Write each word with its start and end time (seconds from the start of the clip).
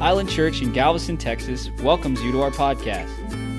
Island 0.00 0.28
Church 0.28 0.60
in 0.60 0.72
Galveston, 0.72 1.16
Texas 1.16 1.70
welcomes 1.82 2.22
you 2.22 2.30
to 2.32 2.42
our 2.42 2.50
podcast. 2.50 3.08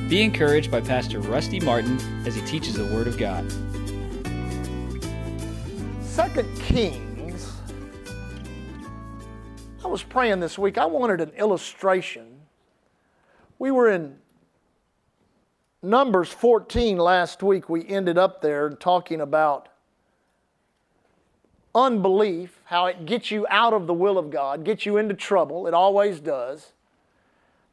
Be 0.08 0.22
encouraged 0.22 0.70
by 0.70 0.82
Pastor 0.82 1.20
Rusty 1.20 1.60
Martin 1.60 2.00
as 2.28 2.36
he 2.36 2.42
teaches 2.42 2.76
the 2.76 2.86
Word 2.86 3.08
of 3.08 3.18
God. 3.18 3.44
Second 6.04 6.48
Kings. 6.60 7.54
I 9.84 9.88
was 9.88 10.04
praying 10.04 10.40
this 10.40 10.60
week. 10.60 10.78
I 10.78 10.86
wanted 10.86 11.22
an 11.22 11.32
illustration. 11.32 12.28
We 13.58 13.72
were 13.72 13.90
in 13.90 14.20
Numbers 15.82 16.30
14 16.30 16.98
last 16.98 17.42
week. 17.42 17.68
We 17.68 17.88
ended 17.88 18.20
up 18.20 18.44
there 18.44 18.70
talking 18.70 19.22
about 19.22 19.70
unbelief, 21.78 22.60
how 22.66 22.88
it 22.88 23.06
gets 23.06 23.30
you 23.30 23.46
out 23.50 23.74
of 23.74 23.86
the 23.86 23.94
will 23.94 24.18
of 24.18 24.32
God, 24.32 24.64
gets 24.64 24.86
you 24.86 24.98
into 24.98 25.14
trouble. 25.14 25.68
It 25.68 25.74
always 25.74 26.20
does. 26.20 26.74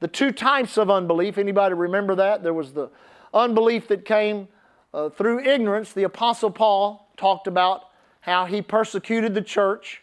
The 0.00 0.08
two 0.08 0.30
types 0.30 0.76
of 0.76 0.90
unbelief, 0.90 1.38
anybody 1.38 1.74
remember 1.74 2.14
that? 2.16 2.42
There 2.42 2.52
was 2.52 2.74
the 2.74 2.90
unbelief 3.32 3.88
that 3.88 4.04
came 4.04 4.48
uh, 4.92 5.08
through 5.08 5.40
ignorance. 5.40 5.92
The 5.92 6.02
Apostle 6.02 6.50
Paul 6.50 7.08
talked 7.16 7.46
about 7.46 7.88
how 8.20 8.44
he 8.44 8.60
persecuted 8.60 9.34
the 9.34 9.42
church, 9.42 10.02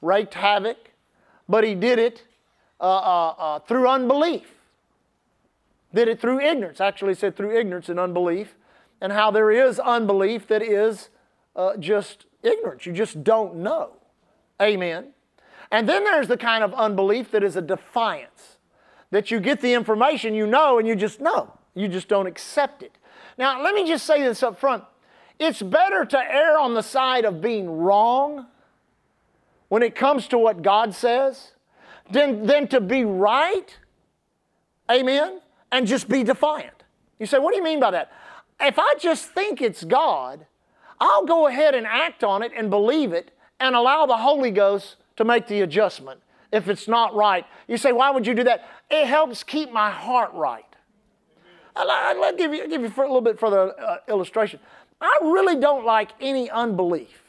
wreaked 0.00 0.34
havoc, 0.34 0.90
but 1.48 1.64
he 1.64 1.74
did 1.74 1.98
it 1.98 2.24
uh, 2.80 2.84
uh, 2.84 3.28
uh 3.38 3.58
through 3.60 3.86
unbelief. 3.86 4.54
Did 5.92 6.08
it 6.08 6.20
through 6.20 6.40
ignorance. 6.40 6.80
Actually, 6.80 7.14
said 7.14 7.36
through 7.36 7.58
ignorance 7.58 7.88
and 7.88 8.00
unbelief, 8.00 8.54
and 9.00 9.12
how 9.12 9.30
there 9.30 9.50
is 9.50 9.78
unbelief 9.78 10.46
that 10.46 10.62
is 10.62 11.10
uh, 11.56 11.76
just 11.76 12.26
ignorance. 12.42 12.86
You 12.86 12.92
just 12.92 13.22
don't 13.22 13.56
know. 13.56 13.92
Amen. 14.60 15.08
And 15.70 15.88
then 15.88 16.04
there's 16.04 16.28
the 16.28 16.36
kind 16.36 16.64
of 16.64 16.74
unbelief 16.74 17.30
that 17.30 17.44
is 17.44 17.56
a 17.56 17.62
defiance, 17.62 18.58
that 19.10 19.30
you 19.30 19.40
get 19.40 19.60
the 19.60 19.72
information 19.72 20.34
you 20.34 20.46
know 20.46 20.78
and 20.78 20.86
you 20.86 20.96
just 20.96 21.20
know. 21.20 21.52
You 21.74 21.88
just 21.88 22.08
don't 22.08 22.26
accept 22.26 22.82
it. 22.82 22.96
Now, 23.38 23.62
let 23.62 23.74
me 23.74 23.86
just 23.86 24.04
say 24.04 24.20
this 24.22 24.42
up 24.42 24.58
front. 24.58 24.84
It's 25.38 25.62
better 25.62 26.04
to 26.04 26.18
err 26.18 26.58
on 26.58 26.74
the 26.74 26.82
side 26.82 27.24
of 27.24 27.40
being 27.40 27.78
wrong 27.78 28.46
when 29.68 29.82
it 29.82 29.94
comes 29.94 30.26
to 30.28 30.38
what 30.38 30.62
God 30.62 30.94
says 30.94 31.52
than, 32.10 32.46
than 32.46 32.68
to 32.68 32.80
be 32.80 33.04
right, 33.04 33.78
amen, 34.90 35.40
and 35.70 35.86
just 35.86 36.08
be 36.08 36.24
defiant. 36.24 36.82
You 37.18 37.26
say, 37.26 37.38
what 37.38 37.52
do 37.52 37.56
you 37.56 37.64
mean 37.64 37.80
by 37.80 37.92
that? 37.92 38.12
If 38.60 38.78
I 38.78 38.94
just 38.98 39.26
think 39.26 39.62
it's 39.62 39.84
God, 39.84 40.46
I'll 41.00 41.24
go 41.24 41.46
ahead 41.46 41.74
and 41.74 41.86
act 41.86 42.22
on 42.22 42.42
it 42.42 42.52
and 42.54 42.68
believe 42.68 43.12
it 43.12 43.30
and 43.58 43.74
allow 43.74 44.06
the 44.06 44.16
Holy 44.16 44.50
Ghost 44.50 44.96
to 45.16 45.24
make 45.24 45.46
the 45.46 45.62
adjustment 45.62 46.20
if 46.52 46.68
it's 46.68 46.88
not 46.88 47.14
right. 47.14 47.46
You 47.68 47.76
say, 47.76 47.92
why 47.92 48.10
would 48.10 48.26
you 48.26 48.34
do 48.34 48.44
that? 48.44 48.68
It 48.90 49.06
helps 49.06 49.42
keep 49.42 49.72
my 49.72 49.90
heart 49.90 50.32
right. 50.34 50.64
I'll, 51.76 52.36
give 52.36 52.52
you, 52.52 52.68
give 52.68 52.82
you 52.82 52.88
a 52.88 53.00
little 53.00 53.20
bit 53.20 53.38
further 53.38 53.78
uh, 53.80 53.98
illustration. 54.08 54.60
I 55.00 55.18
really 55.22 55.56
don't 55.56 55.86
like 55.86 56.10
any 56.20 56.50
unbelief. 56.50 57.22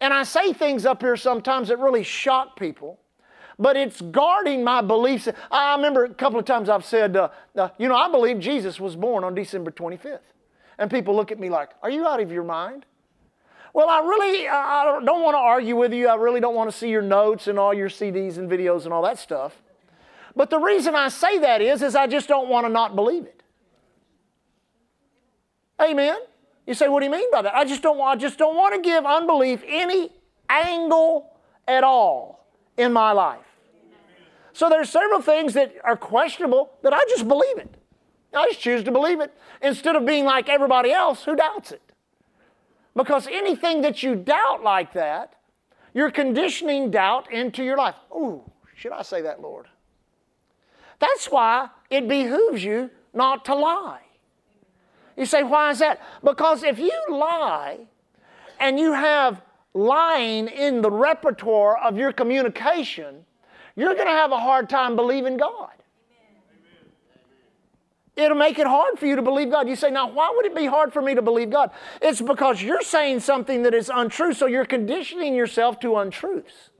And 0.00 0.12
I 0.12 0.24
say 0.24 0.52
things 0.52 0.84
up 0.84 1.00
here 1.00 1.16
sometimes 1.16 1.68
that 1.68 1.78
really 1.78 2.02
shock 2.02 2.58
people, 2.58 2.98
but 3.58 3.76
it's 3.76 4.00
guarding 4.00 4.62
my 4.62 4.82
beliefs. 4.82 5.28
I 5.50 5.74
remember 5.76 6.04
a 6.04 6.12
couple 6.12 6.38
of 6.38 6.44
times 6.44 6.68
I've 6.68 6.84
said, 6.84 7.16
uh, 7.16 7.30
uh, 7.56 7.70
you 7.78 7.88
know, 7.88 7.96
I 7.96 8.10
believe 8.10 8.38
Jesus 8.38 8.78
was 8.78 8.94
born 8.94 9.24
on 9.24 9.34
December 9.34 9.70
25th. 9.70 10.18
And 10.78 10.90
people 10.90 11.14
look 11.16 11.32
at 11.32 11.38
me 11.38 11.48
like, 11.48 11.70
Are 11.82 11.90
you 11.90 12.06
out 12.06 12.20
of 12.20 12.30
your 12.30 12.44
mind? 12.44 12.86
Well, 13.72 13.88
I 13.88 14.00
really 14.00 14.48
I 14.48 15.00
don't 15.04 15.22
want 15.22 15.34
to 15.34 15.38
argue 15.38 15.76
with 15.76 15.92
you. 15.92 16.08
I 16.08 16.14
really 16.14 16.40
don't 16.40 16.54
want 16.54 16.70
to 16.70 16.76
see 16.76 16.88
your 16.88 17.02
notes 17.02 17.46
and 17.46 17.58
all 17.58 17.74
your 17.74 17.90
CDs 17.90 18.38
and 18.38 18.50
videos 18.50 18.84
and 18.84 18.92
all 18.92 19.02
that 19.02 19.18
stuff. 19.18 19.62
But 20.34 20.50
the 20.50 20.58
reason 20.58 20.94
I 20.94 21.08
say 21.08 21.38
that 21.38 21.62
is, 21.62 21.82
is 21.82 21.94
I 21.94 22.06
just 22.06 22.28
don't 22.28 22.48
want 22.48 22.66
to 22.66 22.72
not 22.72 22.94
believe 22.94 23.24
it. 23.24 23.42
Amen. 25.80 26.16
You 26.66 26.74
say, 26.74 26.88
what 26.88 27.00
do 27.00 27.06
you 27.06 27.12
mean 27.12 27.30
by 27.30 27.42
that? 27.42 27.54
I 27.54 27.64
just 27.64 27.82
don't, 27.82 27.98
want, 27.98 28.18
I 28.18 28.20
just 28.20 28.38
don't 28.38 28.56
want 28.56 28.74
to 28.74 28.80
give 28.80 29.06
unbelief 29.06 29.62
any 29.66 30.10
angle 30.48 31.36
at 31.66 31.84
all 31.84 32.46
in 32.76 32.92
my 32.92 33.12
life. 33.12 33.40
So 34.52 34.68
there's 34.68 34.90
several 34.90 35.20
things 35.20 35.54
that 35.54 35.74
are 35.84 35.96
questionable 35.96 36.70
that 36.82 36.92
I 36.92 37.04
just 37.08 37.28
believe 37.28 37.58
it. 37.58 37.74
I 38.34 38.46
just 38.48 38.60
choose 38.60 38.84
to 38.84 38.90
believe 38.90 39.20
it 39.20 39.32
instead 39.62 39.96
of 39.96 40.04
being 40.04 40.24
like 40.24 40.48
everybody 40.48 40.92
else 40.92 41.24
who 41.24 41.36
doubts 41.36 41.72
it. 41.72 41.82
Because 42.94 43.26
anything 43.26 43.82
that 43.82 44.02
you 44.02 44.14
doubt 44.14 44.62
like 44.62 44.92
that, 44.94 45.34
you're 45.94 46.10
conditioning 46.10 46.90
doubt 46.90 47.30
into 47.32 47.62
your 47.64 47.76
life. 47.76 47.94
Ooh, 48.14 48.42
should 48.74 48.92
I 48.92 49.02
say 49.02 49.22
that, 49.22 49.40
Lord? 49.40 49.66
That's 50.98 51.26
why 51.26 51.68
it 51.90 52.08
behooves 52.08 52.64
you 52.64 52.90
not 53.14 53.44
to 53.46 53.54
lie. 53.54 54.00
You 55.16 55.24
say, 55.26 55.42
why 55.42 55.70
is 55.70 55.78
that? 55.78 56.00
Because 56.22 56.62
if 56.62 56.78
you 56.78 56.92
lie 57.10 57.78
and 58.60 58.78
you 58.78 58.92
have 58.92 59.40
lying 59.72 60.48
in 60.48 60.82
the 60.82 60.90
repertoire 60.90 61.78
of 61.78 61.96
your 61.96 62.12
communication, 62.12 63.24
you're 63.74 63.94
going 63.94 64.06
to 64.06 64.12
have 64.12 64.32
a 64.32 64.38
hard 64.38 64.68
time 64.68 64.96
believing 64.96 65.36
God. 65.36 65.70
It'll 68.16 68.36
make 68.36 68.58
it 68.58 68.66
hard 68.66 68.98
for 68.98 69.04
you 69.04 69.14
to 69.16 69.22
believe 69.22 69.50
God. 69.50 69.68
You 69.68 69.76
say, 69.76 69.90
now, 69.90 70.08
why 70.08 70.32
would 70.34 70.46
it 70.46 70.54
be 70.56 70.64
hard 70.64 70.92
for 70.92 71.02
me 71.02 71.14
to 71.14 71.20
believe 71.20 71.50
God? 71.50 71.70
It's 72.00 72.20
because 72.20 72.62
you're 72.62 72.80
saying 72.80 73.20
something 73.20 73.62
that 73.64 73.74
is 73.74 73.90
untrue, 73.92 74.32
so 74.32 74.46
you're 74.46 74.64
conditioning 74.64 75.34
yourself 75.34 75.78
to 75.80 75.96
untruths. 75.96 76.70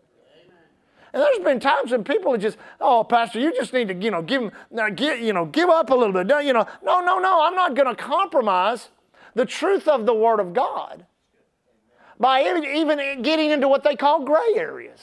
And 1.12 1.22
there's 1.22 1.38
been 1.38 1.60
times 1.60 1.92
when 1.92 2.04
people 2.04 2.32
are 2.34 2.38
just, 2.38 2.58
oh, 2.80 3.04
Pastor, 3.04 3.38
you 3.38 3.54
just 3.54 3.72
need 3.72 3.88
to, 3.88 3.94
you 3.94 4.10
know, 4.10 4.22
give, 4.22 4.50
give, 4.94 5.20
you 5.20 5.32
know, 5.32 5.44
give 5.47 5.69
up 5.69 5.91
a 5.91 5.94
little 5.94 6.12
bit. 6.12 6.26
You 6.44 6.52
know, 6.52 6.66
no, 6.82 7.00
no, 7.00 7.19
no, 7.19 7.42
I'm 7.42 7.54
not 7.54 7.74
going 7.74 7.94
to 7.94 8.03
compromise 8.03 8.88
the 9.34 9.47
truth 9.47 9.88
of 9.88 10.06
the 10.06 10.14
Word 10.14 10.41
of 10.41 10.53
God 10.54 11.06
by 12.18 12.42
even 12.44 13.22
getting 13.22 13.50
into 13.50 13.68
what 13.68 13.84
they 13.84 13.94
call 13.94 14.24
gray 14.24 14.54
areas. 14.56 15.00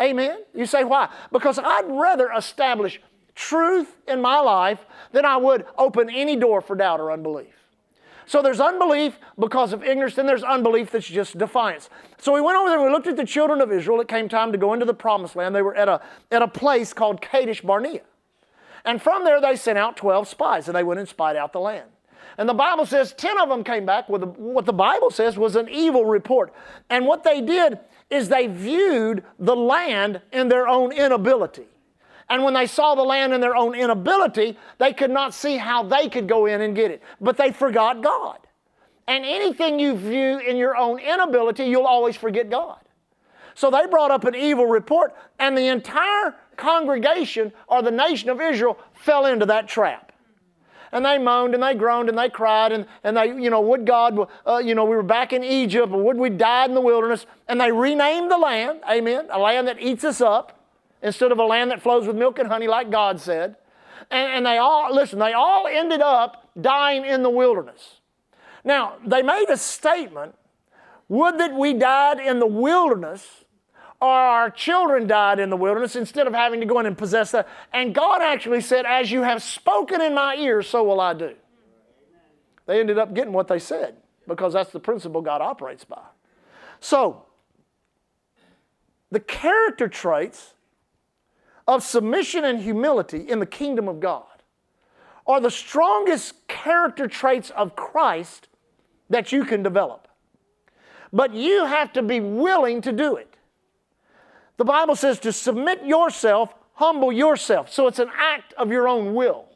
Amen? 0.00 0.38
You 0.54 0.66
say, 0.66 0.82
why? 0.82 1.08
Because 1.30 1.58
I'd 1.58 1.86
rather 1.88 2.30
establish 2.30 3.00
truth 3.34 3.96
in 4.06 4.20
my 4.20 4.40
life 4.40 4.84
than 5.12 5.24
I 5.24 5.36
would 5.36 5.66
open 5.76 6.10
any 6.10 6.36
door 6.36 6.60
for 6.60 6.76
doubt 6.76 7.00
or 7.00 7.10
unbelief. 7.10 7.54
So 8.26 8.40
there's 8.40 8.60
unbelief 8.60 9.18
because 9.38 9.72
of 9.72 9.82
ignorance, 9.84 10.14
then 10.14 10.26
there's 10.26 10.42
unbelief 10.42 10.90
that's 10.90 11.06
just 11.06 11.36
defiance. 11.36 11.90
So 12.18 12.32
we 12.32 12.40
went 12.40 12.56
over 12.56 12.70
there 12.70 12.78
and 12.78 12.86
we 12.86 12.92
looked 12.92 13.06
at 13.06 13.16
the 13.16 13.26
children 13.26 13.60
of 13.60 13.70
Israel. 13.70 14.00
It 14.00 14.08
came 14.08 14.28
time 14.28 14.52
to 14.52 14.58
go 14.58 14.72
into 14.72 14.86
the 14.86 14.94
promised 14.94 15.36
land. 15.36 15.54
They 15.54 15.62
were 15.62 15.76
at 15.76 15.88
a, 15.88 16.00
at 16.30 16.42
a 16.42 16.48
place 16.48 16.92
called 16.92 17.20
Kadesh 17.20 17.60
Barnea. 17.60 18.00
And 18.84 19.00
from 19.00 19.24
there 19.24 19.40
they 19.40 19.56
sent 19.56 19.78
out 19.78 19.96
12 19.96 20.28
spies 20.28 20.68
and 20.68 20.76
they 20.76 20.82
went 20.82 21.00
and 21.00 21.08
spied 21.08 21.36
out 21.36 21.52
the 21.52 21.60
land. 21.60 21.88
And 22.38 22.48
the 22.48 22.54
Bible 22.54 22.86
says 22.86 23.12
10 23.12 23.38
of 23.40 23.48
them 23.48 23.62
came 23.62 23.86
back 23.86 24.08
with 24.08 24.24
what 24.24 24.64
the 24.64 24.72
Bible 24.72 25.10
says 25.10 25.36
was 25.36 25.54
an 25.54 25.68
evil 25.68 26.04
report. 26.04 26.52
And 26.90 27.06
what 27.06 27.24
they 27.24 27.40
did 27.40 27.78
is 28.10 28.28
they 28.28 28.46
viewed 28.46 29.22
the 29.38 29.54
land 29.54 30.20
in 30.32 30.48
their 30.48 30.66
own 30.66 30.92
inability. 30.92 31.66
And 32.28 32.42
when 32.42 32.54
they 32.54 32.66
saw 32.66 32.94
the 32.94 33.02
land 33.02 33.32
in 33.34 33.40
their 33.40 33.56
own 33.56 33.74
inability, 33.74 34.56
they 34.78 34.92
could 34.92 35.10
not 35.10 35.34
see 35.34 35.56
how 35.56 35.82
they 35.82 36.08
could 36.08 36.26
go 36.26 36.46
in 36.46 36.60
and 36.60 36.74
get 36.74 36.90
it. 36.90 37.02
But 37.20 37.36
they 37.36 37.52
forgot 37.52 38.02
God. 38.02 38.38
And 39.06 39.24
anything 39.24 39.78
you 39.78 39.94
view 39.96 40.38
in 40.38 40.56
your 40.56 40.76
own 40.76 40.98
inability, 40.98 41.64
you'll 41.64 41.86
always 41.86 42.16
forget 42.16 42.48
God. 42.48 42.78
So 43.54 43.70
they 43.70 43.86
brought 43.86 44.10
up 44.10 44.24
an 44.24 44.34
evil 44.34 44.66
report, 44.66 45.14
and 45.38 45.56
the 45.56 45.68
entire 45.68 46.34
congregation 46.56 47.52
or 47.68 47.82
the 47.82 47.90
nation 47.90 48.30
of 48.30 48.40
Israel 48.40 48.78
fell 48.94 49.26
into 49.26 49.46
that 49.46 49.68
trap. 49.68 50.12
And 50.90 51.04
they 51.04 51.18
moaned 51.18 51.54
and 51.54 51.62
they 51.62 51.74
groaned 51.74 52.08
and 52.08 52.16
they 52.16 52.30
cried 52.30 52.70
and, 52.70 52.86
and 53.02 53.16
they, 53.16 53.26
you 53.26 53.50
know, 53.50 53.60
would 53.60 53.84
God, 53.84 54.28
uh, 54.46 54.58
you 54.58 54.76
know, 54.76 54.84
we 54.84 54.94
were 54.94 55.02
back 55.02 55.32
in 55.32 55.42
Egypt, 55.42 55.92
or 55.92 56.00
would 56.00 56.16
we 56.16 56.30
die 56.30 56.66
in 56.66 56.74
the 56.74 56.80
wilderness? 56.80 57.26
And 57.48 57.60
they 57.60 57.72
renamed 57.72 58.30
the 58.30 58.38
land, 58.38 58.80
amen, 58.88 59.26
a 59.30 59.38
land 59.38 59.66
that 59.66 59.80
eats 59.80 60.04
us 60.04 60.20
up 60.20 60.63
instead 61.04 61.30
of 61.30 61.38
a 61.38 61.44
land 61.44 61.70
that 61.70 61.82
flows 61.82 62.06
with 62.06 62.16
milk 62.16 62.38
and 62.40 62.48
honey, 62.48 62.66
like 62.66 62.90
God 62.90 63.20
said. 63.20 63.56
And, 64.10 64.32
and 64.32 64.46
they 64.46 64.56
all, 64.58 64.92
listen, 64.92 65.18
they 65.18 65.34
all 65.34 65.68
ended 65.68 66.00
up 66.00 66.48
dying 66.60 67.04
in 67.04 67.22
the 67.22 67.30
wilderness. 67.30 68.00
Now, 68.64 68.94
they 69.06 69.22
made 69.22 69.46
a 69.50 69.56
statement 69.56 70.34
would 71.08 71.38
that 71.38 71.52
we 71.52 71.74
died 71.74 72.18
in 72.18 72.38
the 72.38 72.46
wilderness 72.46 73.44
or 74.00 74.08
our 74.08 74.50
children 74.50 75.06
died 75.06 75.38
in 75.38 75.50
the 75.50 75.56
wilderness 75.56 75.94
instead 75.94 76.26
of 76.26 76.32
having 76.32 76.60
to 76.60 76.66
go 76.66 76.80
in 76.80 76.86
and 76.86 76.96
possess 76.96 77.30
that. 77.32 77.46
And 77.72 77.94
God 77.94 78.22
actually 78.22 78.62
said, 78.62 78.86
As 78.86 79.12
you 79.12 79.22
have 79.22 79.42
spoken 79.42 80.00
in 80.00 80.14
my 80.14 80.34
ears, 80.36 80.66
so 80.66 80.82
will 80.82 81.00
I 81.00 81.12
do. 81.12 81.34
They 82.66 82.80
ended 82.80 82.98
up 82.98 83.14
getting 83.14 83.34
what 83.34 83.48
they 83.48 83.58
said 83.58 83.96
because 84.26 84.54
that's 84.54 84.70
the 84.70 84.80
principle 84.80 85.20
God 85.20 85.42
operates 85.42 85.84
by. 85.84 86.00
So, 86.80 87.26
the 89.10 89.20
character 89.20 89.86
traits 89.86 90.54
of 91.66 91.82
submission 91.82 92.44
and 92.44 92.60
humility 92.60 93.28
in 93.28 93.38
the 93.40 93.46
kingdom 93.46 93.88
of 93.88 94.00
God 94.00 94.24
are 95.26 95.40
the 95.40 95.50
strongest 95.50 96.46
character 96.48 97.06
traits 97.06 97.50
of 97.50 97.74
Christ 97.76 98.48
that 99.08 99.32
you 99.32 99.44
can 99.44 99.62
develop. 99.62 100.08
But 101.12 101.32
you 101.32 101.64
have 101.64 101.92
to 101.94 102.02
be 102.02 102.20
willing 102.20 102.82
to 102.82 102.92
do 102.92 103.16
it. 103.16 103.36
The 104.56 104.64
Bible 104.64 104.96
says 104.96 105.18
to 105.20 105.32
submit 105.32 105.84
yourself, 105.84 106.54
humble 106.74 107.12
yourself. 107.12 107.72
So 107.72 107.86
it's 107.86 107.98
an 107.98 108.10
act 108.16 108.52
of 108.54 108.70
your 108.70 108.88
own 108.88 109.14
will. 109.14 109.46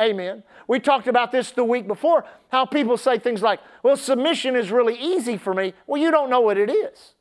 Amen. 0.00 0.42
We 0.66 0.80
talked 0.80 1.06
about 1.06 1.30
this 1.30 1.52
the 1.52 1.64
week 1.64 1.86
before 1.86 2.24
how 2.48 2.64
people 2.64 2.96
say 2.96 3.18
things 3.18 3.42
like, 3.42 3.60
well, 3.82 3.96
submission 3.96 4.56
is 4.56 4.70
really 4.70 4.98
easy 4.98 5.36
for 5.36 5.54
me. 5.54 5.74
Well, 5.86 6.00
you 6.00 6.10
don't 6.10 6.30
know 6.30 6.40
what 6.40 6.58
it 6.58 6.70
is. 6.70 7.14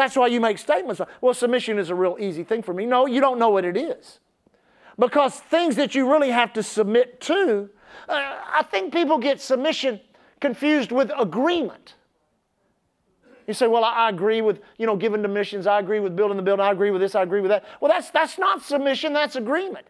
That's 0.00 0.16
why 0.16 0.28
you 0.28 0.40
make 0.40 0.56
statements 0.56 0.98
well, 1.20 1.34
submission 1.34 1.78
is 1.78 1.90
a 1.90 1.94
real 1.94 2.16
easy 2.18 2.42
thing 2.42 2.62
for 2.62 2.72
me. 2.72 2.86
No, 2.86 3.04
you 3.04 3.20
don't 3.20 3.38
know 3.38 3.50
what 3.50 3.66
it 3.66 3.76
is. 3.76 4.18
Because 4.98 5.34
things 5.34 5.76
that 5.76 5.94
you 5.94 6.10
really 6.10 6.30
have 6.30 6.54
to 6.54 6.62
submit 6.62 7.20
to, 7.20 7.68
uh, 8.08 8.38
I 8.50 8.64
think 8.70 8.94
people 8.94 9.18
get 9.18 9.42
submission 9.42 10.00
confused 10.40 10.90
with 10.90 11.12
agreement. 11.18 11.96
You 13.46 13.52
say, 13.52 13.66
well, 13.66 13.84
I 13.84 14.08
agree 14.08 14.40
with, 14.40 14.62
you 14.78 14.86
know, 14.86 14.96
giving 14.96 15.20
to 15.20 15.28
missions. 15.28 15.66
I 15.66 15.78
agree 15.78 16.00
with 16.00 16.16
building 16.16 16.38
the 16.38 16.42
building. 16.42 16.64
I 16.64 16.70
agree 16.70 16.90
with 16.90 17.02
this. 17.02 17.14
I 17.14 17.22
agree 17.22 17.42
with 17.42 17.50
that. 17.50 17.66
Well, 17.82 17.92
that's, 17.92 18.10
that's 18.10 18.38
not 18.38 18.62
submission. 18.62 19.12
That's 19.12 19.36
agreement. 19.36 19.86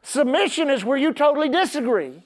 Submission 0.00 0.70
is 0.70 0.82
where 0.82 0.96
you 0.96 1.12
totally 1.12 1.50
disagree. 1.50 2.22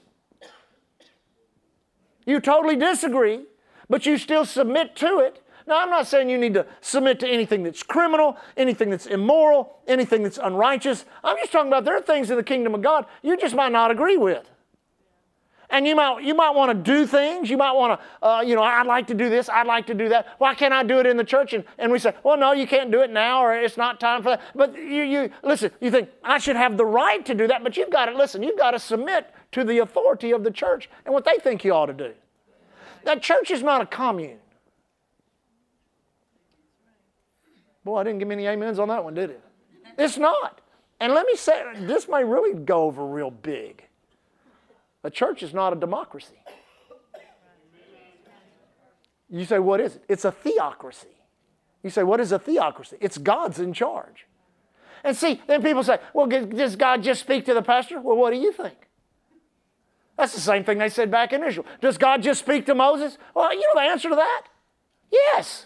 You 2.25 2.39
totally 2.39 2.77
disagree, 2.77 3.47
but 3.89 4.05
you 4.05 4.17
still 4.17 4.45
submit 4.45 4.95
to 4.95 5.19
it. 5.19 5.43
Now, 5.67 5.81
I'm 5.81 5.89
not 5.89 6.07
saying 6.07 6.29
you 6.29 6.37
need 6.37 6.53
to 6.55 6.65
submit 6.81 7.19
to 7.21 7.27
anything 7.27 7.63
that's 7.63 7.83
criminal, 7.83 8.37
anything 8.57 8.89
that's 8.89 9.05
immoral, 9.05 9.79
anything 9.87 10.23
that's 10.23 10.37
unrighteous. 10.37 11.05
I'm 11.23 11.37
just 11.37 11.51
talking 11.51 11.69
about 11.69 11.85
there 11.85 11.97
are 11.97 12.01
things 12.01 12.29
in 12.29 12.37
the 12.37 12.43
kingdom 12.43 12.75
of 12.75 12.81
God 12.81 13.05
you 13.21 13.37
just 13.37 13.55
might 13.55 13.71
not 13.71 13.91
agree 13.91 14.17
with. 14.17 14.49
And 15.71 15.87
you 15.87 15.95
might, 15.95 16.21
you 16.21 16.35
might 16.35 16.49
want 16.49 16.69
to 16.69 16.91
do 16.91 17.07
things. 17.07 17.49
You 17.49 17.55
might 17.55 17.71
want 17.71 17.97
to, 17.97 18.27
uh, 18.27 18.41
you 18.41 18.55
know, 18.55 18.61
I'd 18.61 18.85
like 18.85 19.07
to 19.07 19.13
do 19.13 19.29
this. 19.29 19.47
I'd 19.47 19.67
like 19.67 19.87
to 19.87 19.93
do 19.93 20.09
that. 20.09 20.27
Why 20.37 20.53
can't 20.53 20.73
I 20.73 20.83
do 20.83 20.99
it 20.99 21.05
in 21.05 21.15
the 21.15 21.23
church? 21.23 21.53
And, 21.53 21.63
and 21.77 21.93
we 21.93 21.97
say, 21.97 22.13
well, 22.23 22.35
no, 22.35 22.51
you 22.51 22.67
can't 22.67 22.91
do 22.91 23.01
it 23.01 23.09
now 23.09 23.41
or 23.41 23.55
it's 23.55 23.77
not 23.77 23.97
time 23.97 24.21
for 24.21 24.31
that. 24.31 24.41
But 24.53 24.75
you, 24.75 25.03
you, 25.03 25.31
listen, 25.43 25.71
you 25.79 25.89
think, 25.89 26.09
I 26.25 26.39
should 26.39 26.57
have 26.57 26.75
the 26.75 26.85
right 26.85 27.25
to 27.25 27.33
do 27.33 27.47
that. 27.47 27.63
But 27.63 27.77
you've 27.77 27.89
got 27.89 28.07
to, 28.07 28.17
listen, 28.17 28.43
you've 28.43 28.57
got 28.57 28.71
to 28.71 28.79
submit 28.79 29.33
to 29.53 29.63
the 29.63 29.77
authority 29.77 30.31
of 30.31 30.43
the 30.43 30.51
church 30.51 30.89
and 31.05 31.13
what 31.13 31.23
they 31.23 31.37
think 31.37 31.63
you 31.63 31.71
ought 31.71 31.85
to 31.85 31.93
do. 31.93 32.11
That 33.05 33.21
church 33.21 33.49
is 33.49 33.63
not 33.63 33.79
a 33.79 33.85
commune. 33.85 34.40
Boy, 37.83 37.97
I 37.97 38.03
didn't 38.03 38.19
give 38.19 38.29
any 38.31 38.47
amens 38.47 38.79
on 38.79 38.89
that 38.89 39.03
one, 39.03 39.13
did 39.13 39.31
it? 39.31 39.41
It's 39.97 40.17
not. 40.17 40.61
And 40.99 41.13
let 41.13 41.25
me 41.25 41.35
say, 41.35 41.63
this 41.79 42.07
may 42.07 42.23
really 42.23 42.53
go 42.53 42.83
over 42.83 43.05
real 43.05 43.31
big. 43.31 43.83
A 45.03 45.09
church 45.09 45.41
is 45.41 45.53
not 45.53 45.73
a 45.73 45.75
democracy. 45.75 46.35
You 49.29 49.45
say, 49.45 49.59
what 49.59 49.79
is 49.79 49.95
it? 49.95 50.03
It's 50.09 50.25
a 50.25 50.31
theocracy. 50.31 51.07
You 51.83 51.89
say, 51.89 52.03
what 52.03 52.19
is 52.19 52.31
a 52.31 52.37
theocracy? 52.37 52.97
It's 52.99 53.17
God's 53.17 53.59
in 53.59 53.73
charge. 53.73 54.27
And 55.03 55.17
see, 55.17 55.41
then 55.47 55.63
people 55.63 55.83
say, 55.83 55.97
well, 56.13 56.27
does 56.27 56.75
God 56.75 57.01
just 57.01 57.21
speak 57.21 57.45
to 57.45 57.53
the 57.55 57.63
pastor? 57.63 57.99
Well, 57.99 58.17
what 58.17 58.31
do 58.31 58.37
you 58.37 58.51
think? 58.51 58.75
That's 60.17 60.35
the 60.35 60.41
same 60.41 60.63
thing 60.63 60.77
they 60.77 60.89
said 60.89 61.09
back 61.09 61.33
in 61.33 61.43
Israel. 61.43 61.65
Does 61.79 61.97
God 61.97 62.21
just 62.21 62.41
speak 62.41 62.67
to 62.67 62.75
Moses? 62.75 63.17
Well, 63.33 63.51
you 63.53 63.61
know 63.61 63.81
the 63.81 63.89
answer 63.89 64.09
to 64.09 64.15
that? 64.15 64.43
Yes. 65.11 65.65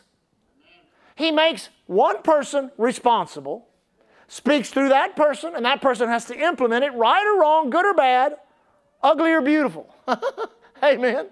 He 1.16 1.32
makes 1.32 1.70
one 1.88 2.22
person 2.22 2.72
responsible, 2.78 3.68
speaks 4.28 4.70
through 4.70 4.90
that 4.90 5.16
person, 5.16 5.56
and 5.56 5.66
that 5.66 5.82
person 5.82 6.10
has 6.10 6.26
to 6.26 6.38
implement 6.38 6.84
it, 6.84 6.94
right 6.94 7.26
or 7.26 7.40
wrong, 7.40 7.70
good 7.70 7.86
or 7.86 7.94
bad, 7.94 8.36
ugly 9.02 9.32
or 9.32 9.42
beautiful. 9.42 9.94
Amen. 10.84 11.28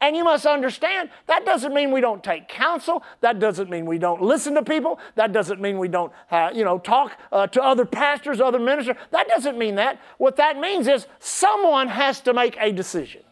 And 0.00 0.16
you 0.16 0.24
must 0.24 0.44
understand 0.44 1.08
that 1.26 1.46
doesn't 1.46 1.72
mean 1.72 1.90
we 1.90 2.00
don't 2.00 2.22
take 2.22 2.48
counsel. 2.48 3.02
That 3.20 3.38
doesn't 3.38 3.70
mean 3.70 3.86
we 3.86 3.98
don't 3.98 4.20
listen 4.20 4.54
to 4.54 4.62
people. 4.62 4.98
That 5.14 5.32
doesn't 5.32 5.60
mean 5.60 5.78
we 5.78 5.88
don't, 5.88 6.12
uh, 6.30 6.50
you 6.52 6.64
know, 6.64 6.78
talk 6.78 7.18
uh, 7.32 7.46
to 7.48 7.62
other 7.62 7.86
pastors, 7.86 8.40
other 8.40 8.58
ministers. 8.58 8.96
That 9.12 9.28
doesn't 9.28 9.56
mean 9.56 9.76
that. 9.76 10.00
What 10.18 10.36
that 10.36 10.58
means 10.58 10.88
is 10.88 11.06
someone 11.20 11.88
has 11.88 12.20
to 12.22 12.34
make 12.34 12.56
a 12.60 12.70
decision. 12.70 13.22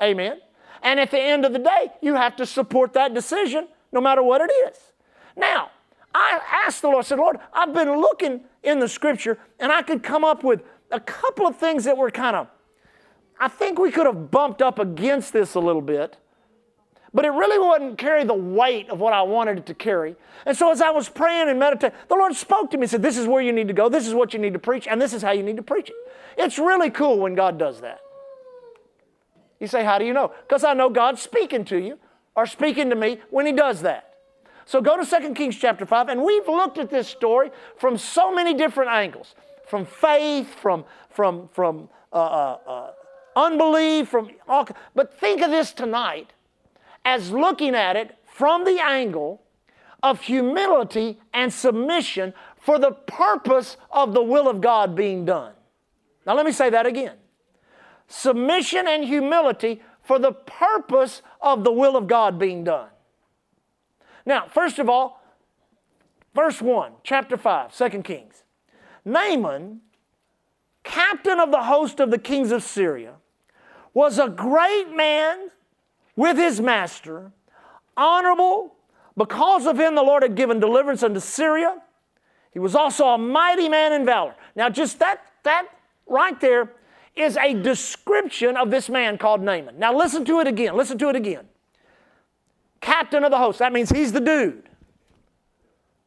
Amen. 0.00 0.38
And 0.82 1.00
at 1.00 1.10
the 1.10 1.20
end 1.20 1.44
of 1.44 1.52
the 1.52 1.58
day, 1.58 1.88
you 2.00 2.14
have 2.14 2.36
to 2.36 2.46
support 2.46 2.92
that 2.92 3.12
decision 3.12 3.66
no 3.96 4.00
matter 4.02 4.22
what 4.22 4.42
it 4.42 4.52
is. 4.68 4.76
Now, 5.36 5.70
I 6.14 6.38
asked 6.66 6.82
the 6.82 6.88
Lord, 6.88 7.04
I 7.04 7.08
said, 7.08 7.18
Lord, 7.18 7.38
I've 7.50 7.72
been 7.72 7.98
looking 7.98 8.42
in 8.62 8.78
the 8.78 8.88
scripture 8.88 9.38
and 9.58 9.72
I 9.72 9.80
could 9.80 10.02
come 10.02 10.22
up 10.22 10.44
with 10.44 10.62
a 10.90 11.00
couple 11.00 11.46
of 11.46 11.56
things 11.56 11.84
that 11.84 11.96
were 11.96 12.10
kind 12.10 12.36
of, 12.36 12.48
I 13.40 13.48
think 13.48 13.78
we 13.78 13.90
could 13.90 14.04
have 14.04 14.30
bumped 14.30 14.60
up 14.60 14.78
against 14.78 15.32
this 15.32 15.54
a 15.54 15.60
little 15.60 15.80
bit, 15.80 16.18
but 17.14 17.24
it 17.24 17.30
really 17.30 17.58
wouldn't 17.58 17.96
carry 17.96 18.24
the 18.24 18.34
weight 18.34 18.90
of 18.90 19.00
what 19.00 19.14
I 19.14 19.22
wanted 19.22 19.56
it 19.58 19.66
to 19.66 19.74
carry. 19.74 20.14
And 20.44 20.54
so 20.54 20.70
as 20.70 20.82
I 20.82 20.90
was 20.90 21.08
praying 21.08 21.48
and 21.48 21.58
meditating, 21.58 21.96
the 22.08 22.16
Lord 22.16 22.34
spoke 22.34 22.70
to 22.72 22.76
me 22.76 22.82
and 22.82 22.90
said, 22.90 23.02
This 23.02 23.16
is 23.16 23.26
where 23.26 23.40
you 23.40 23.52
need 23.52 23.68
to 23.68 23.74
go, 23.74 23.88
this 23.88 24.06
is 24.06 24.12
what 24.12 24.34
you 24.34 24.38
need 24.38 24.52
to 24.52 24.58
preach, 24.58 24.86
and 24.86 25.00
this 25.00 25.14
is 25.14 25.22
how 25.22 25.32
you 25.32 25.42
need 25.42 25.56
to 25.56 25.62
preach 25.62 25.88
it. 25.88 25.96
It's 26.36 26.58
really 26.58 26.90
cool 26.90 27.18
when 27.18 27.34
God 27.34 27.58
does 27.58 27.80
that. 27.80 28.00
You 29.58 29.66
say, 29.66 29.84
How 29.84 29.98
do 29.98 30.04
you 30.04 30.12
know? 30.12 30.32
Because 30.46 30.64
I 30.64 30.74
know 30.74 30.90
God's 30.90 31.22
speaking 31.22 31.64
to 31.66 31.78
you 31.78 31.98
or 32.36 32.46
speaking 32.46 32.90
to 32.90 32.96
me 32.96 33.18
when 33.30 33.46
He 33.46 33.52
does 33.52 33.82
that. 33.82 34.14
So 34.66 34.80
go 34.80 35.02
to 35.02 35.20
2 35.20 35.34
Kings 35.34 35.56
chapter 35.56 35.86
5, 35.86 36.08
and 36.08 36.22
we've 36.22 36.46
looked 36.48 36.78
at 36.78 36.90
this 36.90 37.08
story 37.08 37.50
from 37.76 37.96
so 37.96 38.34
many 38.34 38.52
different 38.54 38.90
angles 38.90 39.34
from 39.66 39.84
faith, 39.84 40.54
from, 40.54 40.84
from, 41.10 41.48
from 41.52 41.88
uh, 42.12 42.16
uh, 42.16 42.58
uh, 42.66 42.90
unbelief, 43.34 44.08
from 44.08 44.30
all. 44.48 44.68
But 44.94 45.18
think 45.18 45.42
of 45.42 45.50
this 45.50 45.72
tonight 45.72 46.32
as 47.04 47.30
looking 47.30 47.74
at 47.74 47.96
it 47.96 48.16
from 48.26 48.64
the 48.64 48.80
angle 48.80 49.42
of 50.02 50.20
humility 50.20 51.18
and 51.34 51.52
submission 51.52 52.32
for 52.56 52.78
the 52.78 52.92
purpose 52.92 53.76
of 53.90 54.14
the 54.14 54.22
will 54.22 54.48
of 54.48 54.60
God 54.60 54.94
being 54.94 55.24
done. 55.24 55.52
Now, 56.26 56.34
let 56.34 56.46
me 56.46 56.52
say 56.52 56.70
that 56.70 56.86
again 56.86 57.14
submission 58.08 58.86
and 58.86 59.04
humility 59.04 59.82
for 60.06 60.18
the 60.20 60.32
purpose 60.32 61.20
of 61.40 61.64
the 61.64 61.72
will 61.72 61.96
of 61.96 62.06
God 62.06 62.38
being 62.38 62.62
done. 62.62 62.88
Now, 64.24 64.46
first 64.46 64.78
of 64.78 64.88
all, 64.88 65.20
verse 66.34 66.62
1, 66.62 66.92
chapter 67.02 67.36
5, 67.36 67.76
2 67.76 68.02
Kings. 68.02 68.44
Naaman, 69.04 69.80
captain 70.84 71.40
of 71.40 71.50
the 71.50 71.64
host 71.64 71.98
of 71.98 72.10
the 72.10 72.18
kings 72.18 72.52
of 72.52 72.62
Syria, 72.62 73.14
was 73.94 74.18
a 74.18 74.28
great 74.28 74.94
man 74.94 75.50
with 76.14 76.36
his 76.36 76.60
master, 76.60 77.32
honorable. 77.96 78.74
Because 79.16 79.66
of 79.66 79.80
him, 79.80 79.94
the 79.94 80.02
Lord 80.02 80.22
had 80.22 80.34
given 80.34 80.60
deliverance 80.60 81.02
unto 81.02 81.20
Syria. 81.20 81.82
He 82.52 82.58
was 82.58 82.74
also 82.74 83.06
a 83.06 83.18
mighty 83.18 83.68
man 83.68 83.92
in 83.92 84.04
valor. 84.04 84.34
Now, 84.54 84.68
just 84.68 84.98
that, 84.98 85.20
that 85.42 85.66
right 86.06 86.38
there 86.40 86.70
is 87.16 87.36
a 87.36 87.54
description 87.54 88.56
of 88.56 88.70
this 88.70 88.88
man 88.88 89.18
called 89.18 89.40
Naaman. 89.40 89.78
Now, 89.78 89.96
listen 89.96 90.24
to 90.26 90.40
it 90.40 90.46
again. 90.46 90.76
Listen 90.76 90.98
to 90.98 91.08
it 91.08 91.16
again. 91.16 91.46
Captain 92.80 93.24
of 93.24 93.30
the 93.30 93.38
host. 93.38 93.58
That 93.58 93.72
means 93.72 93.90
he's 93.90 94.12
the 94.12 94.20
dude. 94.20 94.68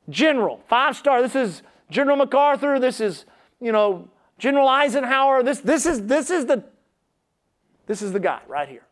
General, 0.10 0.62
five 0.68 0.96
star. 0.96 1.22
This 1.22 1.36
is 1.36 1.62
General 1.90 2.18
MacArthur, 2.18 2.80
this 2.80 3.02
is, 3.02 3.26
you 3.60 3.72
know, 3.72 4.10
General 4.38 4.68
Eisenhower. 4.68 5.44
This, 5.44 5.60
this, 5.60 5.86
is, 5.86 6.06
this, 6.06 6.30
is, 6.30 6.46
the, 6.46 6.64
this 7.88 8.02
is 8.02 8.12
the 8.12 8.20
guy 8.20 8.42
right 8.48 8.70
here. 8.70 8.84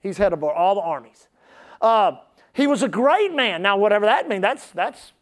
He's 0.00 0.16
head 0.16 0.32
of 0.32 0.42
all 0.42 0.74
the 0.74 0.80
armies. 0.80 1.28
Uh, 1.80 2.12
he 2.52 2.66
was 2.66 2.82
a 2.82 2.88
great 2.88 3.34
man. 3.34 3.62
Now, 3.62 3.76
whatever 3.76 4.06
that 4.06 4.28
means, 4.28 4.42
that's, 4.42 4.70
that's 4.70 5.12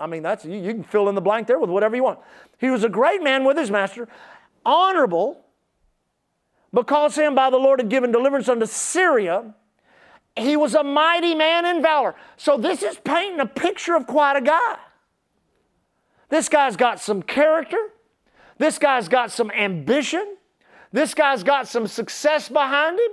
I 0.00 0.06
mean, 0.06 0.22
that's, 0.22 0.44
you, 0.44 0.56
you 0.56 0.74
can 0.74 0.82
fill 0.82 1.08
in 1.08 1.14
the 1.14 1.20
blank 1.20 1.46
there 1.46 1.58
with 1.58 1.70
whatever 1.70 1.94
you 1.94 2.02
want. 2.02 2.18
He 2.58 2.70
was 2.70 2.82
a 2.82 2.88
great 2.88 3.22
man 3.22 3.44
with 3.44 3.56
his 3.56 3.70
master, 3.70 4.08
honorable, 4.66 5.41
because 6.72 7.16
him 7.16 7.34
by 7.34 7.50
the 7.50 7.56
Lord 7.56 7.80
had 7.80 7.88
given 7.88 8.12
deliverance 8.12 8.48
unto 8.48 8.66
Syria. 8.66 9.54
He 10.36 10.56
was 10.56 10.74
a 10.74 10.82
mighty 10.82 11.34
man 11.34 11.66
in 11.66 11.82
valor. 11.82 12.14
So 12.36 12.56
this 12.56 12.82
is 12.82 12.96
painting 12.98 13.40
a 13.40 13.46
picture 13.46 13.94
of 13.94 14.06
quite 14.06 14.36
a 14.36 14.40
guy. 14.40 14.76
This 16.30 16.48
guy's 16.48 16.76
got 16.76 16.98
some 16.98 17.22
character. 17.22 17.90
This 18.56 18.78
guy's 18.78 19.08
got 19.08 19.30
some 19.30 19.50
ambition. 19.50 20.36
This 20.90 21.14
guy's 21.14 21.42
got 21.42 21.68
some 21.68 21.86
success 21.86 22.48
behind 22.48 22.98
him. 22.98 23.10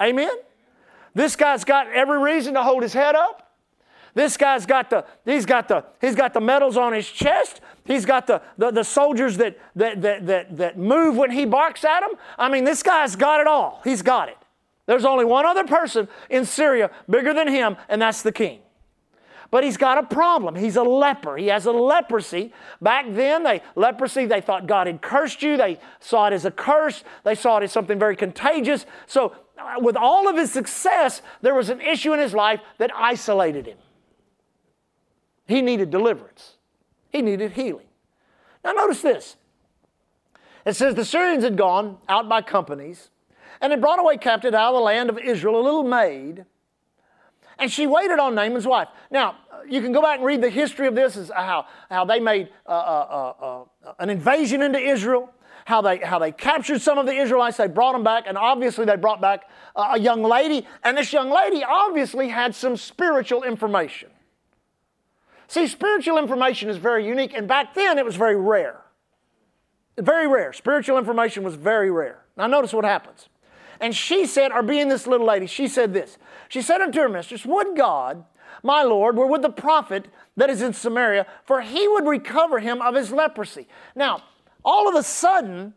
Amen. 0.00 0.30
This 1.14 1.34
guy's 1.34 1.64
got 1.64 1.88
every 1.88 2.18
reason 2.18 2.54
to 2.54 2.62
hold 2.62 2.82
his 2.82 2.92
head 2.92 3.14
up. 3.14 3.45
This 4.16 4.38
guy's 4.38 4.64
got 4.64 4.88
the, 4.88 5.04
he's 5.26 5.44
got 5.44 5.68
the, 5.68 5.84
he's 6.00 6.14
got 6.14 6.32
the 6.32 6.40
medals 6.40 6.78
on 6.78 6.94
his 6.94 7.06
chest. 7.06 7.60
He's 7.84 8.06
got 8.06 8.26
the, 8.26 8.40
the, 8.56 8.70
the 8.70 8.82
soldiers 8.82 9.36
that, 9.36 9.58
that, 9.76 10.00
that, 10.00 10.26
that, 10.26 10.56
that 10.56 10.78
move 10.78 11.18
when 11.18 11.30
he 11.30 11.44
barks 11.44 11.84
at 11.84 12.00
them. 12.00 12.12
I 12.38 12.48
mean, 12.48 12.64
this 12.64 12.82
guy's 12.82 13.14
got 13.14 13.42
it 13.42 13.46
all. 13.46 13.82
He's 13.84 14.00
got 14.00 14.30
it. 14.30 14.38
There's 14.86 15.04
only 15.04 15.26
one 15.26 15.44
other 15.44 15.64
person 15.64 16.08
in 16.30 16.46
Syria 16.46 16.90
bigger 17.10 17.34
than 17.34 17.46
him, 17.46 17.76
and 17.90 18.00
that's 18.00 18.22
the 18.22 18.32
king. 18.32 18.60
But 19.50 19.64
he's 19.64 19.76
got 19.76 19.98
a 19.98 20.02
problem. 20.02 20.54
He's 20.54 20.76
a 20.76 20.82
leper. 20.82 21.36
He 21.36 21.48
has 21.48 21.66
a 21.66 21.72
leprosy. 21.72 22.54
Back 22.80 23.04
then, 23.10 23.42
they 23.42 23.60
leprosy, 23.74 24.24
they 24.24 24.40
thought 24.40 24.66
God 24.66 24.86
had 24.86 25.02
cursed 25.02 25.42
you. 25.42 25.58
They 25.58 25.78
saw 26.00 26.28
it 26.28 26.32
as 26.32 26.46
a 26.46 26.50
curse. 26.50 27.04
They 27.24 27.34
saw 27.34 27.58
it 27.58 27.64
as 27.64 27.72
something 27.72 27.98
very 27.98 28.16
contagious. 28.16 28.86
So 29.06 29.36
uh, 29.58 29.74
with 29.80 29.94
all 29.94 30.26
of 30.26 30.36
his 30.36 30.50
success, 30.52 31.20
there 31.42 31.54
was 31.54 31.68
an 31.68 31.82
issue 31.82 32.14
in 32.14 32.18
his 32.18 32.32
life 32.32 32.60
that 32.78 32.90
isolated 32.96 33.66
him. 33.66 33.76
He 35.46 35.62
needed 35.62 35.90
deliverance, 35.90 36.56
he 37.10 37.22
needed 37.22 37.52
healing. 37.52 37.86
Now, 38.64 38.72
notice 38.72 39.02
this. 39.02 39.36
It 40.64 40.74
says 40.74 40.96
the 40.96 41.04
Syrians 41.04 41.44
had 41.44 41.56
gone 41.56 41.98
out 42.08 42.28
by 42.28 42.42
companies 42.42 43.10
and 43.60 43.70
had 43.70 43.80
brought 43.80 44.00
away 44.00 44.16
captive 44.16 44.52
out 44.52 44.74
of 44.74 44.74
the 44.74 44.80
land 44.80 45.08
of 45.08 45.18
Israel 45.18 45.60
a 45.60 45.62
little 45.62 45.84
maid, 45.84 46.44
and 47.58 47.70
she 47.70 47.86
waited 47.86 48.18
on 48.18 48.34
Naaman's 48.34 48.66
wife. 48.66 48.88
Now, 49.10 49.36
you 49.68 49.80
can 49.80 49.92
go 49.92 50.02
back 50.02 50.18
and 50.18 50.26
read 50.26 50.42
the 50.42 50.50
history 50.50 50.88
of 50.88 50.96
this, 50.96 51.16
is 51.16 51.30
how, 51.34 51.66
how 51.88 52.04
they 52.04 52.18
made 52.18 52.48
uh, 52.66 52.70
uh, 52.70 53.34
uh, 53.40 53.84
uh 53.84 53.94
an 54.00 54.10
invasion 54.10 54.62
into 54.62 54.78
Israel 54.78 55.32
how 55.66 55.82
they, 55.82 55.98
how 55.98 56.20
they 56.20 56.30
captured 56.30 56.80
some 56.80 56.96
of 56.96 57.06
the 57.06 57.12
Israelites, 57.12 57.56
they 57.56 57.66
brought 57.66 57.92
them 57.92 58.04
back, 58.04 58.24
and 58.28 58.38
obviously 58.38 58.84
they 58.84 58.94
brought 58.94 59.20
back 59.20 59.50
a 59.74 59.98
young 59.98 60.22
lady, 60.22 60.64
and 60.84 60.96
this 60.96 61.12
young 61.12 61.28
lady 61.28 61.64
obviously 61.64 62.28
had 62.28 62.54
some 62.54 62.76
spiritual 62.76 63.42
information. 63.42 64.08
See, 65.48 65.66
spiritual 65.66 66.18
information 66.18 66.68
is 66.68 66.76
very 66.76 67.06
unique, 67.06 67.32
and 67.34 67.46
back 67.46 67.74
then 67.74 67.98
it 67.98 68.04
was 68.04 68.16
very 68.16 68.36
rare. 68.36 68.80
Very 69.98 70.26
rare. 70.26 70.52
Spiritual 70.52 70.98
information 70.98 71.44
was 71.44 71.54
very 71.54 71.90
rare. 71.90 72.24
Now, 72.36 72.46
notice 72.46 72.72
what 72.72 72.84
happens. 72.84 73.28
And 73.80 73.94
she 73.94 74.26
said, 74.26 74.52
or 74.52 74.62
being 74.62 74.88
this 74.88 75.06
little 75.06 75.26
lady, 75.26 75.46
she 75.46 75.68
said 75.68 75.92
this. 75.94 76.18
She 76.48 76.62
said 76.62 76.80
unto 76.80 77.00
her 77.00 77.08
mistress, 77.08 77.44
Would 77.44 77.76
God, 77.76 78.24
my 78.62 78.82
Lord, 78.82 79.16
were 79.16 79.26
with 79.26 79.42
the 79.42 79.50
prophet 79.50 80.08
that 80.36 80.50
is 80.50 80.62
in 80.62 80.72
Samaria, 80.72 81.26
for 81.44 81.60
he 81.60 81.86
would 81.88 82.06
recover 82.06 82.58
him 82.58 82.82
of 82.82 82.94
his 82.94 83.10
leprosy. 83.10 83.68
Now, 83.94 84.22
all 84.64 84.88
of 84.88 84.94
a 84.94 85.02
sudden, 85.02 85.74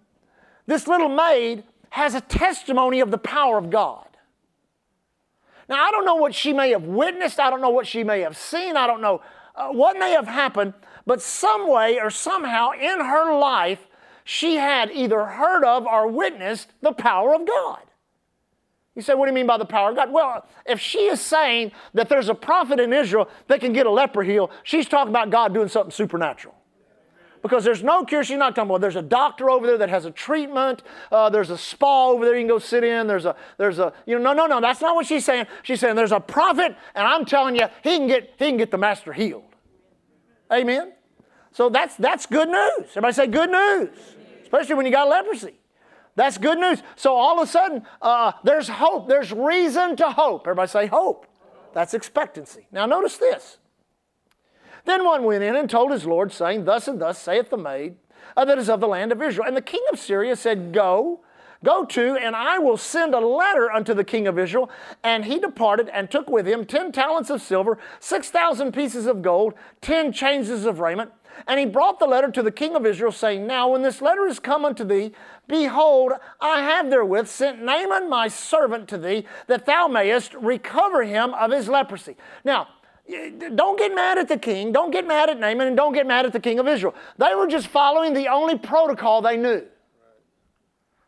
this 0.66 0.88
little 0.88 1.10
maid 1.10 1.64
has 1.92 2.16
a 2.16 2.22
testimony 2.22 3.00
of 3.00 3.12
the 3.12 3.18
power 3.18 3.58
of 3.58 3.70
God. 3.70 4.06
Now, 5.68 5.86
I 5.86 5.92
don't 5.92 6.06
know 6.06 6.16
what 6.16 6.34
she 6.34 6.52
may 6.52 6.72
have 6.72 6.84
witnessed. 6.84 7.40
I 7.40 7.50
don't 7.50 7.62
know 7.62 7.70
what 7.70 7.86
she 7.86 8.04
may 8.04 8.22
have 8.22 8.36
seen. 8.36 8.76
I 8.76 8.88
don't 8.88 9.02
know 9.02 9.22
uh, 9.60 9.70
what 9.70 10.00
may 10.00 10.12
have 10.12 10.28
happened, 10.28 10.74
but 11.06 11.22
some 11.22 11.70
way 11.70 12.00
or 12.00 12.10
somehow 12.10 12.72
in 12.72 13.00
her 13.00 13.38
life, 13.38 13.88
she 14.24 14.56
had 14.56 14.90
either 14.92 15.26
heard 15.26 15.64
of 15.64 15.86
or 15.86 16.08
witnessed 16.08 16.72
the 16.82 16.94
power 16.94 17.36
of 17.36 17.46
God. 17.46 17.82
You 18.96 19.02
say, 19.02 19.14
what 19.14 19.26
do 19.26 19.32
you 19.32 19.36
mean 19.36 19.48
by 19.48 19.58
the 19.58 19.66
power 19.66 19.92
of 19.92 19.96
God? 19.96 20.12
Well, 20.12 20.46
if 20.66 20.80
she 20.80 21.06
is 21.06 21.22
saying 21.22 21.72
that 21.94 22.10
there's 22.10 22.30
a 22.30 22.36
prophet 22.36 22.80
in 22.80 22.92
Israel 22.92 23.30
that 23.48 23.62
can 23.62 23.74
get 23.74 23.86
a 23.86 23.92
leper 23.92 24.24
healed, 24.24 24.52
she's 24.64 24.88
talking 24.88 25.10
about 25.10 25.30
God 25.30 25.54
doing 25.54 25.68
something 25.68 25.92
supernatural 25.92 26.56
because 27.42 27.64
there's 27.64 27.84
no 27.84 28.04
cure. 28.04 28.24
She's 28.24 28.38
not 28.38 28.56
talking 28.56 28.70
about. 28.70 28.82
There's 28.82 28.96
a 28.96 29.02
doctor 29.02 29.50
over 29.50 29.66
there 29.66 29.78
that 29.78 29.90
has 29.90 30.06
a 30.06 30.12
treatment. 30.12 30.84
Uh, 31.12 31.30
there's 31.30 31.50
a 31.50 31.58
spa 31.58 32.10
over 32.10 32.26
there 32.26 32.36
you 32.36 32.42
can 32.42 32.48
go 32.48 32.60
sit 32.60 32.84
in. 32.84 33.08
There's 33.08 33.26
a 33.26 33.36
there's 33.58 33.80
a 33.80 33.94
you 34.06 34.18
know 34.20 34.34
no 34.34 34.46
no 34.46 34.48
no. 34.48 34.62
That's 34.62 34.82
not 34.82 34.96
what 34.96 35.06
she's 35.06 35.26
saying. 35.26 35.46
She's 35.64 35.80
saying 35.80 35.96
there's 35.96 36.12
a 36.12 36.20
prophet, 36.20 36.76
and 36.96 37.08
I'm 37.08 37.26
telling 37.26 37.56
you, 37.56 37.68
he 37.84 37.98
can 37.98 38.08
get 38.08 38.34
he 38.38 38.48
can 38.48 38.58
get 38.58 38.72
the 38.72 38.78
master 38.78 39.14
healed. 39.14 39.49
Amen. 40.52 40.94
So 41.52 41.70
that's 41.70 41.96
that's 41.96 42.26
good 42.26 42.50
news. 42.50 42.90
Everybody 42.90 43.14
say 43.14 43.28
good 43.28 43.50
news, 43.50 43.90
especially 44.44 44.76
when 44.76 44.86
you 44.86 44.92
got 44.92 45.08
leprosy. 45.10 45.56
That's 46.16 46.38
good 46.38 46.60
news. 46.60 46.84
So 46.96 47.16
all 47.16 47.40
of 47.40 47.48
a 47.48 47.52
sudden, 47.52 47.84
uh, 48.02 48.34
there's 48.44 48.68
hope. 48.68 49.08
There's 49.08 49.32
reason 49.32 49.96
to 49.98 50.10
hope. 50.12 50.42
Everybody 50.48 50.70
say 50.70 50.88
hope. 50.88 51.26
That's 51.74 51.94
expectancy. 51.94 52.68
Now 52.72 52.86
notice 52.86 53.18
this. 53.18 53.58
Then 54.86 55.06
one 55.06 55.24
went 55.24 55.44
in 55.44 55.56
and 55.56 55.70
told 55.70 55.92
his 55.92 56.06
Lord, 56.06 56.32
saying, 56.32 56.66
Thus 56.66 56.88
and 56.88 57.00
thus 57.00 57.20
saith 57.20 57.50
the 57.50 57.58
maid 57.58 57.96
uh, 58.36 58.46
that 58.46 58.58
is 58.58 58.70
of 58.70 58.80
the 58.80 58.88
land 58.88 59.12
of 59.12 59.22
Israel. 59.22 59.48
And 59.48 59.56
the 59.56 59.62
king 59.62 59.84
of 59.92 60.00
Syria 60.00 60.36
said, 60.36 60.74
Go, 60.74 61.22
go 61.64 61.86
to, 61.86 62.16
and 62.16 62.36
I 62.36 62.60
will 62.60 62.78
send 62.78 63.14
a 63.14 63.20
letter 63.20 63.72
unto 63.72 63.94
the 63.94 64.04
king 64.04 64.28
of 64.28 64.40
Israel. 64.40 64.70
And 65.04 65.26
he 65.26 65.40
departed 65.40 65.90
and 65.90 66.10
took 66.10 66.30
with 66.30 66.48
him 66.48 66.66
ten 66.66 66.92
talents 66.92 67.30
of 67.30 67.42
silver, 67.42 67.78
six 68.00 68.30
thousand 68.30 68.74
pieces 68.74 69.06
of 69.06 69.22
gold, 69.22 69.54
ten 69.82 70.12
changes 70.12 70.66
of 70.66 70.80
raiment. 70.80 71.12
And 71.48 71.60
he 71.60 71.66
brought 71.66 72.00
the 72.00 72.06
letter 72.06 72.32
to 72.32 72.44
the 72.44 72.52
king 72.52 72.76
of 72.76 72.86
Israel, 72.86 73.12
saying, 73.12 73.48
Now 73.48 73.70
when 73.70 73.82
this 73.82 74.02
letter 74.02 74.26
is 74.28 74.40
come 74.40 74.66
unto 74.66 74.84
thee, 74.84 75.14
behold, 75.48 76.14
I 76.42 76.62
have 76.62 76.90
therewith 76.90 77.28
sent 77.28 77.62
Naaman 77.62 78.10
my 78.10 78.28
servant 78.28 78.88
to 78.90 78.98
thee, 78.98 79.26
that 79.48 79.66
thou 79.66 79.88
mayest 79.88 80.34
recover 80.34 81.04
him 81.04 81.34
of 81.34 81.52
his 81.52 81.70
leprosy. 81.70 82.18
Now, 82.44 82.68
don't 83.56 83.80
get 83.80 83.96
mad 83.96 84.18
at 84.18 84.28
the 84.28 84.38
king, 84.38 84.72
don't 84.72 84.92
get 84.92 85.08
mad 85.08 85.30
at 85.30 85.40
Naaman, 85.40 85.68
and 85.68 85.78
don't 85.78 85.94
get 85.94 86.06
mad 86.06 86.26
at 86.26 86.34
the 86.34 86.40
king 86.40 86.60
of 86.60 86.68
Israel. 86.68 86.94
They 87.18 87.34
were 87.34 87.48
just 87.48 87.68
following 87.68 88.14
the 88.14 88.28
only 88.28 88.58
protocol 88.58 89.22
they 89.22 89.38
knew. 89.38 89.66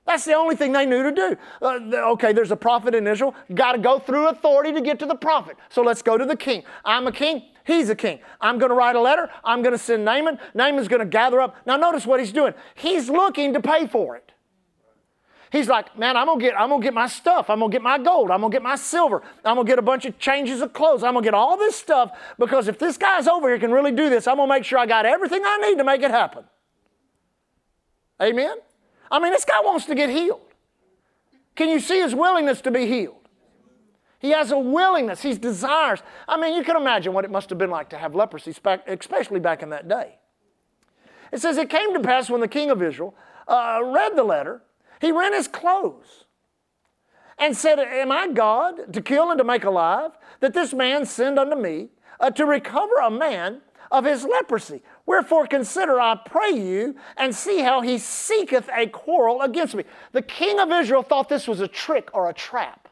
That's 0.05 0.25
the 0.25 0.34
only 0.34 0.55
thing 0.55 0.72
they 0.72 0.86
knew 0.86 1.03
to 1.03 1.12
do. 1.12 1.38
Uh, 1.62 1.79
okay, 2.13 2.34
there's 2.34 2.51
a 2.51 2.55
prophet 2.55 2.96
in 2.96 3.05
Israel. 3.05 3.36
Got 3.53 3.74
to 3.74 3.77
go 3.77 4.00
through 4.00 4.29
authority 4.29 4.74
to 4.74 4.81
get 4.81 5.00
to 5.00 5.05
the 5.05 5.15
prophet. 5.15 5.58
So 5.70 5.84
let's 5.84 6.01
go 6.01 6.17
to 6.17 6.25
the 6.25 6.36
king. 6.36 6.63
I'm 6.84 7.08
a 7.08 7.12
king. 7.12 7.43
He's 7.65 7.89
a 7.89 7.96
king. 7.96 8.20
I'm 8.39 8.58
going 8.58 8.72
to 8.72 8.75
write 8.75 8.96
a 8.96 9.01
letter. 9.01 9.29
I'm 9.43 9.62
going 9.62 9.74
to 9.74 9.77
send 9.77 10.03
Naaman. 10.03 10.39
Naaman's 10.55 10.88
going 10.88 11.01
to 11.01 11.05
gather 11.05 11.39
up. 11.39 11.55
Now, 11.67 11.77
notice 11.77 12.08
what 12.08 12.20
he's 12.20 12.31
doing. 12.31 12.53
He's 12.74 13.10
looking 13.10 13.53
to 13.53 13.62
pay 13.62 13.86
for 13.86 14.15
it. 14.15 14.31
He's 15.51 15.67
like, 15.67 15.98
man, 16.00 16.15
I'm 16.15 16.27
gonna 16.27 16.39
get, 16.39 16.58
I'm 16.58 16.70
gonna 16.70 16.81
get 16.81 16.93
my 16.93 17.08
stuff. 17.08 17.50
I'm 17.50 17.60
gonna 17.60 17.74
get 17.74 17.81
my 17.81 17.98
gold. 17.98 18.31
I'm 18.31 18.39
gonna 18.39 18.53
get 18.53 18.63
my 18.63 18.77
silver. 18.77 19.22
I'm 19.43 19.58
gonna 19.58 19.67
get 19.67 19.77
a 19.77 19.81
bunch 19.81 20.05
of 20.05 20.17
changes 20.17 20.62
of 20.62 20.72
clothes. 20.72 21.03
I'm 21.03 21.13
gonna 21.13 21.25
get 21.25 21.34
all 21.34 21.58
this 21.58 21.75
stuff 21.75 22.17
because 22.39 22.70
if 22.70 22.79
this 22.79 22.98
guy's 22.98 23.27
over 23.27 23.50
here 23.50 23.60
can 23.60 23.70
really 23.70 23.91
do 23.91 24.10
this, 24.10 24.27
I'm 24.27 24.38
gonna 24.38 24.48
make 24.48 24.63
sure 24.63 24.79
I 24.79 24.86
got 24.86 25.05
everything 25.05 25.41
I 25.43 25.58
need 25.58 25.77
to 25.77 25.84
make 25.84 26.03
it 26.03 26.12
happen. 26.12 26.46
Amen? 28.22 28.55
I 29.12 29.20
mean, 29.20 29.32
this 29.32 29.46
guy 29.46 29.60
wants 29.62 29.86
to 29.86 29.96
get 29.96 30.10
healed. 30.10 30.41
Can 31.56 31.70
you 31.70 31.80
see 31.80 32.00
his 32.00 32.15
willingness 32.15 32.62
to 32.62 32.72
be 32.72 32.88
healed? 32.88 33.18
He 34.20 34.32
has 34.32 34.51
a 34.51 34.58
willingness, 34.58 35.22
he 35.22 35.34
desires. 35.34 36.01
I 36.27 36.39
mean, 36.39 36.56
you 36.56 36.63
can 36.63 36.75
imagine 36.75 37.13
what 37.13 37.25
it 37.25 37.32
must 37.32 37.50
have 37.50 37.58
been 37.58 37.72
like 37.72 37.89
to 37.89 37.98
have 37.98 38.15
leprosy, 38.15 38.56
especially 38.88 39.39
back 39.39 39.62
in 39.62 39.70
that 39.72 39.88
day. 39.88 40.15
It 41.32 41.41
says, 41.41 41.58
It 41.58 41.70
came 41.70 41.94
to 41.94 42.00
pass 42.00 42.30
when 42.30 42.41
the 42.41 42.48
king 42.48 42.70
of 42.70 42.82
Israel 42.82 43.15
uh, 43.48 43.82
read 43.84 44.15
the 44.15 44.24
letter 44.24 44.62
he 45.01 45.12
rent 45.12 45.34
his 45.34 45.48
clothes 45.48 46.25
and 47.39 47.58
said, 47.58 47.80
Am 47.80 48.12
I 48.12 48.27
God 48.27 48.94
to 48.94 49.01
kill 49.01 49.32
and 49.32 49.38
to 49.39 49.44
make 49.44 49.63
alive? 49.63 50.12
That 50.41 50.53
this 50.53 50.74
man 50.74 51.08
send 51.08 51.39
unto 51.39 51.56
me 51.56 51.89
uh, 52.20 52.30
to 52.30 52.46
recover 52.46 52.96
a 53.03 53.10
man 53.10 53.62
of 53.91 54.05
his 54.05 54.24
leprosy. 54.24 54.81
Wherefore 55.05 55.45
consider, 55.45 56.00
I 56.00 56.15
pray 56.25 56.51
you, 56.51 56.95
and 57.17 57.36
see 57.36 57.60
how 57.60 57.81
he 57.81 57.98
seeketh 57.98 58.69
a 58.75 58.88
quarrel 58.88 59.41
against 59.41 59.75
me. 59.75 59.83
The 60.13 60.21
king 60.21 60.60
of 60.60 60.71
Israel 60.71 61.03
thought 61.03 61.29
this 61.29 61.48
was 61.48 61.60
a 61.60 61.67
trick 61.67 62.10
or 62.13 62.29
a 62.29 62.33
trap. 62.33 62.88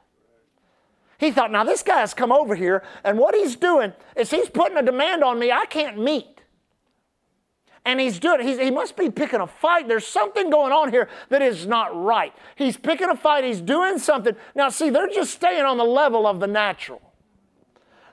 He 1.17 1.31
thought, 1.31 1.51
now 1.51 1.63
this 1.63 1.83
guy's 1.83 2.13
come 2.13 2.31
over 2.31 2.55
here, 2.55 2.83
and 3.03 3.17
what 3.17 3.35
he's 3.35 3.55
doing 3.55 3.93
is 4.15 4.29
he's 4.29 4.49
putting 4.49 4.77
a 4.77 4.83
demand 4.83 5.23
on 5.23 5.39
me 5.39 5.51
I 5.51 5.65
can't 5.65 5.97
meet. 5.97 6.41
And 7.85 7.99
he's 7.99 8.19
doing 8.19 8.45
he's, 8.45 8.59
he 8.59 8.71
must 8.71 8.95
be 8.97 9.09
picking 9.09 9.39
a 9.39 9.47
fight. 9.47 9.87
There's 9.87 10.05
something 10.05 10.49
going 10.49 10.71
on 10.71 10.91
here 10.91 11.09
that 11.29 11.41
is 11.41 11.65
not 11.65 11.95
right. 11.95 12.33
He's 12.55 12.77
picking 12.77 13.09
a 13.09 13.15
fight. 13.15 13.45
He's 13.45 13.61
doing 13.61 13.99
something. 13.99 14.35
Now 14.53 14.69
see 14.69 14.89
they're 14.89 15.07
just 15.07 15.33
staying 15.33 15.63
on 15.63 15.77
the 15.77 15.85
level 15.85 16.27
of 16.27 16.39
the 16.39 16.47
natural. 16.47 17.01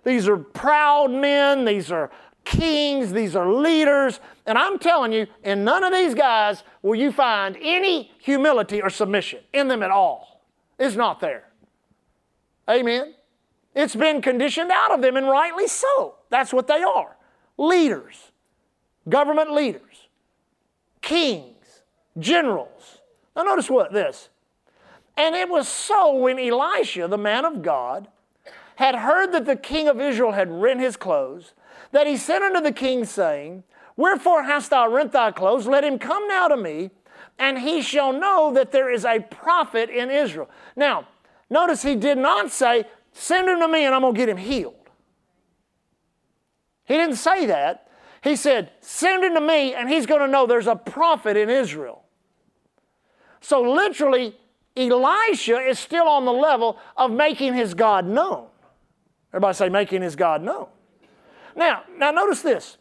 These 0.04 0.28
are 0.28 0.36
proud 0.36 1.10
men. 1.10 1.64
These 1.64 1.90
are 1.90 2.10
kings 2.46 3.12
these 3.12 3.36
are 3.36 3.52
leaders. 3.52 4.20
And 4.46 4.56
i'm 4.56 4.78
telling 4.78 5.12
you 5.12 5.26
in 5.44 5.64
none 5.64 5.84
of 5.84 5.92
these 5.92 6.14
guys 6.14 6.62
will 6.82 6.94
you 6.94 7.12
find 7.12 7.58
any 7.60 8.12
humility 8.18 8.80
or 8.80 8.88
submission 8.88 9.40
in 9.52 9.68
them 9.68 9.82
at 9.82 9.90
all. 9.90 10.42
It's 10.78 10.96
not 10.96 11.20
there. 11.20 11.44
Amen. 12.68 13.14
It's 13.74 13.94
been 13.94 14.22
conditioned 14.22 14.70
out 14.70 14.92
of 14.92 15.02
them 15.02 15.16
and 15.16 15.28
rightly 15.28 15.68
so. 15.68 16.14
That's 16.30 16.52
what 16.52 16.66
they 16.66 16.82
are. 16.82 17.16
Leaders. 17.58 18.32
Government 19.08 19.52
leaders, 19.52 20.08
kings, 21.00 21.82
generals. 22.18 22.98
Now, 23.36 23.42
notice 23.44 23.70
what 23.70 23.92
this. 23.92 24.30
And 25.16 25.34
it 25.36 25.48
was 25.48 25.68
so 25.68 26.14
when 26.14 26.38
Elisha, 26.38 27.06
the 27.06 27.16
man 27.16 27.44
of 27.44 27.62
God, 27.62 28.08
had 28.76 28.96
heard 28.96 29.32
that 29.32 29.46
the 29.46 29.56
king 29.56 29.86
of 29.88 30.00
Israel 30.00 30.32
had 30.32 30.50
rent 30.50 30.80
his 30.80 30.96
clothes, 30.96 31.52
that 31.92 32.06
he 32.06 32.16
sent 32.16 32.45
unto 32.45 32.61
the 32.61 32.73
king, 32.73 33.04
saying, 33.04 33.64
Wherefore 33.97 34.42
hast 34.42 34.71
thou 34.71 34.88
rent 34.88 35.12
thy 35.12 35.30
clothes? 35.30 35.66
Let 35.66 35.85
him 35.85 35.99
come 35.99 36.28
now 36.28 36.49
to 36.49 36.56
me, 36.56 36.90
and 37.38 37.59
he 37.59 37.83
shall 37.83 38.12
know 38.12 38.52
that 38.54 38.73
there 38.73 38.90
is 38.90 39.04
a 39.04 39.21
prophet 39.21 39.90
in 39.90 40.11
Israel. 40.11 40.50
Now, 40.75 41.06
notice 41.49 41.83
he 41.83 41.95
did 41.95 42.18
not 42.18 42.50
say, 42.50 42.85
Send 43.12 43.49
him 43.49 43.61
to 43.61 43.68
me 43.68 43.85
and 43.87 43.95
I'm 43.95 44.02
going 44.02 44.14
to 44.14 44.18
get 44.18 44.28
him 44.28 44.37
healed. 44.37 44.75
He 46.85 46.95
didn't 46.95 47.16
say 47.16 47.47
that. 47.47 47.88
He 48.23 48.37
said, 48.37 48.71
Send 48.80 49.25
him 49.25 49.35
to 49.35 49.40
me, 49.40 49.75
and 49.75 49.88
he's 49.88 50.04
going 50.04 50.21
to 50.21 50.28
know 50.28 50.47
there's 50.47 50.66
a 50.66 50.76
prophet 50.76 51.37
in 51.37 51.49
Israel. 51.49 52.02
So, 53.40 53.62
literally, 53.62 54.37
Elisha 54.76 55.59
is 55.61 55.78
still 55.78 56.09
on 56.09 56.25
the 56.25 56.33
level 56.33 56.78
of 56.97 57.11
making 57.11 57.54
his 57.54 57.73
God 57.73 58.06
known. 58.06 58.49
Everybody 59.33 59.54
say, 59.54 59.68
making 59.68 60.02
his 60.02 60.16
God 60.16 60.42
known. 60.42 60.66
Now, 61.56 61.84
now 61.96 62.10
notice 62.10 62.42
this. 62.42 62.76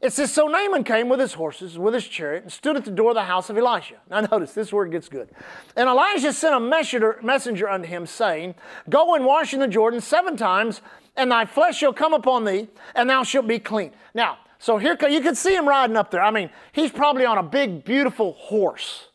It 0.00 0.12
says, 0.12 0.32
So 0.32 0.48
Naaman 0.48 0.84
came 0.84 1.08
with 1.08 1.20
his 1.20 1.34
horses, 1.34 1.78
with 1.78 1.94
his 1.94 2.06
chariot, 2.06 2.42
and 2.42 2.52
stood 2.52 2.76
at 2.76 2.84
the 2.84 2.90
door 2.90 3.10
of 3.10 3.14
the 3.14 3.24
house 3.24 3.48
of 3.48 3.56
Elisha. 3.56 3.96
Now 4.10 4.20
notice, 4.32 4.52
this 4.52 4.72
word 4.72 4.90
gets 4.90 5.08
good. 5.08 5.30
And 5.76 5.88
Elijah 5.88 6.32
sent 6.32 6.54
a 6.54 6.60
messenger, 6.60 7.18
messenger 7.22 7.68
unto 7.68 7.88
him, 7.88 8.04
saying, 8.06 8.54
Go 8.90 9.14
and 9.14 9.24
wash 9.24 9.54
in 9.54 9.60
the 9.60 9.68
Jordan 9.68 10.00
seven 10.00 10.36
times, 10.36 10.82
and 11.16 11.30
thy 11.30 11.46
flesh 11.46 11.78
shall 11.78 11.92
come 11.92 12.12
upon 12.12 12.44
thee, 12.44 12.68
and 12.94 13.08
thou 13.08 13.22
shalt 13.22 13.46
be 13.46 13.58
clean. 13.58 13.92
Now, 14.12 14.38
so 14.58 14.78
here 14.78 14.96
you 15.08 15.20
can 15.20 15.34
see 15.34 15.54
him 15.54 15.68
riding 15.68 15.96
up 15.96 16.10
there. 16.10 16.22
I 16.22 16.30
mean, 16.30 16.50
he's 16.72 16.90
probably 16.90 17.24
on 17.24 17.38
a 17.38 17.42
big, 17.42 17.84
beautiful 17.84 18.32
horse. 18.32 19.08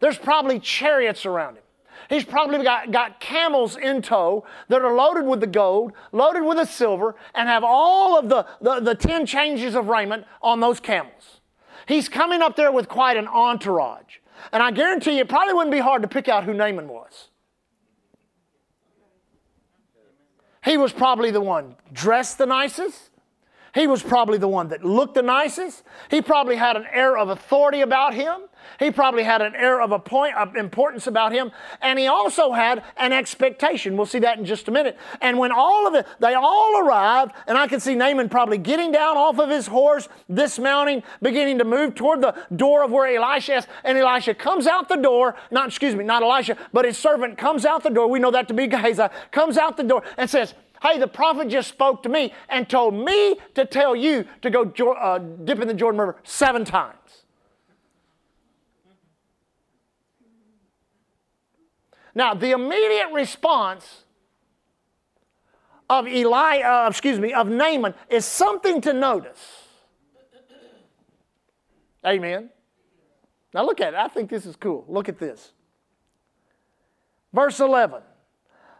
There's 0.00 0.18
probably 0.18 0.60
chariots 0.60 1.26
around 1.26 1.56
him. 1.56 1.62
He's 2.10 2.24
probably 2.24 2.64
got, 2.64 2.90
got 2.90 3.20
camels 3.20 3.76
in 3.76 4.02
tow 4.02 4.44
that 4.66 4.82
are 4.82 4.94
loaded 4.94 5.24
with 5.24 5.38
the 5.38 5.46
gold, 5.46 5.92
loaded 6.10 6.42
with 6.42 6.58
the 6.58 6.64
silver, 6.64 7.14
and 7.36 7.48
have 7.48 7.62
all 7.62 8.18
of 8.18 8.28
the, 8.28 8.46
the, 8.60 8.80
the 8.80 8.94
10 8.96 9.26
changes 9.26 9.76
of 9.76 9.86
raiment 9.86 10.26
on 10.42 10.58
those 10.58 10.80
camels. 10.80 11.40
He's 11.86 12.08
coming 12.08 12.42
up 12.42 12.56
there 12.56 12.72
with 12.72 12.88
quite 12.88 13.16
an 13.16 13.28
entourage. 13.28 14.18
And 14.52 14.60
I 14.60 14.72
guarantee 14.72 15.12
you, 15.12 15.20
it 15.20 15.28
probably 15.28 15.54
wouldn't 15.54 15.70
be 15.70 15.78
hard 15.78 16.02
to 16.02 16.08
pick 16.08 16.26
out 16.26 16.42
who 16.42 16.52
Naaman 16.52 16.88
was. 16.88 17.28
He 20.64 20.76
was 20.76 20.92
probably 20.92 21.30
the 21.30 21.40
one 21.40 21.76
dressed 21.92 22.38
the 22.38 22.46
nicest, 22.46 23.09
he 23.74 23.86
was 23.86 24.02
probably 24.02 24.38
the 24.38 24.48
one 24.48 24.68
that 24.68 24.84
looked 24.84 25.14
the 25.14 25.22
nicest. 25.22 25.82
He 26.10 26.22
probably 26.22 26.56
had 26.56 26.76
an 26.76 26.86
air 26.92 27.16
of 27.16 27.28
authority 27.28 27.82
about 27.82 28.14
him. 28.14 28.42
He 28.78 28.90
probably 28.90 29.22
had 29.22 29.42
an 29.42 29.54
air 29.54 29.80
of 29.80 30.04
point 30.04 30.34
of 30.36 30.56
importance 30.56 31.06
about 31.06 31.32
him. 31.32 31.50
And 31.80 31.98
he 31.98 32.06
also 32.06 32.52
had 32.52 32.82
an 32.96 33.12
expectation. 33.12 33.96
We'll 33.96 34.06
see 34.06 34.18
that 34.20 34.38
in 34.38 34.44
just 34.44 34.68
a 34.68 34.70
minute. 34.70 34.98
And 35.20 35.38
when 35.38 35.52
all 35.52 35.86
of 35.86 35.94
it, 35.94 36.06
they 36.18 36.34
all 36.34 36.80
arrived, 36.80 37.32
and 37.46 37.56
I 37.56 37.66
can 37.66 37.80
see 37.80 37.94
Naaman 37.94 38.28
probably 38.28 38.58
getting 38.58 38.92
down 38.92 39.16
off 39.16 39.38
of 39.38 39.50
his 39.50 39.66
horse, 39.66 40.08
dismounting, 40.32 41.02
beginning 41.22 41.58
to 41.58 41.64
move 41.64 41.94
toward 41.94 42.20
the 42.20 42.34
door 42.54 42.84
of 42.84 42.90
where 42.90 43.14
Elisha 43.14 43.58
is. 43.58 43.66
And 43.84 43.98
Elisha 43.98 44.34
comes 44.34 44.66
out 44.66 44.88
the 44.88 44.96
door, 44.96 45.36
not, 45.50 45.68
excuse 45.68 45.94
me, 45.94 46.04
not 46.04 46.22
Elisha, 46.22 46.56
but 46.72 46.84
his 46.84 46.98
servant 46.98 47.38
comes 47.38 47.64
out 47.64 47.82
the 47.82 47.90
door. 47.90 48.08
We 48.08 48.18
know 48.18 48.30
that 48.30 48.48
to 48.48 48.54
be 48.54 48.66
Gehazi, 48.66 49.08
comes 49.30 49.56
out 49.56 49.76
the 49.76 49.84
door 49.84 50.02
and 50.16 50.28
says, 50.28 50.54
Hey, 50.82 50.98
the 50.98 51.08
prophet 51.08 51.48
just 51.48 51.68
spoke 51.68 52.02
to 52.04 52.08
me 52.08 52.32
and 52.48 52.68
told 52.68 52.94
me 52.94 53.38
to 53.54 53.66
tell 53.66 53.94
you 53.94 54.26
to 54.40 54.50
go 54.50 54.62
uh, 54.92 55.18
dip 55.18 55.60
in 55.60 55.68
the 55.68 55.74
Jordan 55.74 56.00
River 56.00 56.16
seven 56.22 56.64
times. 56.64 56.96
Now, 62.14 62.34
the 62.34 62.50
immediate 62.52 63.12
response 63.12 64.04
of 65.88 66.08
Eli, 66.08 66.60
uh, 66.60 66.88
excuse 66.88 67.18
me, 67.18 67.32
of 67.32 67.48
Naaman 67.48 67.94
is 68.08 68.24
something 68.24 68.80
to 68.80 68.92
notice. 68.92 69.66
Amen. 72.06 72.50
Now 73.52 73.64
look 73.64 73.80
at 73.80 73.94
it. 73.94 73.98
I 73.98 74.08
think 74.08 74.30
this 74.30 74.46
is 74.46 74.56
cool. 74.56 74.84
Look 74.88 75.08
at 75.08 75.18
this. 75.18 75.52
Verse 77.32 77.60
11. 77.60 78.02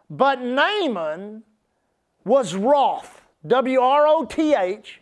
But 0.09 0.41
Naaman 0.41 1.43
was 2.23 2.55
wroth, 2.55 3.21
W 3.47 3.79
R 3.79 4.07
O 4.07 4.25
T 4.25 4.53
H, 4.53 5.01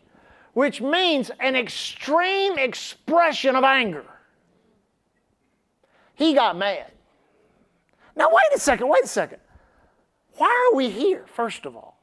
which 0.54 0.82
means 0.82 1.32
an 1.40 1.56
extreme 1.56 2.58
expression 2.58 3.56
of 3.56 3.64
anger. 3.64 4.06
He 6.16 6.34
got 6.34 6.58
mad. 6.58 6.92
Now, 8.16 8.30
wait 8.30 8.56
a 8.56 8.60
second, 8.60 8.90
wait 8.90 9.04
a 9.04 9.08
second. 9.08 9.40
Why 10.36 10.70
are 10.72 10.76
we 10.76 10.90
here, 10.90 11.26
first 11.28 11.66
of 11.66 11.76
all? 11.76 11.98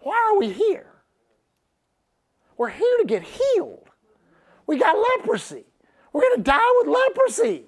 Why 0.00 0.16
are 0.30 0.38
we 0.38 0.50
here? 0.50 0.86
We're 2.56 2.68
here 2.68 2.98
to 2.98 3.04
get 3.06 3.22
healed. 3.22 3.88
We 4.66 4.78
got 4.78 4.96
leprosy. 4.96 5.64
We're 6.12 6.20
going 6.20 6.36
to 6.36 6.42
die 6.42 6.72
with 6.78 6.88
leprosy. 6.88 7.64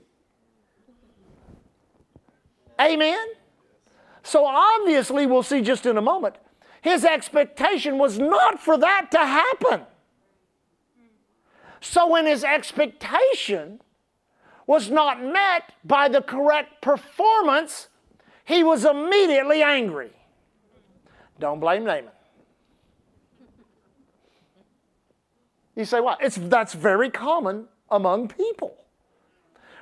Amen? 2.81 3.26
So 4.25 4.47
obviously, 4.47 5.26
we'll 5.26 5.43
see 5.43 5.61
just 5.61 5.85
in 5.85 5.99
a 5.99 6.02
moment, 6.02 6.37
his 6.81 7.04
expectation 7.04 7.99
was 7.99 8.19
not 8.19 8.59
for 8.59 8.77
that 8.79 9.11
to 9.12 9.18
happen. 9.18 9.83
So 11.81 12.09
when 12.09 12.25
his 12.25 12.42
expectation 12.42 13.81
was 14.66 14.90
not 14.90 15.22
met 15.22 15.75
by 15.85 16.09
the 16.09 16.22
correct 16.22 16.81
performance, 16.81 17.88
he 18.46 18.64
was 18.64 18.87
immediately 18.87 19.62
angry. 19.62 20.11
Don't 21.38 21.61
blame 21.61 21.85
Naaman. 21.85 22.11
You 25.77 25.85
say, 25.85 26.01
well, 26.01 26.16
it's, 26.20 26.37
that's 26.37 26.72
very 26.72 27.11
common 27.11 27.66
among 27.90 28.29
people. 28.29 28.75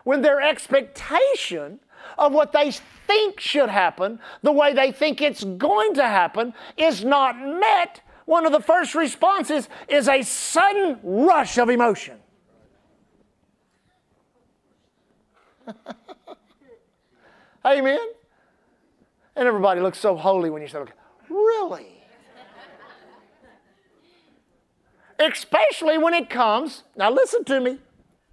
When 0.02 0.22
their 0.22 0.40
expectation 0.40 1.78
of 2.18 2.32
what 2.32 2.52
they 2.52 2.70
think 3.06 3.40
should 3.40 3.68
happen, 3.68 4.18
the 4.42 4.52
way 4.52 4.72
they 4.72 4.92
think 4.92 5.20
it's 5.20 5.44
going 5.44 5.94
to 5.94 6.04
happen, 6.04 6.54
is 6.76 7.04
not 7.04 7.38
met, 7.38 8.00
one 8.24 8.46
of 8.46 8.52
the 8.52 8.60
first 8.60 8.94
responses 8.94 9.68
is 9.88 10.08
a 10.08 10.22
sudden 10.22 10.98
rush 11.02 11.58
of 11.58 11.68
emotion. 11.68 12.18
Amen? 17.64 17.98
And 19.36 19.48
everybody 19.48 19.80
looks 19.80 19.98
so 19.98 20.16
holy 20.16 20.50
when 20.50 20.62
you 20.62 20.68
say, 20.68 20.82
really? 21.28 22.02
Especially 25.18 25.98
when 25.98 26.14
it 26.14 26.28
comes, 26.28 26.82
now 26.96 27.10
listen 27.10 27.44
to 27.44 27.60
me, 27.60 27.78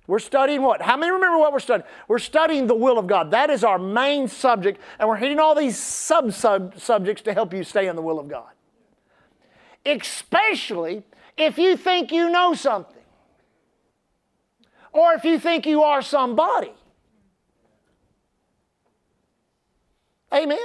we're 0.09 0.17
studying 0.17 0.63
what? 0.63 0.81
How 0.81 0.97
many 0.97 1.11
remember 1.11 1.37
what 1.37 1.53
we're 1.53 1.59
studying? 1.59 1.87
We're 2.07 2.17
studying 2.17 2.65
the 2.65 2.73
will 2.73 2.97
of 2.97 3.05
God. 3.05 3.29
That 3.29 3.51
is 3.51 3.63
our 3.63 3.77
main 3.77 4.27
subject, 4.27 4.81
and 4.97 5.07
we're 5.07 5.17
hitting 5.17 5.37
all 5.37 5.53
these 5.53 5.77
sub 5.77 6.33
sub 6.33 6.79
subjects 6.79 7.21
to 7.23 7.33
help 7.35 7.53
you 7.53 7.63
stay 7.63 7.87
in 7.87 7.95
the 7.95 8.01
will 8.01 8.19
of 8.19 8.27
God. 8.27 8.49
Especially 9.85 11.03
if 11.37 11.59
you 11.59 11.77
think 11.77 12.11
you 12.11 12.31
know 12.31 12.55
something, 12.55 13.03
or 14.93 15.13
if 15.13 15.23
you 15.23 15.37
think 15.37 15.67
you 15.67 15.83
are 15.83 16.01
somebody. 16.01 16.71
Amen? 20.33 20.57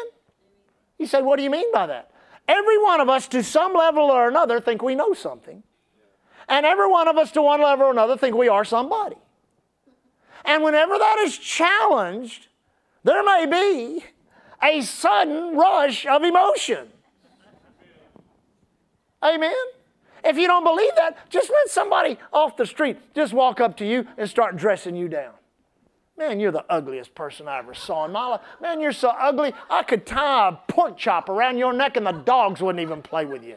You 0.99 1.07
say, 1.07 1.21
what 1.21 1.37
do 1.37 1.43
you 1.43 1.51
mean 1.51 1.71
by 1.71 1.87
that? 1.89 2.11
Every 2.49 2.83
one 2.83 2.99
of 2.99 3.11
us, 3.11 3.29
to 3.29 3.45
some 3.45 3.75
level 3.75 4.05
or 4.05 4.27
another, 4.27 4.59
think 4.59 4.81
we 4.81 4.95
know 4.95 5.13
something. 5.13 5.63
And 6.49 6.65
every 6.65 6.89
one 6.89 7.09
of 7.09 7.19
us, 7.19 7.31
to 7.33 7.43
one 7.43 7.61
level 7.61 7.85
or 7.87 7.91
another, 7.91 8.17
think 8.17 8.35
we 8.35 8.49
are 8.49 8.65
somebody. 8.65 9.17
And 10.45 10.63
whenever 10.63 10.99
that 10.99 11.19
is 11.21 11.39
challenged, 11.39 12.49
there 13.03 13.25
may 13.25 13.47
be 13.47 14.05
a 14.63 14.83
sudden 14.83 15.57
rush 15.57 16.07
of 16.07 16.23
emotion. 16.23 16.89
Amen? 19.23 19.55
If 20.23 20.39
you 20.39 20.47
don't 20.47 20.65
believe 20.65 20.95
that, 20.97 21.31
just 21.31 21.51
let 21.51 21.69
somebody 21.69 22.19
off 22.33 22.57
the 22.57 22.67
street 22.67 22.97
just 23.15 23.33
walk 23.33 23.61
up 23.61 23.77
to 23.79 23.87
you 23.87 24.07
and 24.17 24.29
start 24.29 24.57
dressing 24.57 24.97
you 24.97 25.09
down. 25.09 25.33
Man, 26.17 26.39
you're 26.39 26.53
the 26.53 26.65
ugliest 26.71 27.15
person 27.15 27.49
I 27.49 27.59
ever 27.59 27.75
saw 27.75 28.05
in 28.05 28.13
my 28.13 28.27
life. 28.27 28.41
Man, 28.61 28.81
you're 28.81 28.93
so 28.93 29.09
ugly, 29.09 29.53
I 29.69 29.83
could 29.83 30.07
tie 30.07 30.49
a 30.49 30.53
pork 30.53 30.97
chop 30.97 31.29
around 31.29 31.59
your 31.59 31.73
neck 31.73 31.97
and 31.97 32.07
the 32.07 32.13
dogs 32.13 32.63
wouldn't 32.63 32.81
even 32.81 33.03
play 33.03 33.25
with 33.25 33.43
you. 33.43 33.57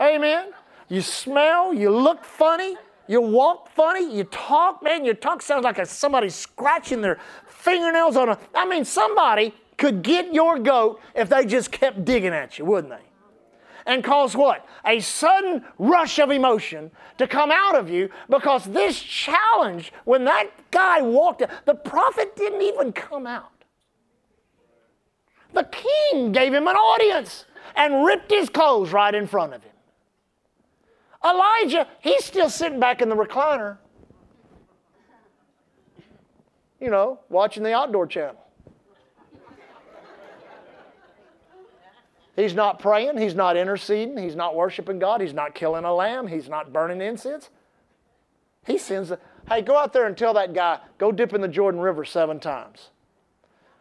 Amen? 0.00 0.52
You 0.88 1.00
smell, 1.00 1.74
you 1.74 1.90
look 1.90 2.24
funny, 2.24 2.76
you 3.08 3.20
walk 3.20 3.70
funny. 3.70 4.16
You 4.16 4.24
talk, 4.24 4.82
man. 4.82 5.04
Your 5.04 5.14
talk 5.14 5.42
sounds 5.42 5.64
like 5.64 5.78
a, 5.78 5.86
somebody 5.86 6.28
scratching 6.28 7.00
their 7.00 7.18
fingernails 7.46 8.16
on 8.16 8.30
a. 8.30 8.38
I 8.54 8.66
mean, 8.66 8.84
somebody 8.84 9.54
could 9.76 10.02
get 10.02 10.32
your 10.32 10.58
goat 10.58 11.00
if 11.14 11.28
they 11.28 11.44
just 11.44 11.70
kept 11.70 12.04
digging 12.04 12.32
at 12.32 12.58
you, 12.58 12.64
wouldn't 12.64 12.92
they? 12.92 13.06
And 13.86 14.02
cause 14.02 14.34
what? 14.34 14.66
A 14.84 14.98
sudden 15.00 15.64
rush 15.78 16.18
of 16.18 16.30
emotion 16.30 16.90
to 17.18 17.26
come 17.26 17.52
out 17.52 17.76
of 17.76 17.88
you 17.88 18.10
because 18.28 18.64
this 18.64 19.00
challenge, 19.00 19.92
when 20.04 20.24
that 20.24 20.50
guy 20.72 21.00
walked, 21.02 21.42
the 21.64 21.74
prophet 21.74 22.34
didn't 22.34 22.62
even 22.62 22.92
come 22.92 23.26
out. 23.26 23.52
The 25.52 25.64
king 25.64 26.32
gave 26.32 26.52
him 26.52 26.66
an 26.66 26.74
audience 26.74 27.44
and 27.76 28.04
ripped 28.04 28.30
his 28.30 28.48
clothes 28.48 28.92
right 28.92 29.14
in 29.14 29.26
front 29.26 29.54
of 29.54 29.62
him. 29.62 29.72
Elijah, 31.26 31.88
he's 32.00 32.24
still 32.24 32.48
sitting 32.48 32.78
back 32.78 33.02
in 33.02 33.08
the 33.08 33.16
recliner, 33.16 33.78
you 36.80 36.90
know, 36.90 37.20
watching 37.28 37.62
the 37.62 37.74
outdoor 37.74 38.06
channel. 38.06 38.42
He's 42.36 42.52
not 42.52 42.78
praying, 42.78 43.16
he's 43.16 43.34
not 43.34 43.56
interceding, 43.56 44.18
he's 44.18 44.36
not 44.36 44.54
worshiping 44.54 44.98
God, 44.98 45.22
he's 45.22 45.32
not 45.32 45.54
killing 45.54 45.84
a 45.84 45.94
lamb, 45.94 46.26
he's 46.26 46.50
not 46.50 46.70
burning 46.70 47.00
incense. 47.00 47.48
He 48.66 48.76
sends, 48.76 49.10
a, 49.10 49.18
hey, 49.48 49.62
go 49.62 49.76
out 49.78 49.94
there 49.94 50.06
and 50.06 50.16
tell 50.16 50.34
that 50.34 50.52
guy, 50.52 50.80
go 50.98 51.12
dip 51.12 51.32
in 51.32 51.40
the 51.40 51.48
Jordan 51.48 51.80
River 51.80 52.04
seven 52.04 52.38
times. 52.38 52.90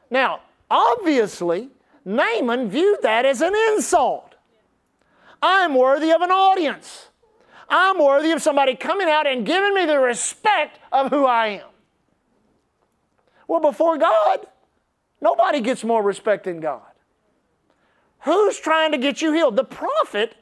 Now, 0.09 0.39
obviously, 0.71 1.69
Naaman 2.05 2.69
viewed 2.69 3.01
that 3.01 3.25
as 3.25 3.41
an 3.41 3.53
insult. 3.73 4.35
I'm 5.41 5.75
worthy 5.75 6.11
of 6.11 6.21
an 6.21 6.31
audience. 6.31 7.09
I'm 7.69 7.99
worthy 7.99 8.31
of 8.31 8.41
somebody 8.41 8.75
coming 8.75 9.09
out 9.09 9.27
and 9.27 9.45
giving 9.45 9.73
me 9.73 9.85
the 9.85 9.99
respect 9.99 10.79
of 10.91 11.09
who 11.09 11.25
I 11.25 11.47
am. 11.47 11.67
Well, 13.47 13.59
before 13.59 13.97
God, 13.97 14.45
nobody 15.21 15.61
gets 15.61 15.83
more 15.83 16.03
respect 16.03 16.45
than 16.45 16.59
God. 16.59 16.81
Who's 18.21 18.59
trying 18.59 18.91
to 18.91 18.97
get 18.97 19.21
you 19.21 19.31
healed? 19.33 19.55
The 19.55 19.63
prophet 19.63 20.35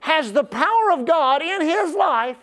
has 0.00 0.32
the 0.32 0.44
power 0.44 0.92
of 0.92 1.06
God 1.06 1.42
in 1.42 1.60
his 1.60 1.94
life 1.94 2.36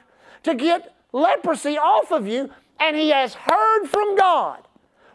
to 0.44 0.56
get 0.56 0.96
leprosy 1.12 1.78
off 1.78 2.12
of 2.12 2.28
you, 2.28 2.50
and 2.80 2.96
he 2.96 3.10
has 3.10 3.34
heard 3.34 3.88
from 3.88 4.16
God. 4.16 4.66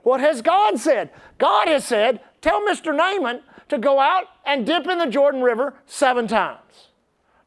What 0.03 0.21
has 0.21 0.43
God 0.43 0.79
said? 0.79 1.11
God 1.39 1.69
has 1.69 1.85
said, 1.85 2.21
Tell 2.41 2.61
Mr. 2.63 2.95
Naaman 2.95 3.43
to 3.69 3.79
go 3.79 4.01
out 4.01 4.25
and 4.45 4.67
dip 4.67 4.87
in 4.87 4.99
the 4.99 5.07
Jordan 5.07 5.43
River 5.43 5.75
seven 5.87 6.27
times. 6.27 6.89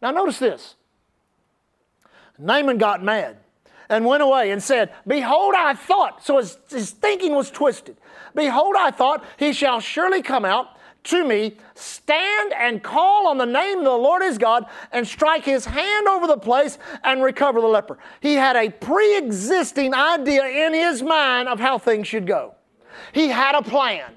Now, 0.02 0.12
notice 0.12 0.40
this 0.40 0.76
Naaman 2.43 2.77
got 2.77 3.01
mad 3.01 3.38
and 3.89 4.06
went 4.06 4.21
away 4.21 4.51
and 4.51 4.62
said, 4.62 4.91
Behold, 5.08 5.53
I 5.58 5.73
thought, 5.73 6.25
so 6.25 6.38
his, 6.38 6.58
his 6.69 6.91
thinking 6.91 7.34
was 7.34 7.49
twisted. 7.49 7.95
Behold, 8.36 8.75
I 8.77 8.91
thought, 8.91 9.23
he 9.38 9.53
shall 9.53 9.79
surely 9.79 10.21
come 10.21 10.43
out 10.43 10.77
to 11.06 11.25
me, 11.25 11.58
stand 11.75 12.53
and 12.53 12.84
call 12.84 13.27
on 13.27 13.38
the 13.38 13.45
name 13.45 13.79
of 13.79 13.84
the 13.86 13.91
Lord 13.91 14.21
his 14.21 14.38
God, 14.38 14.65
and 14.91 15.08
strike 15.08 15.45
his 15.45 15.65
hand 15.65 16.08
over 16.08 16.27
the 16.27 16.38
place 16.38 16.77
and 17.03 17.21
recover 17.21 17.62
the 17.62 17.67
leper. 17.67 17.97
He 18.21 18.36
had 18.36 18.56
a 18.56 18.69
pre 18.69 19.17
existing 19.17 19.93
idea 19.93 20.45
in 20.45 20.73
his 20.73 21.01
mind 21.01 21.47
of 21.47 21.60
how 21.60 21.77
things 21.77 22.08
should 22.08 22.27
go. 22.27 22.56
He 23.13 23.29
had 23.29 23.56
a 23.56 23.62
plan. 23.62 24.12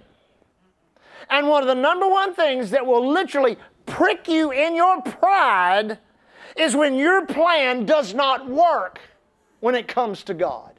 And 1.29 1.49
one 1.49 1.63
of 1.63 1.69
the 1.69 1.75
number 1.75 2.09
one 2.09 2.35
things 2.35 2.71
that 2.71 2.87
will 2.87 3.09
literally 3.09 3.57
prick 3.85 4.29
you 4.29 4.53
in 4.53 4.77
your 4.77 5.03
pride 5.03 5.99
is 6.57 6.75
when 6.75 6.95
your 6.95 7.27
plan 7.27 7.85
does 7.85 8.15
not 8.15 8.49
work 8.49 9.01
when 9.61 9.75
it 9.75 9.89
comes 9.89 10.23
to 10.25 10.35
God. 10.35 10.73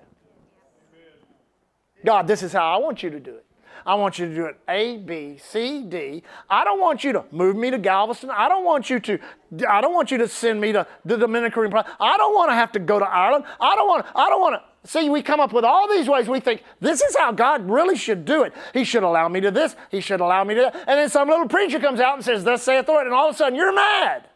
God, 2.06 2.28
this 2.28 2.44
is 2.44 2.54
how 2.54 2.74
I 2.74 2.78
want 2.78 3.04
you 3.04 3.10
to 3.10 3.20
do 3.20 3.36
it. 3.36 3.44
I 3.86 3.96
want 3.96 4.20
you 4.20 4.28
to 4.28 4.36
do 4.36 4.46
it 4.46 4.60
A, 4.68 4.98
B, 4.98 5.38
C, 5.42 5.82
D. 5.84 6.22
I 6.50 6.66
don't 6.66 6.80
want 6.80 7.06
you 7.06 7.14
to 7.14 7.24
move 7.32 7.56
me 7.56 7.72
to 7.72 7.78
Galveston. 7.78 8.30
I 8.30 8.50
don't 8.50 8.66
want 8.66 8.90
you 8.90 9.00
to, 9.00 9.20
I 9.68 9.80
don't 9.80 9.94
want 9.94 10.12
you 10.12 10.18
to 10.18 10.28
send 10.28 10.60
me 10.60 10.74
to 10.74 10.86
the 11.06 11.16
Dominican 11.16 11.64
Republic. 11.64 11.88
I 12.00 12.18
don't 12.18 12.36
want 12.36 12.50
to 12.52 12.56
have 12.56 12.74
to 12.74 12.80
go 12.80 13.00
to 13.00 13.06
Ireland. 13.06 13.46
I 13.62 13.76
don't 13.76 13.88
want 13.88 14.06
I 14.14 14.30
don't 14.30 14.42
want 14.42 14.56
to. 14.56 14.90
See, 14.90 15.10
we 15.10 15.22
come 15.22 15.40
up 15.40 15.54
with 15.54 15.64
all 15.64 15.90
these 15.90 16.08
ways. 16.08 16.28
We 16.28 16.40
think 16.42 16.64
this 16.82 17.02
is 17.02 17.16
how 17.16 17.32
God 17.32 17.70
really 17.70 17.96
should 17.96 18.26
do 18.26 18.44
it. 18.44 18.54
He 18.74 18.84
should 18.84 19.04
allow 19.04 19.28
me 19.30 19.40
to 19.42 19.52
this. 19.52 19.76
He 19.90 20.02
should 20.02 20.22
allow 20.22 20.44
me 20.44 20.56
to 20.56 20.62
that. 20.62 20.76
And 20.76 21.00
then 21.00 21.10
some 21.10 21.30
little 21.30 21.48
preacher 21.48 21.80
comes 21.80 22.00
out 22.00 22.16
and 22.16 22.24
says, 22.24 22.44
Thus 22.44 22.64
saith 22.64 22.86
the 22.86 22.92
Lord. 22.92 23.08
And 23.08 23.16
all 23.16 23.30
of 23.30 23.36
a 23.36 23.38
sudden 23.38 23.56
you're 23.56 23.74
mad 23.74 24.28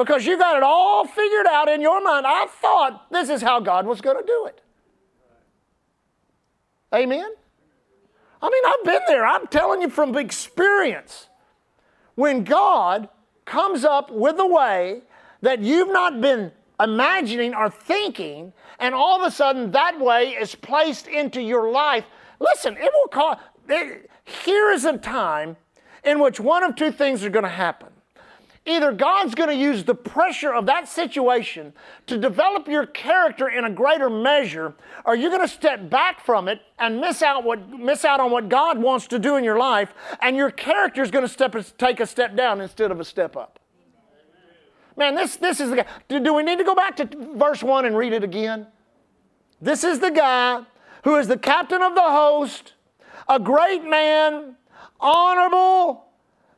because 0.00 0.24
you 0.24 0.38
got 0.38 0.56
it 0.56 0.62
all 0.62 1.06
figured 1.06 1.46
out 1.46 1.68
in 1.68 1.82
your 1.82 2.02
mind. 2.02 2.26
I 2.26 2.46
thought 2.46 3.12
this 3.12 3.28
is 3.28 3.42
how 3.42 3.60
God 3.60 3.84
was 3.84 4.00
going 4.00 4.16
to 4.16 4.26
do 4.26 4.46
it. 4.46 4.62
Amen? 6.94 7.30
I 8.40 8.48
mean, 8.48 8.62
I've 8.66 8.82
been 8.82 9.02
there. 9.06 9.26
I'm 9.26 9.46
telling 9.48 9.82
you 9.82 9.90
from 9.90 10.16
experience. 10.16 11.28
When 12.14 12.44
God 12.44 13.10
comes 13.44 13.84
up 13.84 14.10
with 14.10 14.38
a 14.38 14.46
way 14.46 15.02
that 15.42 15.60
you've 15.60 15.92
not 15.92 16.22
been 16.22 16.50
imagining 16.82 17.54
or 17.54 17.68
thinking, 17.68 18.54
and 18.78 18.94
all 18.94 19.20
of 19.20 19.26
a 19.28 19.30
sudden 19.30 19.70
that 19.72 20.00
way 20.00 20.30
is 20.30 20.54
placed 20.54 21.08
into 21.08 21.42
your 21.42 21.70
life, 21.70 22.06
listen, 22.38 22.74
it 22.78 22.90
will 22.90 23.08
cause. 23.08 23.36
Here 24.24 24.70
is 24.70 24.86
a 24.86 24.96
time 24.96 25.58
in 26.04 26.20
which 26.20 26.40
one 26.40 26.62
of 26.62 26.74
two 26.74 26.90
things 26.90 27.22
are 27.22 27.28
going 27.28 27.42
to 27.42 27.50
happen. 27.50 27.90
Either 28.66 28.92
God's 28.92 29.34
going 29.34 29.48
to 29.48 29.56
use 29.56 29.84
the 29.84 29.94
pressure 29.94 30.52
of 30.52 30.66
that 30.66 30.86
situation 30.86 31.72
to 32.06 32.18
develop 32.18 32.68
your 32.68 32.84
character 32.84 33.48
in 33.48 33.64
a 33.64 33.70
greater 33.70 34.10
measure, 34.10 34.74
or 35.06 35.16
you're 35.16 35.30
going 35.30 35.40
to 35.40 35.48
step 35.48 35.88
back 35.88 36.24
from 36.24 36.46
it 36.46 36.60
and 36.78 37.00
miss 37.00 37.22
out, 37.22 37.42
what, 37.42 37.70
miss 37.70 38.04
out 38.04 38.20
on 38.20 38.30
what 38.30 38.50
God 38.50 38.78
wants 38.78 39.06
to 39.08 39.18
do 39.18 39.36
in 39.36 39.44
your 39.44 39.58
life, 39.58 39.94
and 40.20 40.36
your 40.36 40.50
character 40.50 41.02
is 41.02 41.10
going 41.10 41.24
to 41.24 41.28
step, 41.28 41.56
take 41.78 42.00
a 42.00 42.06
step 42.06 42.36
down 42.36 42.60
instead 42.60 42.90
of 42.90 43.00
a 43.00 43.04
step 43.04 43.34
up. 43.34 43.58
Man, 44.94 45.14
this, 45.14 45.36
this 45.36 45.60
is 45.60 45.70
the 45.70 45.76
guy. 45.76 45.86
Do, 46.08 46.20
do 46.20 46.34
we 46.34 46.42
need 46.42 46.58
to 46.58 46.64
go 46.64 46.74
back 46.74 46.96
to 46.96 47.08
verse 47.34 47.62
1 47.62 47.86
and 47.86 47.96
read 47.96 48.12
it 48.12 48.22
again? 48.22 48.66
This 49.62 49.84
is 49.84 50.00
the 50.00 50.10
guy 50.10 50.62
who 51.04 51.16
is 51.16 51.28
the 51.28 51.38
captain 51.38 51.80
of 51.80 51.94
the 51.94 52.02
host, 52.02 52.74
a 53.26 53.40
great 53.40 53.84
man, 53.84 54.56
honorable, 55.00 56.09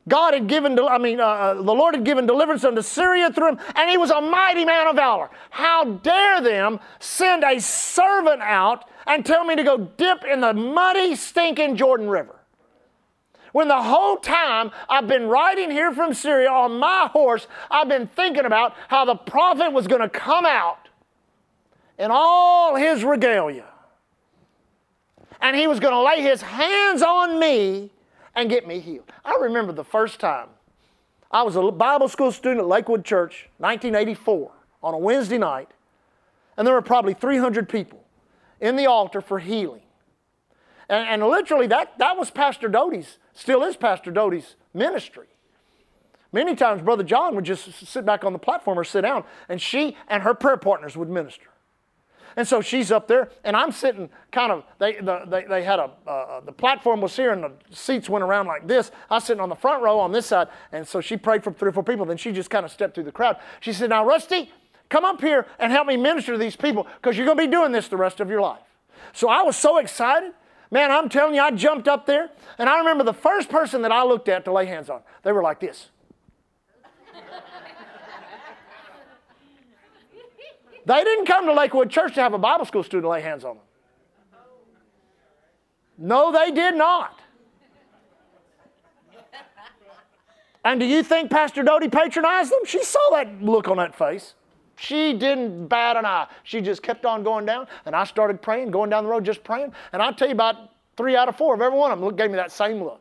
God 0.08 0.34
had 0.34 0.48
given, 0.48 0.78
I 0.78 0.98
mean, 0.98 1.20
uh, 1.20 1.24
uh, 1.24 1.54
the 1.54 1.62
Lord 1.62 1.94
had 1.94 2.04
given 2.04 2.26
deliverance 2.26 2.64
unto 2.64 2.82
Syria 2.82 3.32
through 3.32 3.50
him, 3.50 3.58
and 3.76 3.88
he 3.88 3.96
was 3.96 4.10
a 4.10 4.20
mighty 4.20 4.64
man 4.64 4.88
of 4.88 4.96
valor. 4.96 5.30
How 5.50 5.84
dare 5.84 6.40
them 6.40 6.80
send 6.98 7.44
a 7.44 7.60
servant 7.60 8.42
out 8.42 8.88
and 9.06 9.24
tell 9.24 9.44
me 9.44 9.54
to 9.54 9.62
go 9.62 9.78
dip 9.78 10.24
in 10.24 10.40
the 10.40 10.54
muddy, 10.54 11.14
stinking 11.14 11.76
Jordan 11.76 12.08
River? 12.08 12.34
When 13.52 13.68
the 13.68 13.82
whole 13.82 14.16
time 14.16 14.72
I've 14.88 15.06
been 15.06 15.28
riding 15.28 15.70
here 15.70 15.92
from 15.92 16.14
Syria 16.14 16.50
on 16.50 16.78
my 16.78 17.08
horse, 17.12 17.46
I've 17.70 17.88
been 17.88 18.08
thinking 18.08 18.46
about 18.46 18.74
how 18.88 19.04
the 19.04 19.14
prophet 19.14 19.72
was 19.72 19.86
going 19.86 20.00
to 20.00 20.08
come 20.08 20.46
out 20.46 20.88
in 21.98 22.10
all 22.10 22.74
his 22.74 23.04
regalia. 23.04 23.66
And 25.40 25.54
he 25.54 25.66
was 25.66 25.78
going 25.78 25.92
to 25.92 26.00
lay 26.00 26.22
his 26.22 26.40
hands 26.42 27.02
on 27.02 27.38
me 27.38 27.90
and 28.34 28.48
get 28.48 28.66
me 28.66 28.80
healed. 28.80 29.10
I 29.24 29.36
remember 29.40 29.72
the 29.72 29.84
first 29.84 30.20
time 30.20 30.48
I 31.30 31.42
was 31.42 31.56
a 31.56 31.70
Bible 31.70 32.08
school 32.08 32.30
student 32.30 32.60
at 32.60 32.66
Lakewood 32.66 33.04
Church, 33.04 33.48
1984, 33.58 34.50
on 34.82 34.94
a 34.94 34.98
Wednesday 34.98 35.38
night, 35.38 35.68
and 36.56 36.66
there 36.66 36.74
were 36.74 36.82
probably 36.82 37.14
300 37.14 37.68
people 37.68 38.04
in 38.60 38.76
the 38.76 38.86
altar 38.86 39.20
for 39.20 39.38
healing. 39.38 39.82
And, 40.88 41.08
and 41.08 41.30
literally, 41.30 41.66
that, 41.68 41.98
that 41.98 42.18
was 42.18 42.30
Pastor 42.30 42.68
Dodie's, 42.68 43.18
still 43.32 43.62
is 43.62 43.76
Pastor 43.76 44.12
Dodie's 44.12 44.56
ministry. 44.74 45.26
Many 46.32 46.54
times, 46.54 46.82
Brother 46.82 47.04
John 47.04 47.34
would 47.34 47.44
just 47.44 47.86
sit 47.86 48.04
back 48.04 48.24
on 48.24 48.32
the 48.32 48.38
platform 48.38 48.78
or 48.78 48.84
sit 48.84 49.02
down, 49.02 49.24
and 49.48 49.60
she 49.60 49.96
and 50.08 50.22
her 50.22 50.34
prayer 50.34 50.56
partners 50.56 50.96
would 50.96 51.08
minister. 51.08 51.48
And 52.36 52.46
so 52.46 52.60
she's 52.60 52.90
up 52.90 53.08
there, 53.08 53.30
and 53.44 53.56
I'm 53.56 53.72
sitting 53.72 54.08
kind 54.30 54.52
of, 54.52 54.64
they, 54.78 54.94
the, 54.94 55.24
they, 55.26 55.44
they 55.44 55.62
had 55.62 55.78
a, 55.78 55.90
uh, 56.06 56.40
the 56.40 56.52
platform 56.52 57.00
was 57.00 57.14
here, 57.14 57.32
and 57.32 57.44
the 57.44 57.52
seats 57.70 58.08
went 58.08 58.24
around 58.24 58.46
like 58.46 58.66
this. 58.66 58.90
I 59.10 59.14
was 59.14 59.24
sitting 59.24 59.40
on 59.40 59.48
the 59.48 59.56
front 59.56 59.82
row 59.82 59.98
on 59.98 60.12
this 60.12 60.26
side, 60.26 60.48
and 60.72 60.86
so 60.86 61.00
she 61.00 61.16
prayed 61.16 61.44
for 61.44 61.52
three 61.52 61.68
or 61.68 61.72
four 61.72 61.82
people. 61.82 62.06
Then 62.06 62.16
she 62.16 62.32
just 62.32 62.50
kind 62.50 62.64
of 62.64 62.72
stepped 62.72 62.94
through 62.94 63.04
the 63.04 63.12
crowd. 63.12 63.36
She 63.60 63.72
said, 63.72 63.90
Now, 63.90 64.04
Rusty, 64.04 64.50
come 64.88 65.04
up 65.04 65.20
here 65.20 65.46
and 65.58 65.72
help 65.72 65.86
me 65.86 65.96
minister 65.96 66.32
to 66.32 66.38
these 66.38 66.56
people 66.56 66.86
because 67.00 67.16
you're 67.16 67.26
going 67.26 67.38
to 67.38 67.44
be 67.44 67.50
doing 67.50 67.72
this 67.72 67.88
the 67.88 67.96
rest 67.96 68.20
of 68.20 68.28
your 68.28 68.40
life. 68.40 68.60
So 69.12 69.28
I 69.28 69.42
was 69.42 69.56
so 69.56 69.78
excited. 69.78 70.32
Man, 70.70 70.90
I'm 70.90 71.10
telling 71.10 71.34
you, 71.34 71.42
I 71.42 71.50
jumped 71.50 71.86
up 71.86 72.06
there, 72.06 72.30
and 72.56 72.68
I 72.68 72.78
remember 72.78 73.04
the 73.04 73.12
first 73.12 73.50
person 73.50 73.82
that 73.82 73.92
I 73.92 74.04
looked 74.04 74.28
at 74.28 74.46
to 74.46 74.52
lay 74.52 74.64
hands 74.64 74.88
on, 74.88 75.02
they 75.22 75.32
were 75.32 75.42
like 75.42 75.60
this. 75.60 75.90
They 80.84 81.04
didn't 81.04 81.26
come 81.26 81.46
to 81.46 81.52
Lakewood 81.52 81.90
Church 81.90 82.14
to 82.14 82.20
have 82.20 82.34
a 82.34 82.38
Bible 82.38 82.64
school 82.64 82.82
student 82.82 83.10
lay 83.10 83.20
hands 83.20 83.44
on 83.44 83.56
them. 83.56 83.64
No, 85.98 86.32
they 86.32 86.50
did 86.50 86.74
not. 86.74 87.20
And 90.64 90.78
do 90.78 90.86
you 90.86 91.02
think 91.02 91.30
Pastor 91.30 91.62
Dodie 91.62 91.88
patronized 91.88 92.52
them? 92.52 92.60
She 92.66 92.82
saw 92.84 93.00
that 93.12 93.42
look 93.42 93.68
on 93.68 93.78
that 93.78 93.94
face. 93.94 94.34
She 94.76 95.12
didn't 95.12 95.68
bat 95.68 95.96
an 95.96 96.06
eye. 96.06 96.26
She 96.44 96.60
just 96.60 96.82
kept 96.82 97.04
on 97.04 97.22
going 97.22 97.46
down, 97.46 97.68
and 97.84 97.94
I 97.94 98.04
started 98.04 98.40
praying, 98.42 98.70
going 98.70 98.90
down 98.90 99.04
the 99.04 99.10
road 99.10 99.24
just 99.24 99.44
praying. 99.44 99.72
And 99.92 100.02
I'll 100.02 100.14
tell 100.14 100.28
you 100.28 100.34
about 100.34 100.72
three 100.96 101.16
out 101.16 101.28
of 101.28 101.36
four 101.36 101.54
of 101.54 101.60
every 101.60 101.78
one 101.78 101.92
of 101.92 102.00
them 102.00 102.16
gave 102.16 102.30
me 102.30 102.36
that 102.36 102.50
same 102.50 102.82
look. 102.82 103.00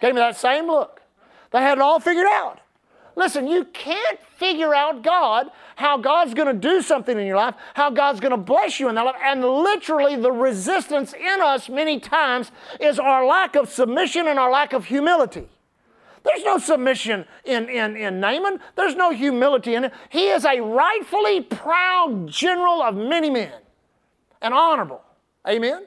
Gave 0.00 0.14
me 0.14 0.20
that 0.20 0.36
same 0.36 0.66
look. 0.66 1.00
They 1.52 1.60
had 1.60 1.78
it 1.78 1.82
all 1.82 2.00
figured 2.00 2.26
out. 2.26 2.61
Listen, 3.14 3.46
you 3.46 3.64
can't 3.66 4.18
figure 4.36 4.74
out 4.74 5.02
God, 5.02 5.50
how 5.76 5.98
God's 5.98 6.34
going 6.34 6.48
to 6.48 6.68
do 6.68 6.82
something 6.82 7.18
in 7.18 7.26
your 7.26 7.36
life, 7.36 7.54
how 7.74 7.90
God's 7.90 8.20
going 8.20 8.30
to 8.30 8.36
bless 8.36 8.80
you 8.80 8.88
in 8.88 8.94
that 8.94 9.04
life. 9.04 9.16
And 9.22 9.44
literally, 9.44 10.16
the 10.16 10.32
resistance 10.32 11.12
in 11.12 11.40
us 11.40 11.68
many 11.68 12.00
times 12.00 12.50
is 12.80 12.98
our 12.98 13.26
lack 13.26 13.54
of 13.54 13.68
submission 13.68 14.26
and 14.26 14.38
our 14.38 14.50
lack 14.50 14.72
of 14.72 14.86
humility. 14.86 15.48
There's 16.24 16.44
no 16.44 16.58
submission 16.58 17.26
in, 17.44 17.68
in, 17.68 17.96
in 17.96 18.20
Naaman. 18.20 18.60
There's 18.76 18.94
no 18.94 19.10
humility 19.10 19.74
in 19.74 19.84
it. 19.84 19.92
He 20.08 20.28
is 20.28 20.44
a 20.44 20.60
rightfully 20.60 21.40
proud 21.40 22.28
general 22.28 22.80
of 22.82 22.94
many 22.94 23.28
men 23.28 23.52
and 24.40 24.54
honorable. 24.54 25.02
Amen? 25.48 25.86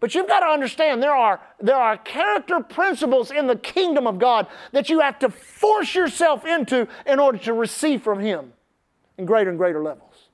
But 0.00 0.14
you've 0.14 0.28
got 0.28 0.40
to 0.40 0.46
understand 0.46 1.02
there 1.02 1.14
are, 1.14 1.40
there 1.60 1.76
are 1.76 1.96
character 1.96 2.60
principles 2.60 3.30
in 3.30 3.46
the 3.46 3.56
kingdom 3.56 4.06
of 4.06 4.18
God 4.18 4.46
that 4.72 4.88
you 4.88 5.00
have 5.00 5.18
to 5.20 5.28
force 5.28 5.94
yourself 5.94 6.44
into 6.44 6.86
in 7.06 7.18
order 7.18 7.38
to 7.38 7.52
receive 7.52 8.02
from 8.02 8.20
Him 8.20 8.52
in 9.18 9.24
greater 9.24 9.50
and 9.50 9.58
greater 9.58 9.82
levels. 9.82 10.28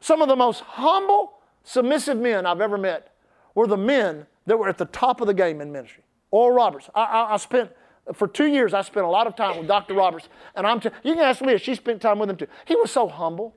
Some 0.00 0.22
of 0.22 0.28
the 0.28 0.36
most 0.36 0.60
humble, 0.60 1.38
submissive 1.64 2.18
men 2.18 2.46
I've 2.46 2.60
ever 2.60 2.78
met 2.78 3.14
were 3.54 3.66
the 3.66 3.76
men 3.76 4.26
that 4.46 4.58
were 4.58 4.68
at 4.68 4.78
the 4.78 4.84
top 4.86 5.20
of 5.20 5.26
the 5.26 5.34
game 5.34 5.60
in 5.60 5.72
ministry. 5.72 6.04
Oral 6.30 6.54
Roberts. 6.56 6.88
I, 6.94 7.04
I, 7.04 7.34
I 7.34 7.36
spent 7.38 7.70
For 8.14 8.28
two 8.28 8.46
years, 8.46 8.74
I 8.74 8.82
spent 8.82 9.04
a 9.04 9.08
lot 9.08 9.26
of 9.26 9.36
time 9.36 9.58
with 9.58 9.66
Dr. 9.66 9.94
Roberts, 9.94 10.28
and 10.54 10.66
I'm 10.66 10.80
t- 10.80 10.90
you 11.02 11.14
can 11.14 11.22
ask 11.22 11.40
Leah, 11.40 11.58
she 11.58 11.74
spent 11.74 12.00
time 12.00 12.18
with 12.18 12.30
him 12.30 12.36
too. 12.36 12.46
He 12.64 12.76
was 12.76 12.90
so 12.90 13.08
humble. 13.08 13.54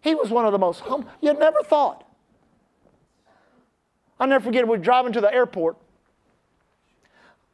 He 0.00 0.14
was 0.14 0.30
one 0.30 0.46
of 0.46 0.52
the 0.52 0.58
most 0.58 0.80
humble. 0.80 1.08
You 1.20 1.34
never 1.34 1.62
thought. 1.62 2.06
I'll 4.20 4.28
never 4.28 4.44
forget, 4.44 4.64
we 4.64 4.70
were 4.70 4.76
driving 4.78 5.12
to 5.14 5.20
the 5.22 5.32
airport. 5.32 5.78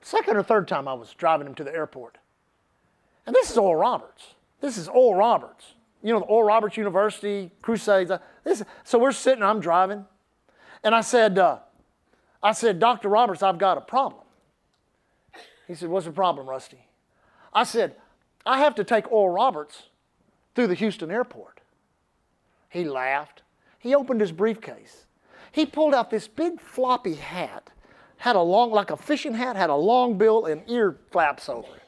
Second 0.03 0.37
or 0.37 0.43
third 0.43 0.67
time 0.67 0.89
I 0.89 0.95
was 0.95 1.15
driving 1.15 1.47
him 1.47 1.55
to 1.55 1.65
the 1.65 1.73
airport. 1.73 2.19
And 3.25 3.35
this 3.35 3.51
is 3.51 3.57
Oral 3.57 3.77
Roberts. 3.77 4.35
This 4.61 4.77
is 4.77 4.89
Oral 4.89 5.15
Roberts. 5.15 5.75
You 6.03 6.13
know, 6.13 6.19
the 6.21 6.27
Oral 6.27 6.49
Roberts 6.49 6.77
University, 6.77 7.51
Crusades. 7.63 8.11
uh, 8.11 8.19
This, 8.45 8.63
so 8.85 8.99
we're 8.99 9.13
sitting, 9.13 9.43
I'm 9.43 9.61
driving. 9.61 10.05
And 10.83 10.95
I 10.95 11.01
said, 11.01 11.39
uh, 11.39 11.59
I 12.43 12.53
said, 12.53 12.79
Dr. 12.79 13.09
Roberts, 13.09 13.43
I've 13.43 13.59
got 13.59 13.79
a 13.79 13.81
problem. 13.81 14.23
He 15.67 15.75
said, 15.75 15.89
What's 15.89 16.07
the 16.07 16.13
problem, 16.13 16.49
Rusty? 16.49 16.87
I 17.53 17.65
said, 17.65 17.97
I 18.45 18.59
have 18.59 18.75
to 18.77 18.85
take 18.85 19.11
Oral 19.11 19.35
Roberts 19.35 19.85
through 20.55 20.69
the 20.69 20.75
Houston 20.75 21.11
airport. 21.11 21.61
He 22.69 22.85
laughed. 22.85 23.43
He 23.79 23.95
opened 23.95 24.21
his 24.21 24.33
briefcase. 24.33 25.06
He 25.57 25.65
pulled 25.65 25.95
out 25.95 26.11
this 26.11 26.29
big 26.29 26.61
floppy 26.61 27.15
hat, 27.15 27.71
had 28.19 28.37
a 28.37 28.43
long, 28.43 28.73
like 28.73 28.91
a 28.91 28.97
fishing 28.97 29.33
hat, 29.33 29.57
had 29.57 29.71
a 29.71 29.75
long 29.75 30.19
bill 30.19 30.45
and 30.45 30.61
ear 30.69 30.99
flaps 31.11 31.49
over 31.49 31.67
it. 31.75 31.83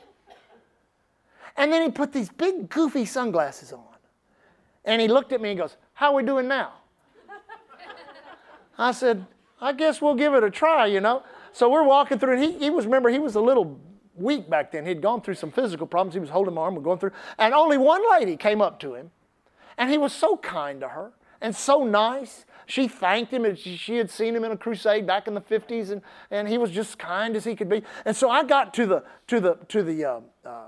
And 1.55 1.71
then 1.71 1.83
he 1.83 1.91
put 1.91 2.11
these 2.11 2.31
big 2.31 2.71
goofy 2.71 3.05
sunglasses 3.05 3.75
on. 3.75 3.85
And 4.87 5.03
he 5.03 5.07
looked 5.07 5.33
at 5.35 5.43
me 5.43 5.51
and 5.51 5.59
goes, 5.59 5.77
How 5.93 6.13
are 6.13 6.15
we 6.15 6.23
doing 6.23 6.49
now? 6.49 6.73
I 8.79 8.93
said, 8.93 9.27
I 9.61 9.75
guess 9.75 10.01
we'll 10.01 10.15
give 10.15 10.33
it 10.33 10.43
a 10.43 10.51
try, 10.51 10.87
you 10.87 11.03
know. 11.03 11.23
So 11.53 11.69
we're 11.69 11.85
walking 11.85 12.19
through, 12.19 12.41
and 12.41 12.43
he, 12.43 12.59
he 12.59 12.71
was, 12.71 12.87
remember, 12.87 13.11
he 13.11 13.19
was 13.19 13.35
a 13.35 13.41
little 13.41 13.79
weak 14.15 14.49
back 14.49 14.73
then. 14.73 14.87
He'd 14.87 15.03
gone 15.03 15.21
through 15.21 15.35
some 15.35 15.51
physical 15.51 15.87
problems. 15.87 16.15
He 16.15 16.21
was 16.21 16.31
holding 16.31 16.55
my 16.55 16.63
arm, 16.63 16.75
we're 16.75 16.81
going 16.81 17.01
through. 17.01 17.13
And 17.37 17.53
only 17.53 17.77
one 17.77 18.01
lady 18.13 18.39
came 18.39 18.63
up 18.63 18.81
to 18.81 18.95
him, 18.95 19.11
and 19.77 19.91
he 19.91 19.99
was 19.99 20.15
so 20.15 20.39
kind 20.39 20.81
to 20.81 20.89
her 20.89 21.13
and 21.43 21.55
so 21.55 21.85
nice. 21.85 22.47
She 22.69 22.87
thanked 22.87 23.33
him, 23.33 23.57
she 23.57 23.97
had 23.97 24.11
seen 24.11 24.37
him 24.37 24.45
in 24.45 24.53
a 24.53 24.57
crusade 24.57 25.07
back 25.07 25.27
in 25.27 25.33
the 25.33 25.41
50s, 25.41 25.91
and, 25.91 26.03
and 26.31 26.47
he 26.47 26.59
was 26.59 26.71
just 26.71 26.99
kind 26.99 27.35
as 27.35 27.45
he 27.45 27.57
could 27.57 27.71
be. 27.71 27.83
And 28.05 28.15
so 28.15 28.29
I 28.29 28.45
got 28.45 28.75
to 28.75 28.85
the, 28.85 29.05
to 29.29 29.41
the, 29.41 29.55
to 29.69 29.83
the, 29.83 30.05
uh, 30.05 30.21
uh, 30.45 30.67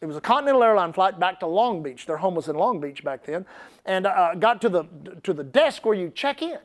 it 0.00 0.06
was 0.06 0.16
a 0.16 0.22
Continental 0.22 0.62
Airline 0.62 0.94
flight 0.94 1.20
back 1.20 1.40
to 1.40 1.46
Long 1.46 1.82
Beach. 1.82 2.06
Their 2.06 2.16
home 2.16 2.34
was 2.34 2.48
in 2.48 2.56
Long 2.56 2.80
Beach 2.80 3.04
back 3.04 3.26
then. 3.26 3.44
And 3.84 4.06
uh, 4.06 4.34
got 4.36 4.62
to 4.62 4.70
the, 4.70 4.84
to 5.22 5.34
the 5.34 5.44
desk 5.44 5.84
where 5.84 5.94
you 5.94 6.10
check 6.14 6.40
in. 6.40 6.58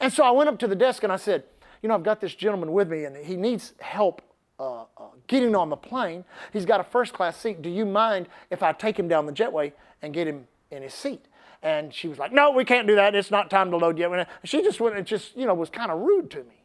And 0.00 0.12
so 0.12 0.24
I 0.24 0.32
went 0.32 0.48
up 0.48 0.58
to 0.58 0.66
the 0.66 0.74
desk 0.74 1.04
and 1.04 1.12
I 1.12 1.16
said, 1.16 1.44
You 1.80 1.88
know, 1.88 1.94
I've 1.94 2.02
got 2.02 2.20
this 2.20 2.34
gentleman 2.34 2.72
with 2.72 2.88
me 2.88 3.04
and 3.04 3.16
he 3.16 3.36
needs 3.36 3.72
help 3.78 4.20
uh, 4.58 4.82
uh, 4.82 4.84
getting 5.28 5.54
on 5.54 5.70
the 5.70 5.76
plane. 5.76 6.24
He's 6.52 6.66
got 6.66 6.80
a 6.80 6.84
first 6.84 7.12
class 7.12 7.36
seat. 7.36 7.62
Do 7.62 7.70
you 7.70 7.86
mind 7.86 8.28
if 8.50 8.64
I 8.64 8.72
take 8.72 8.98
him 8.98 9.06
down 9.06 9.26
the 9.26 9.32
jetway 9.32 9.72
and 10.02 10.12
get 10.12 10.26
him 10.26 10.48
in 10.72 10.82
his 10.82 10.92
seat? 10.92 11.24
And 11.62 11.94
she 11.94 12.08
was 12.08 12.18
like, 12.18 12.32
No, 12.32 12.50
we 12.50 12.64
can't 12.64 12.86
do 12.86 12.96
that. 12.96 13.14
It's 13.14 13.30
not 13.30 13.48
time 13.48 13.70
to 13.70 13.76
load 13.76 13.98
yet. 13.98 14.10
And 14.12 14.26
she 14.44 14.62
just 14.62 14.80
went 14.80 14.96
and 14.96 15.06
just, 15.06 15.36
you 15.36 15.46
know, 15.46 15.54
was 15.54 15.70
kind 15.70 15.90
of 15.90 16.00
rude 16.00 16.30
to 16.32 16.38
me. 16.38 16.62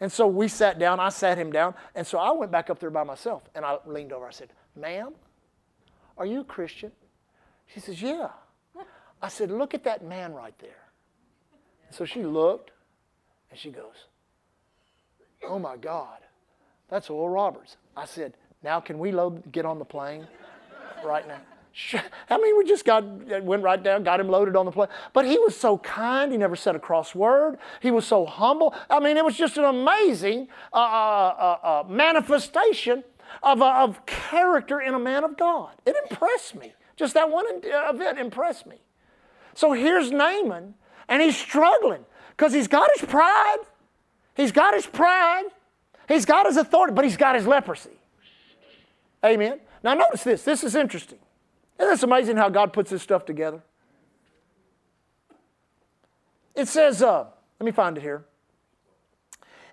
And 0.00 0.10
so 0.10 0.26
we 0.26 0.48
sat 0.48 0.78
down, 0.78 0.98
I 0.98 1.08
sat 1.08 1.38
him 1.38 1.52
down, 1.52 1.74
and 1.94 2.06
so 2.06 2.18
I 2.18 2.32
went 2.32 2.50
back 2.50 2.68
up 2.68 2.80
there 2.80 2.90
by 2.90 3.04
myself 3.04 3.42
and 3.54 3.64
I 3.64 3.78
leaned 3.86 4.12
over. 4.12 4.26
I 4.26 4.32
said, 4.32 4.50
Ma'am, 4.76 5.12
are 6.18 6.26
you 6.26 6.40
a 6.40 6.44
Christian? 6.44 6.90
She 7.66 7.80
says, 7.80 8.02
Yeah. 8.02 8.28
I 9.22 9.28
said, 9.28 9.50
Look 9.50 9.74
at 9.74 9.84
that 9.84 10.04
man 10.04 10.34
right 10.34 10.58
there. 10.58 10.70
So 11.90 12.04
she 12.04 12.24
looked 12.24 12.72
and 13.50 13.58
she 13.58 13.70
goes, 13.70 14.08
Oh 15.48 15.60
my 15.60 15.76
God, 15.76 16.18
that's 16.88 17.08
Oral 17.08 17.28
Roberts. 17.28 17.76
I 17.96 18.06
said, 18.06 18.34
Now 18.64 18.80
can 18.80 18.98
we 18.98 19.12
load, 19.12 19.52
get 19.52 19.64
on 19.64 19.78
the 19.78 19.84
plane 19.84 20.26
right 21.04 21.26
now? 21.28 21.40
I 22.30 22.38
mean, 22.38 22.56
we 22.56 22.64
just 22.64 22.84
got 22.84 23.04
went 23.42 23.62
right 23.62 23.82
down, 23.82 24.04
got 24.04 24.20
him 24.20 24.28
loaded 24.28 24.54
on 24.54 24.64
the 24.64 24.72
plane. 24.72 24.88
But 25.12 25.26
he 25.26 25.38
was 25.38 25.56
so 25.56 25.78
kind. 25.78 26.30
He 26.30 26.38
never 26.38 26.54
said 26.54 26.76
a 26.76 26.78
cross 26.78 27.14
word. 27.14 27.58
He 27.80 27.90
was 27.90 28.06
so 28.06 28.26
humble. 28.26 28.74
I 28.88 29.00
mean, 29.00 29.16
it 29.16 29.24
was 29.24 29.36
just 29.36 29.56
an 29.56 29.64
amazing 29.64 30.48
uh, 30.72 30.76
uh, 30.76 31.34
uh, 31.38 31.66
uh 31.66 31.84
manifestation 31.88 33.02
of, 33.42 33.60
uh, 33.60 33.82
of 33.82 34.06
character 34.06 34.80
in 34.80 34.94
a 34.94 34.98
man 34.98 35.24
of 35.24 35.36
God. 35.36 35.72
It 35.84 35.96
impressed 36.08 36.54
me. 36.54 36.74
Just 36.96 37.14
that 37.14 37.28
one 37.28 37.44
event 37.48 38.20
impressed 38.20 38.66
me. 38.66 38.76
So 39.54 39.72
here's 39.72 40.12
Naaman, 40.12 40.74
and 41.08 41.22
he's 41.22 41.36
struggling 41.36 42.04
because 42.30 42.52
he's 42.52 42.68
got 42.68 42.88
his 42.96 43.08
pride. 43.08 43.58
He's 44.36 44.52
got 44.52 44.74
his 44.74 44.86
pride. 44.86 45.44
He's 46.06 46.24
got 46.24 46.46
his 46.46 46.56
authority, 46.56 46.94
but 46.94 47.04
he's 47.04 47.16
got 47.16 47.34
his 47.34 47.46
leprosy. 47.46 47.98
Amen. 49.24 49.60
Now, 49.82 49.94
notice 49.94 50.22
this. 50.22 50.44
This 50.44 50.62
is 50.62 50.74
interesting. 50.74 51.18
Isn't 51.78 51.90
this 51.90 52.02
amazing 52.02 52.36
how 52.36 52.48
God 52.48 52.72
puts 52.72 52.90
this 52.90 53.02
stuff 53.02 53.24
together? 53.24 53.62
It 56.54 56.68
says, 56.68 57.02
uh, 57.02 57.26
let 57.58 57.64
me 57.64 57.72
find 57.72 57.96
it 57.96 58.02
here. 58.02 58.24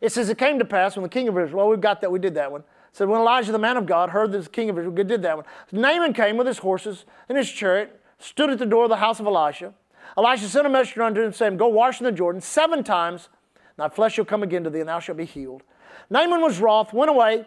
It 0.02 0.12
says, 0.12 0.30
It 0.30 0.38
came 0.38 0.58
to 0.60 0.66
pass 0.66 0.96
when 0.96 1.04
the 1.04 1.10
king 1.10 1.28
of 1.28 1.38
Israel, 1.38 1.58
well, 1.60 1.70
we've 1.70 1.80
got 1.80 2.02
that, 2.02 2.12
we 2.12 2.20
did 2.20 2.34
that 2.34 2.52
one. 2.52 2.64
Said, 2.92 3.08
When 3.08 3.22
Elijah 3.22 3.52
the 3.52 3.60
man 3.60 3.78
of 3.78 3.86
God 3.86 4.10
heard 4.10 4.32
that 4.32 4.44
the 4.44 4.50
king 4.50 4.70
of 4.70 4.78
Israel 4.78 4.94
did 4.96 5.22
that 5.22 5.38
one, 5.38 5.46
Naaman 5.72 6.14
came 6.14 6.38
with 6.38 6.48
his 6.48 6.58
horses 6.58 7.06
and 7.30 7.38
his 7.38 7.50
chariot, 7.50 8.02
stood 8.18 8.50
at 8.50 8.58
the 8.58 8.66
door 8.66 8.84
of 8.84 8.90
the 8.90 8.98
house 8.98 9.20
of 9.20 9.28
Elisha. 9.28 9.74
Elisha 10.18 10.48
sent 10.50 10.66
a 10.66 10.70
messenger 10.70 11.04
unto 11.04 11.22
him, 11.22 11.32
saying, 11.32 11.58
Go 11.58 11.68
wash 11.68 12.02
in 12.02 12.06
the 12.06 12.12
Jordan 12.12 12.42
seven 12.42 12.84
times, 12.84 13.30
thy 13.78 13.90
flesh 13.90 14.16
shall 14.16 14.26
come 14.26 14.44
again 14.44 14.64
to 14.64 14.70
thee, 14.70 14.80
and 14.80 14.90
thou 14.90 15.00
shalt 15.00 15.18
be 15.18 15.26
healed. 15.26 15.62
Naaman 16.10 16.42
was 16.42 16.60
wroth, 16.60 16.94
went 16.94 17.12
away, 17.12 17.46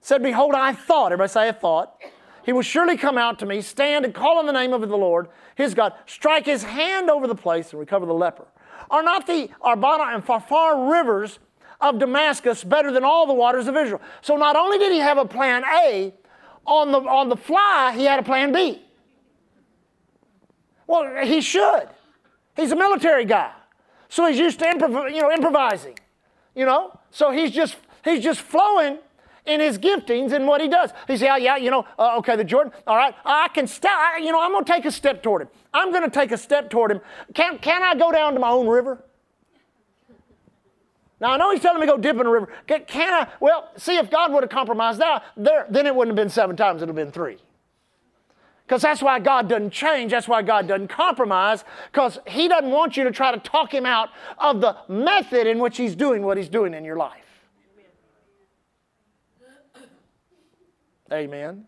said, 0.00 0.22
Behold, 0.22 0.54
I 0.54 0.72
thought, 0.72 1.12
everybody 1.12 1.28
say, 1.28 1.48
I 1.48 1.52
thought, 1.52 1.96
he 2.44 2.52
will 2.52 2.62
surely 2.62 2.96
come 2.96 3.18
out 3.18 3.38
to 3.40 3.46
me, 3.46 3.60
stand 3.60 4.04
and 4.04 4.14
call 4.14 4.38
on 4.38 4.46
the 4.46 4.52
name 4.52 4.72
of 4.72 4.80
the 4.80 4.96
Lord, 4.96 5.28
his 5.54 5.74
God, 5.74 5.94
strike 6.06 6.46
his 6.46 6.62
hand 6.62 7.10
over 7.10 7.26
the 7.26 7.34
place 7.34 7.72
and 7.72 7.80
recover 7.80 8.06
the 8.06 8.14
leper. 8.14 8.46
Are 8.90 9.02
not 9.02 9.26
the 9.26 9.48
Abana 9.64 10.14
and 10.14 10.24
Pharpar 10.24 10.90
rivers 10.90 11.38
of 11.80 11.98
Damascus 11.98 12.64
better 12.64 12.92
than 12.92 13.04
all 13.04 13.26
the 13.26 13.34
waters 13.34 13.68
of 13.68 13.76
Israel? 13.76 14.00
So 14.20 14.36
not 14.36 14.56
only 14.56 14.78
did 14.78 14.92
he 14.92 14.98
have 14.98 15.18
a 15.18 15.24
plan 15.24 15.64
A, 15.64 16.12
on 16.66 16.92
the, 16.92 17.00
on 17.00 17.28
the 17.28 17.36
fly, 17.36 17.94
he 17.96 18.04
had 18.04 18.18
a 18.18 18.22
plan 18.22 18.52
B. 18.52 18.82
Well, 20.86 21.24
he 21.24 21.40
should. 21.40 21.88
He's 22.54 22.72
a 22.72 22.76
military 22.76 23.24
guy. 23.24 23.52
So 24.08 24.26
he's 24.26 24.38
used 24.38 24.58
to 24.58 24.66
improv- 24.66 25.14
you 25.14 25.22
know, 25.22 25.32
improvising. 25.32 25.98
You 26.54 26.66
know? 26.66 26.98
So 27.10 27.30
he's 27.30 27.50
just 27.50 27.76
he's 28.04 28.22
just 28.22 28.40
flowing 28.40 28.98
in 29.46 29.60
his 29.60 29.78
giftings 29.78 30.32
and 30.32 30.46
what 30.46 30.60
he 30.60 30.68
does. 30.68 30.90
He 31.06 31.16
says, 31.16 31.22
yeah, 31.22 31.36
yeah, 31.36 31.56
you 31.56 31.70
know, 31.70 31.84
uh, 31.98 32.16
okay, 32.18 32.36
the 32.36 32.44
Jordan, 32.44 32.72
all 32.86 32.96
right, 32.96 33.14
I 33.24 33.48
can 33.48 33.66
step, 33.66 33.92
you 34.20 34.30
know, 34.30 34.40
I'm 34.40 34.52
going 34.52 34.64
to 34.64 34.72
take 34.72 34.84
a 34.84 34.92
step 34.92 35.22
toward 35.22 35.42
him. 35.42 35.48
I'm 35.74 35.90
going 35.90 36.04
to 36.04 36.10
take 36.10 36.32
a 36.32 36.38
step 36.38 36.70
toward 36.70 36.92
him. 36.92 37.00
Can, 37.34 37.58
can 37.58 37.82
I 37.82 37.94
go 37.94 38.12
down 38.12 38.34
to 38.34 38.40
my 38.40 38.50
own 38.50 38.68
river? 38.68 39.02
Now, 41.20 41.32
I 41.32 41.36
know 41.36 41.52
he's 41.52 41.62
telling 41.62 41.80
me 41.80 41.86
to 41.86 41.92
go 41.92 41.98
dip 41.98 42.16
in 42.16 42.26
a 42.26 42.30
river. 42.30 42.52
Can, 42.66 42.84
can 42.84 43.12
I? 43.12 43.28
Well, 43.38 43.70
see, 43.76 43.96
if 43.96 44.10
God 44.10 44.32
would 44.32 44.42
have 44.42 44.50
compromised 44.50 45.00
that, 45.00 45.24
there, 45.36 45.66
then 45.70 45.86
it 45.86 45.94
wouldn't 45.94 46.18
have 46.18 46.24
been 46.24 46.30
seven 46.30 46.56
times, 46.56 46.82
it 46.82 46.86
would 46.86 46.96
have 46.96 46.96
been 46.96 47.12
three. 47.12 47.38
Because 48.66 48.82
that's 48.82 49.02
why 49.02 49.18
God 49.18 49.48
doesn't 49.48 49.70
change. 49.70 50.12
That's 50.12 50.26
why 50.26 50.42
God 50.42 50.66
doesn't 50.66 50.88
compromise. 50.88 51.64
Because 51.92 52.18
He 52.26 52.48
doesn't 52.48 52.70
want 52.70 52.96
you 52.96 53.04
to 53.04 53.10
try 53.10 53.30
to 53.30 53.38
talk 53.38 53.72
Him 53.72 53.86
out 53.86 54.08
of 54.38 54.60
the 54.60 54.76
method 54.88 55.46
in 55.46 55.58
which 55.58 55.76
He's 55.76 55.94
doing 55.94 56.22
what 56.22 56.36
He's 56.36 56.48
doing 56.48 56.74
in 56.74 56.84
your 56.84 56.96
life. 56.96 57.21
Amen. 61.12 61.66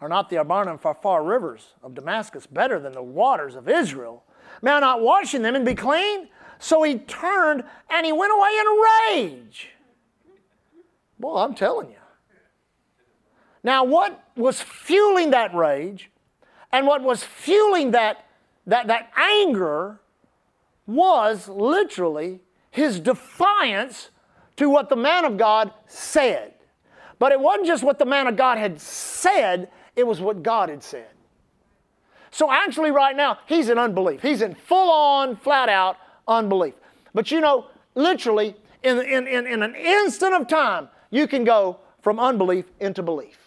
Are 0.00 0.08
not 0.08 0.30
the 0.30 0.36
Abana 0.36 0.70
and 0.72 0.80
Pharpar 0.80 1.26
rivers 1.26 1.74
of 1.82 1.94
Damascus 1.94 2.46
better 2.46 2.78
than 2.78 2.92
the 2.92 3.02
waters 3.02 3.54
of 3.54 3.68
Israel? 3.68 4.24
May 4.62 4.72
I 4.72 4.80
not 4.80 5.02
wash 5.02 5.34
in 5.34 5.42
them 5.42 5.54
and 5.54 5.64
be 5.64 5.74
clean? 5.74 6.28
So 6.58 6.82
he 6.82 6.98
turned 6.98 7.64
and 7.88 8.06
he 8.06 8.12
went 8.12 8.32
away 8.32 8.56
in 8.60 8.66
a 8.66 9.18
rage. 9.18 9.70
Boy, 11.18 11.36
I'm 11.36 11.54
telling 11.54 11.90
you. 11.90 11.96
Now, 13.62 13.84
what 13.84 14.24
was 14.36 14.62
fueling 14.62 15.30
that 15.30 15.54
rage 15.54 16.10
and 16.72 16.86
what 16.86 17.02
was 17.02 17.22
fueling 17.22 17.90
that, 17.90 18.26
that, 18.66 18.86
that 18.86 19.12
anger 19.16 20.00
was 20.86 21.46
literally 21.48 22.40
his 22.70 23.00
defiance 23.00 24.10
to 24.60 24.68
what 24.68 24.90
the 24.90 24.96
man 24.96 25.24
of 25.24 25.38
God 25.38 25.72
said. 25.86 26.52
But 27.18 27.32
it 27.32 27.40
wasn't 27.40 27.66
just 27.66 27.82
what 27.82 27.98
the 27.98 28.04
man 28.04 28.26
of 28.26 28.36
God 28.36 28.58
had 28.58 28.78
said, 28.78 29.70
it 29.96 30.06
was 30.06 30.20
what 30.20 30.42
God 30.42 30.68
had 30.68 30.82
said. 30.82 31.08
So 32.30 32.52
actually, 32.52 32.90
right 32.90 33.16
now, 33.16 33.38
he's 33.46 33.70
in 33.70 33.78
unbelief. 33.78 34.20
He's 34.20 34.42
in 34.42 34.54
full 34.54 34.90
on, 34.90 35.36
flat 35.36 35.70
out 35.70 35.96
unbelief. 36.28 36.74
But 37.14 37.30
you 37.30 37.40
know, 37.40 37.68
literally, 37.94 38.54
in, 38.82 38.98
in, 38.98 39.26
in, 39.26 39.46
in 39.46 39.62
an 39.62 39.74
instant 39.74 40.34
of 40.34 40.46
time, 40.46 40.90
you 41.10 41.26
can 41.26 41.42
go 41.42 41.78
from 42.02 42.20
unbelief 42.20 42.66
into 42.80 43.02
belief. 43.02 43.38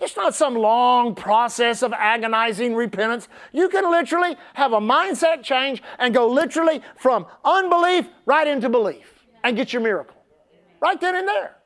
It's 0.00 0.16
not 0.16 0.34
some 0.34 0.54
long 0.54 1.14
process 1.14 1.82
of 1.82 1.92
agonizing 1.92 2.74
repentance. 2.74 3.28
You 3.52 3.68
can 3.68 3.90
literally 3.90 4.38
have 4.54 4.72
a 4.72 4.80
mindset 4.80 5.42
change 5.42 5.82
and 5.98 6.14
go 6.14 6.26
literally 6.28 6.80
from 6.96 7.26
unbelief 7.44 8.08
right 8.24 8.48
into 8.48 8.70
belief. 8.70 9.19
And 9.42 9.56
get 9.56 9.72
your 9.72 9.82
miracle. 9.82 10.16
Right 10.80 11.00
then 11.00 11.14
and 11.14 11.28
there. 11.28 11.56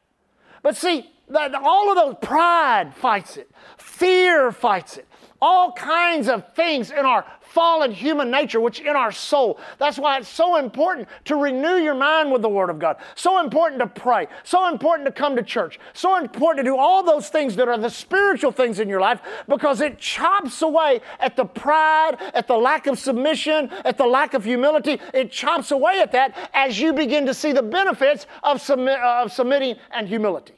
But 0.63 0.77
see, 0.77 1.11
all 1.35 1.91
of 1.91 1.97
those, 1.97 2.17
pride 2.21 2.95
fights 2.95 3.37
it, 3.37 3.51
fear 3.77 4.51
fights 4.53 4.97
it, 4.97 5.07
all 5.41 5.73
kinds 5.73 6.29
of 6.29 6.55
things 6.55 6.91
in 6.91 7.05
our 7.05 7.25
fallen 7.55 7.93
human 7.93 8.33
nature, 8.33 8.61
which 8.61 8.81
in 8.81 8.97
our 8.97 9.13
soul. 9.13 9.61
That's 9.79 9.97
why 9.97 10.19
it's 10.19 10.29
so 10.29 10.57
important 10.57 11.09
to 11.27 11.37
renew 11.37 11.77
your 11.77 11.95
mind 11.95 12.33
with 12.33 12.43
the 12.43 12.49
Word 12.49 12.69
of 12.69 12.81
God. 12.81 12.97
So 13.15 13.41
important 13.41 13.81
to 13.81 13.87
pray. 13.87 14.27
So 14.43 14.69
important 14.69 15.07
to 15.07 15.13
come 15.13 15.37
to 15.37 15.43
church. 15.43 15.79
So 15.93 16.17
important 16.19 16.65
to 16.65 16.71
do 16.71 16.77
all 16.77 17.05
those 17.05 17.29
things 17.29 17.55
that 17.57 17.69
are 17.69 17.79
the 17.79 17.89
spiritual 17.89 18.51
things 18.51 18.81
in 18.81 18.89
your 18.89 19.01
life 19.01 19.21
because 19.49 19.81
it 19.81 19.99
chops 19.99 20.63
away 20.63 21.01
at 21.21 21.37
the 21.37 21.45
pride, 21.45 22.17
at 22.35 22.49
the 22.49 22.57
lack 22.57 22.89
of 22.89 22.99
submission, 22.99 23.71
at 23.85 23.97
the 23.97 24.07
lack 24.07 24.35
of 24.35 24.45
humility. 24.45 25.01
It 25.15 25.31
chops 25.31 25.71
away 25.71 26.01
at 26.01 26.11
that 26.13 26.51
as 26.53 26.81
you 26.81 26.93
begin 26.93 27.25
to 27.27 27.35
see 27.35 27.53
the 27.53 27.63
benefits 27.63 28.27
of, 28.43 28.61
submit, 28.61 28.99
of 28.99 29.33
submitting 29.33 29.77
and 29.93 30.09
humility. 30.09 30.55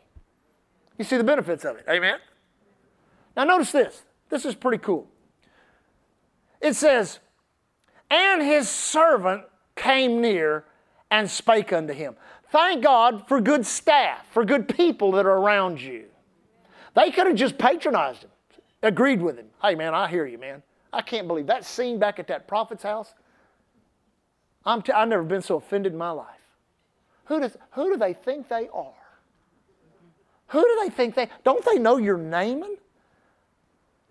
You 0.97 1.05
see 1.05 1.19
the 1.19 1.25
benefits 1.25 1.65
of 1.67 1.77
it. 1.77 1.85
Amen? 1.91 2.19
Now, 3.37 3.45
notice 3.45 3.71
this. 3.71 4.03
This 4.31 4.47
is 4.47 4.55
pretty 4.55 4.79
cool. 4.79 5.07
It 6.61 6.75
says, 6.75 7.19
And 8.11 8.43
his 8.43 8.69
servant 8.69 9.45
came 9.75 10.21
near 10.21 10.65
and 11.11 11.31
spake 11.31 11.73
unto 11.73 11.93
him. 11.93 12.17
Thank 12.51 12.83
God 12.83 13.27
for 13.29 13.41
good 13.41 13.67
staff, 13.67 14.27
for 14.31 14.45
good 14.45 14.69
people 14.69 15.13
that 15.13 15.27
are 15.27 15.37
around 15.37 15.81
you. 15.81 16.07
They 16.95 17.11
could 17.11 17.27
have 17.27 17.37
just 17.37 17.59
patronized 17.59 18.23
him, 18.23 18.31
agreed 18.83 19.21
with 19.21 19.37
him. 19.37 19.47
Hey, 19.61 19.75
man, 19.75 19.95
I 19.95 20.09
hear 20.09 20.27
you, 20.27 20.39
man. 20.39 20.63
I 20.93 21.03
can't 21.03 21.29
believe 21.29 21.47
that 21.49 21.65
scene 21.65 21.99
back 21.99 22.19
at 22.19 22.29
that 22.29 22.49
prophet's 22.49 22.83
house. 22.83 23.13
I'm 24.65 24.83
t- 24.83 24.93
I've 24.93 25.09
never 25.09 25.23
been 25.23 25.43
so 25.43 25.57
offended 25.57 25.93
in 25.93 25.99
my 25.99 26.11
life. 26.11 26.27
Who, 27.27 27.41
does, 27.41 27.57
who 27.73 27.93
do 27.93 27.97
they 27.99 28.15
think 28.15 28.49
they 28.49 28.69
are? 28.73 28.93
Who 30.49 30.63
do 30.63 30.79
they 30.83 30.91
think 30.91 31.15
they? 31.15 31.29
Don't 31.45 31.65
they 31.65 31.79
know 31.79 31.97
you're 31.97 32.17
Naaman? 32.17 32.77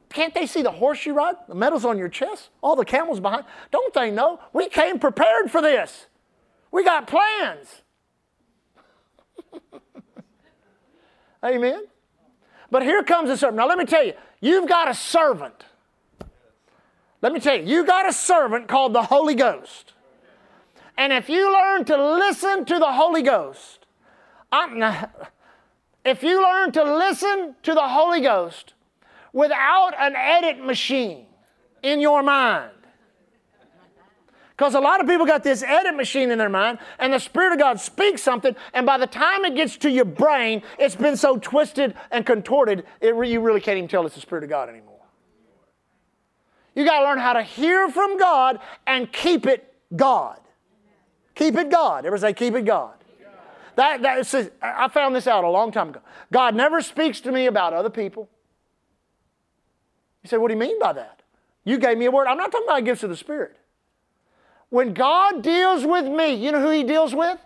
Can't 0.10 0.34
they 0.34 0.46
see 0.46 0.62
the 0.62 0.72
horse 0.72 1.06
you 1.06 1.14
ride? 1.14 1.36
The 1.48 1.56
medals 1.56 1.86
on 1.86 1.98
your 1.98 2.10
chest? 2.10 2.50
All 2.62 2.76
the 2.76 2.86
camels 2.86 3.20
behind? 3.20 3.46
Don't 3.72 3.94
they 3.94 4.12
know? 4.12 4.40
We 4.54 4.70
came 4.70 5.00
prepared 5.00 5.52
for 5.52 5.62
this. 5.62 6.08
We 6.72 6.84
got 6.84 7.08
plans. 7.08 7.82
Amen. 11.44 11.86
But 12.72 12.84
here 12.84 13.04
comes 13.04 13.30
a 13.30 13.38
servant. 13.38 13.58
Now, 13.58 13.68
let 13.68 13.78
me 13.78 13.86
tell 13.86 14.04
you, 14.04 14.14
you've 14.42 14.68
got 14.68 14.90
a 14.90 14.94
servant. 14.94 15.66
Let 17.22 17.34
me 17.34 17.40
tell 17.40 17.58
you, 17.58 17.64
you 17.64 17.86
got 17.86 18.08
a 18.08 18.14
servant 18.14 18.68
called 18.68 18.94
the 18.94 19.02
Holy 19.02 19.36
Ghost. 19.36 19.94
And 20.98 21.12
if 21.12 21.28
you 21.28 21.52
learn 21.52 21.84
to 21.86 22.16
listen 22.16 22.66
to 22.66 22.80
the 22.80 22.92
Holy 22.92 23.22
Ghost, 23.22 23.86
I'm, 24.52 24.80
not, 24.80 25.34
if 26.06 26.22
you 26.24 26.42
learn 26.42 26.72
to 26.74 26.84
listen 26.84 27.56
to 27.64 27.74
the 27.74 27.88
Holy 27.88 28.22
Ghost, 28.22 28.75
without 29.36 29.92
an 30.00 30.16
edit 30.16 30.66
machine 30.66 31.26
in 31.84 32.00
your 32.00 32.24
mind. 32.24 32.72
Because 34.52 34.74
a 34.74 34.80
lot 34.80 35.02
of 35.02 35.08
people 35.08 35.26
got 35.26 35.44
this 35.44 35.62
edit 35.62 35.94
machine 35.94 36.32
in 36.32 36.38
their 36.38 36.48
mind, 36.48 36.80
and 36.98 37.12
the 37.12 37.20
Spirit 37.20 37.52
of 37.52 37.60
God 37.60 37.78
speaks 37.78 38.24
something, 38.24 38.56
and 38.74 38.86
by 38.86 38.98
the 38.98 39.06
time 39.06 39.44
it 39.44 39.54
gets 39.54 39.76
to 39.80 39.92
your 39.92 40.06
brain, 40.06 40.64
it's 40.80 40.96
been 40.96 41.18
so 41.18 41.38
twisted 41.38 41.94
and 42.10 42.26
contorted, 42.26 42.86
it, 43.02 43.14
you 43.28 43.42
really 43.42 43.60
can't 43.60 43.78
even 43.78 43.90
tell 43.90 44.06
it's 44.06 44.16
the 44.16 44.22
Spirit 44.22 44.46
of 44.46 44.50
God 44.50 44.70
anymore. 44.70 45.02
You 46.74 46.86
got 46.86 47.00
to 47.00 47.06
learn 47.06 47.20
how 47.20 47.34
to 47.34 47.44
hear 47.44 47.90
from 47.90 48.18
God 48.18 48.60
and 48.88 49.12
keep 49.12 49.46
it 49.46 49.74
God. 49.94 50.40
Keep 51.36 51.56
it 51.58 51.70
God. 51.70 52.06
Everybody 52.06 52.32
say, 52.32 52.34
keep 52.34 52.56
it 52.56 52.64
God. 52.64 52.94
That, 53.76 54.02
that, 54.04 54.54
I 54.62 54.88
found 54.88 55.14
this 55.14 55.28
out 55.28 55.44
a 55.44 55.50
long 55.50 55.74
time 55.74 55.90
ago. 55.90 56.00
God 56.32 56.56
never 56.56 56.82
speaks 56.82 57.20
to 57.22 57.32
me 57.34 57.48
about 57.48 57.74
other 57.74 57.90
people. 57.90 58.30
You 60.26 60.30
say, 60.30 60.38
what 60.38 60.48
do 60.48 60.56
you 60.56 60.60
mean 60.60 60.80
by 60.80 60.92
that? 60.94 61.22
You 61.66 61.78
gave 61.78 62.00
me 62.00 62.06
a 62.06 62.12
word. 62.12 62.26
I'm 62.26 62.38
not 62.38 62.52
talking 62.52 62.66
about 62.66 62.84
gifts 62.84 63.04
of 63.04 63.12
the 63.12 63.16
Spirit. 63.16 63.56
When 64.70 64.96
God 64.96 65.44
deals 65.44 65.86
with 65.86 66.06
me, 66.06 66.34
you 66.34 66.52
know 66.52 66.62
who 66.62 66.72
He 66.72 66.84
deals 66.84 67.14
with? 67.14 67.38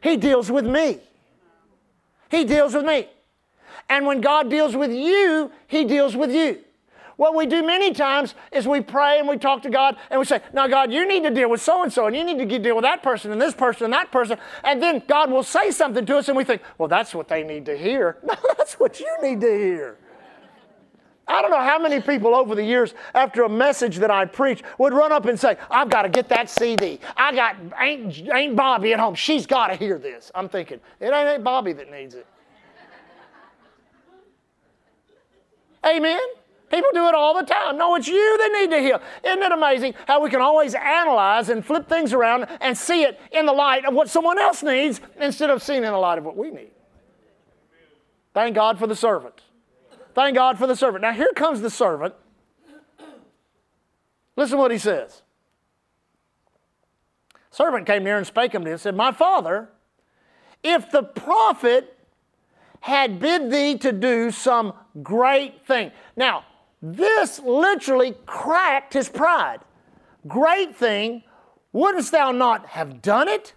He 0.00 0.16
deals 0.16 0.50
with 0.50 0.64
me. 0.64 1.00
He 2.30 2.46
deals 2.46 2.72
with 2.74 2.86
me. 2.86 3.08
And 3.90 4.06
when 4.06 4.22
God 4.22 4.48
deals 4.48 4.74
with 4.74 4.90
you, 4.90 5.52
He 5.66 5.84
deals 5.84 6.16
with 6.16 6.30
you. 6.30 6.60
What 7.16 7.34
we 7.34 7.44
do 7.44 7.62
many 7.62 7.92
times 7.92 8.34
is 8.52 8.66
we 8.66 8.80
pray 8.80 9.18
and 9.18 9.28
we 9.28 9.36
talk 9.36 9.60
to 9.64 9.70
God 9.70 9.98
and 10.10 10.18
we 10.18 10.24
say, 10.24 10.40
Now, 10.54 10.66
God, 10.66 10.90
you 10.94 11.06
need 11.06 11.24
to 11.24 11.30
deal 11.30 11.50
with 11.50 11.60
so 11.60 11.82
and 11.82 11.92
so, 11.92 12.06
and 12.06 12.16
you 12.16 12.24
need 12.24 12.38
to 12.38 12.58
deal 12.58 12.74
with 12.74 12.84
that 12.84 13.02
person 13.02 13.32
and 13.32 13.40
this 13.40 13.52
person 13.52 13.84
and 13.84 13.92
that 13.92 14.10
person. 14.10 14.38
And 14.64 14.82
then 14.82 15.02
God 15.06 15.30
will 15.30 15.42
say 15.42 15.70
something 15.70 16.06
to 16.06 16.16
us, 16.16 16.28
and 16.28 16.38
we 16.38 16.44
think, 16.44 16.62
Well, 16.78 16.88
that's 16.88 17.14
what 17.14 17.28
they 17.28 17.42
need 17.42 17.66
to 17.66 17.76
hear. 17.76 18.16
No, 18.24 18.34
that's 18.56 18.80
what 18.80 18.98
you 18.98 19.14
need 19.22 19.42
to 19.42 19.46
hear. 19.58 19.98
I 21.32 21.40
don't 21.40 21.50
know 21.50 21.62
how 21.62 21.78
many 21.78 21.98
people 21.98 22.34
over 22.34 22.54
the 22.54 22.62
years, 22.62 22.92
after 23.14 23.44
a 23.44 23.48
message 23.48 23.96
that 23.96 24.10
I 24.10 24.26
preach, 24.26 24.62
would 24.76 24.92
run 24.92 25.12
up 25.12 25.24
and 25.24 25.40
say, 25.40 25.56
I've 25.70 25.88
got 25.88 26.02
to 26.02 26.10
get 26.10 26.28
that 26.28 26.50
CD. 26.50 27.00
I 27.16 27.34
got, 27.34 27.56
ain't, 27.80 28.28
ain't 28.30 28.54
Bobby 28.54 28.92
at 28.92 29.00
home. 29.00 29.14
She's 29.14 29.46
got 29.46 29.68
to 29.68 29.74
hear 29.74 29.98
this. 29.98 30.30
I'm 30.34 30.48
thinking, 30.50 30.78
it 31.00 31.10
ain't 31.10 31.42
Bobby 31.42 31.72
that 31.72 31.90
needs 31.90 32.14
it. 32.14 32.26
Amen? 35.86 36.20
People 36.70 36.90
do 36.92 37.06
it 37.08 37.14
all 37.14 37.34
the 37.34 37.46
time. 37.46 37.78
No, 37.78 37.94
it's 37.96 38.08
you 38.08 38.38
that 38.38 38.60
need 38.60 38.70
to 38.70 38.80
hear. 38.80 39.00
Isn't 39.24 39.42
it 39.42 39.52
amazing 39.52 39.94
how 40.06 40.22
we 40.22 40.28
can 40.28 40.42
always 40.42 40.74
analyze 40.74 41.48
and 41.48 41.64
flip 41.64 41.88
things 41.88 42.12
around 42.12 42.46
and 42.60 42.76
see 42.76 43.04
it 43.04 43.18
in 43.30 43.46
the 43.46 43.52
light 43.52 43.86
of 43.86 43.94
what 43.94 44.10
someone 44.10 44.38
else 44.38 44.62
needs 44.62 45.00
instead 45.18 45.48
of 45.48 45.62
seeing 45.62 45.84
in 45.84 45.92
the 45.92 45.98
light 45.98 46.18
of 46.18 46.24
what 46.24 46.36
we 46.36 46.50
need? 46.50 46.70
Thank 48.34 48.54
God 48.54 48.78
for 48.78 48.86
the 48.86 48.96
servant. 48.96 49.40
Thank 50.14 50.36
God 50.36 50.58
for 50.58 50.66
the 50.66 50.76
servant. 50.76 51.02
Now, 51.02 51.12
here 51.12 51.32
comes 51.34 51.60
the 51.60 51.70
servant. 51.70 52.14
Listen 54.36 54.58
what 54.58 54.70
he 54.70 54.78
says. 54.78 55.22
Servant 57.50 57.86
came 57.86 58.04
near 58.04 58.16
and 58.16 58.26
spake 58.26 58.54
unto 58.54 58.66
him 58.66 58.72
and 58.72 58.80
said, 58.80 58.96
My 58.96 59.12
father, 59.12 59.68
if 60.62 60.90
the 60.90 61.02
prophet 61.02 61.98
had 62.82 63.20
bid 63.20 63.50
thee 63.50 63.78
to 63.78 63.92
do 63.92 64.30
some 64.30 64.72
great 65.02 65.64
thing. 65.64 65.92
Now, 66.16 66.44
this 66.82 67.38
literally 67.38 68.16
cracked 68.26 68.92
his 68.92 69.08
pride. 69.08 69.60
Great 70.26 70.74
thing, 70.74 71.22
wouldst 71.72 72.10
thou 72.10 72.32
not 72.32 72.66
have 72.66 73.00
done 73.00 73.28
it? 73.28 73.54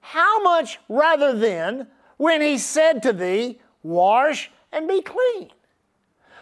How 0.00 0.42
much 0.42 0.78
rather 0.88 1.34
then, 1.34 1.88
when 2.16 2.40
he 2.40 2.56
said 2.56 3.02
to 3.02 3.12
thee, 3.12 3.60
Wash 3.82 4.50
and 4.72 4.88
be 4.88 5.02
clean? 5.02 5.50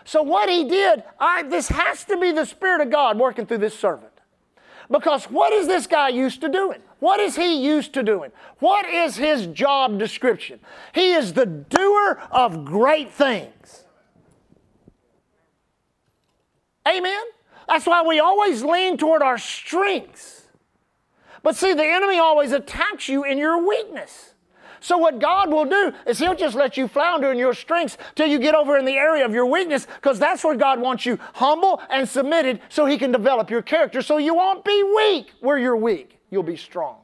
So, 0.05 0.23
what 0.23 0.49
he 0.49 0.65
did, 0.69 1.03
I, 1.19 1.43
this 1.43 1.69
has 1.69 2.05
to 2.05 2.19
be 2.19 2.31
the 2.31 2.45
Spirit 2.45 2.83
of 2.83 2.91
God 2.91 3.19
working 3.19 3.47
through 3.47 3.59
this 3.59 3.79
servant. 3.79 4.13
Because 4.91 5.25
what 5.25 5.53
is 5.53 5.67
this 5.67 5.87
guy 5.87 6.11
used 6.11 6.43
to 6.43 6.49
doing? 6.49 6.81
What 7.01 7.19
is 7.19 7.37
he 7.37 7.65
used 7.65 7.95
to 7.95 8.03
doing? 8.03 8.33
What 8.59 8.87
is 8.87 9.17
his 9.17 9.47
job 9.47 9.99
description? 9.99 10.61
He 10.95 11.13
is 11.13 11.33
the 11.33 11.47
doer 11.47 12.23
of 12.31 12.65
great 12.65 13.11
things. 13.11 13.85
Amen? 16.87 17.23
That's 17.67 17.87
why 17.87 18.03
we 18.03 18.21
always 18.21 18.63
lean 18.63 18.99
toward 18.99 19.23
our 19.23 19.39
strengths. 19.39 20.43
But 21.43 21.57
see, 21.57 21.73
the 21.73 21.85
enemy 21.85 22.19
always 22.19 22.53
attacks 22.53 23.09
you 23.09 23.25
in 23.25 23.39
your 23.39 23.67
weakness. 23.67 24.34
So, 24.85 24.99
what 24.99 25.19
God 25.19 25.51
will 25.51 25.65
do 25.65 25.95
is 26.07 26.19
He'll 26.19 26.35
just 26.35 26.55
let 26.55 26.77
you 26.77 26.89
flounder 26.89 27.33
in 27.33 27.39
your 27.39 27.55
strengths 27.55 27.97
till 28.15 28.27
you 28.27 28.39
get 28.39 28.55
over 28.55 28.77
in 28.77 28.85
the 28.85 28.93
area 28.93 29.25
of 29.25 29.33
your 29.33 29.47
weakness, 29.47 29.87
because 29.87 30.19
that's 30.19 30.45
where 30.45 30.55
God 30.55 30.79
wants 30.79 31.07
you 31.07 31.19
humble 31.33 31.81
and 31.89 32.07
submitted 32.07 32.61
so 32.69 32.85
He 32.85 32.99
can 32.99 33.11
develop 33.11 33.49
your 33.49 33.63
character. 33.63 34.03
So 34.03 34.19
you 34.19 34.35
won't 34.35 34.63
be 34.63 34.83
weak 34.83 35.33
where 35.41 35.57
you're 35.57 35.75
weak, 35.75 36.19
you'll 36.29 36.43
be 36.43 36.59
strong. 36.59 36.99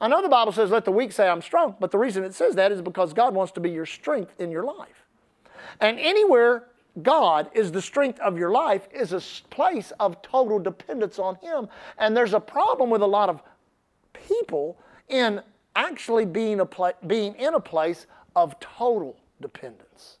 I 0.00 0.08
know 0.08 0.22
the 0.22 0.30
Bible 0.30 0.52
says, 0.52 0.70
let 0.70 0.86
the 0.86 0.90
weak 0.90 1.12
say 1.12 1.28
I'm 1.28 1.42
strong, 1.42 1.76
but 1.78 1.90
the 1.90 1.98
reason 1.98 2.24
it 2.24 2.32
says 2.32 2.54
that 2.54 2.72
is 2.72 2.80
because 2.80 3.12
God 3.12 3.34
wants 3.34 3.52
to 3.52 3.60
be 3.60 3.70
your 3.70 3.84
strength 3.84 4.32
in 4.38 4.50
your 4.50 4.64
life. 4.64 5.04
And 5.80 6.00
anywhere 6.00 6.64
God 7.02 7.50
is 7.52 7.70
the 7.72 7.82
strength 7.82 8.18
of 8.20 8.38
your 8.38 8.50
life 8.50 8.88
is 8.90 9.12
a 9.12 9.20
place 9.50 9.92
of 10.00 10.22
total 10.22 10.58
dependence 10.58 11.18
on 11.18 11.34
Him. 11.42 11.68
And 11.98 12.16
there's 12.16 12.32
a 12.32 12.40
problem 12.40 12.88
with 12.88 13.02
a 13.02 13.06
lot 13.06 13.28
of 13.28 13.42
people 14.14 14.78
in 15.10 15.42
actually 15.74 16.24
being, 16.24 16.60
a 16.60 16.68
being 17.06 17.34
in 17.34 17.54
a 17.54 17.60
place 17.60 18.06
of 18.36 18.58
total 18.60 19.16
dependence. 19.40 20.18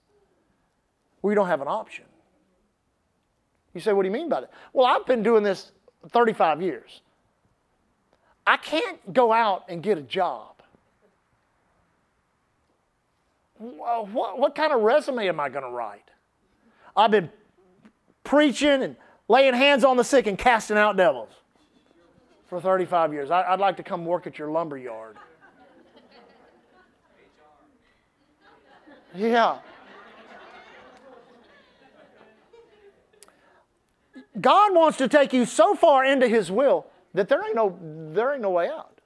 We 1.22 1.34
don't 1.34 1.46
have 1.46 1.60
an 1.60 1.68
option. 1.68 2.04
You 3.74 3.80
say, 3.80 3.92
what 3.92 4.02
do 4.02 4.08
you 4.08 4.12
mean 4.12 4.28
by 4.28 4.42
that? 4.42 4.50
Well, 4.72 4.86
I've 4.86 5.06
been 5.06 5.22
doing 5.22 5.42
this 5.42 5.72
35 6.10 6.60
years. 6.60 7.00
I 8.46 8.56
can't 8.56 9.12
go 9.12 9.32
out 9.32 9.64
and 9.68 9.82
get 9.82 9.98
a 9.98 10.02
job. 10.02 10.48
What, 13.58 14.38
what 14.38 14.54
kind 14.54 14.72
of 14.72 14.80
resume 14.82 15.28
am 15.28 15.38
I 15.38 15.48
going 15.48 15.64
to 15.64 15.70
write? 15.70 16.08
I've 16.96 17.12
been 17.12 17.30
preaching 18.24 18.82
and 18.82 18.96
laying 19.28 19.54
hands 19.54 19.84
on 19.84 19.96
the 19.96 20.04
sick 20.04 20.26
and 20.26 20.36
casting 20.36 20.76
out 20.76 20.96
devils 20.96 21.30
for 22.48 22.60
35 22.60 23.12
years. 23.12 23.30
I, 23.30 23.52
would 23.52 23.60
like 23.60 23.76
to 23.76 23.82
come 23.84 24.04
work 24.04 24.26
at 24.26 24.38
your 24.38 24.50
lumber 24.50 24.76
yard. 24.76 25.16
Yeah. 29.14 29.58
God 34.40 34.74
wants 34.74 34.98
to 34.98 35.08
take 35.08 35.32
you 35.32 35.44
so 35.44 35.74
far 35.74 36.04
into 36.04 36.26
His 36.26 36.50
will 36.50 36.86
that 37.14 37.28
there 37.28 37.44
ain't 37.44 37.54
no, 37.54 37.78
there 38.12 38.32
ain't 38.32 38.42
no 38.42 38.50
way 38.50 38.68
out. 38.68 39.00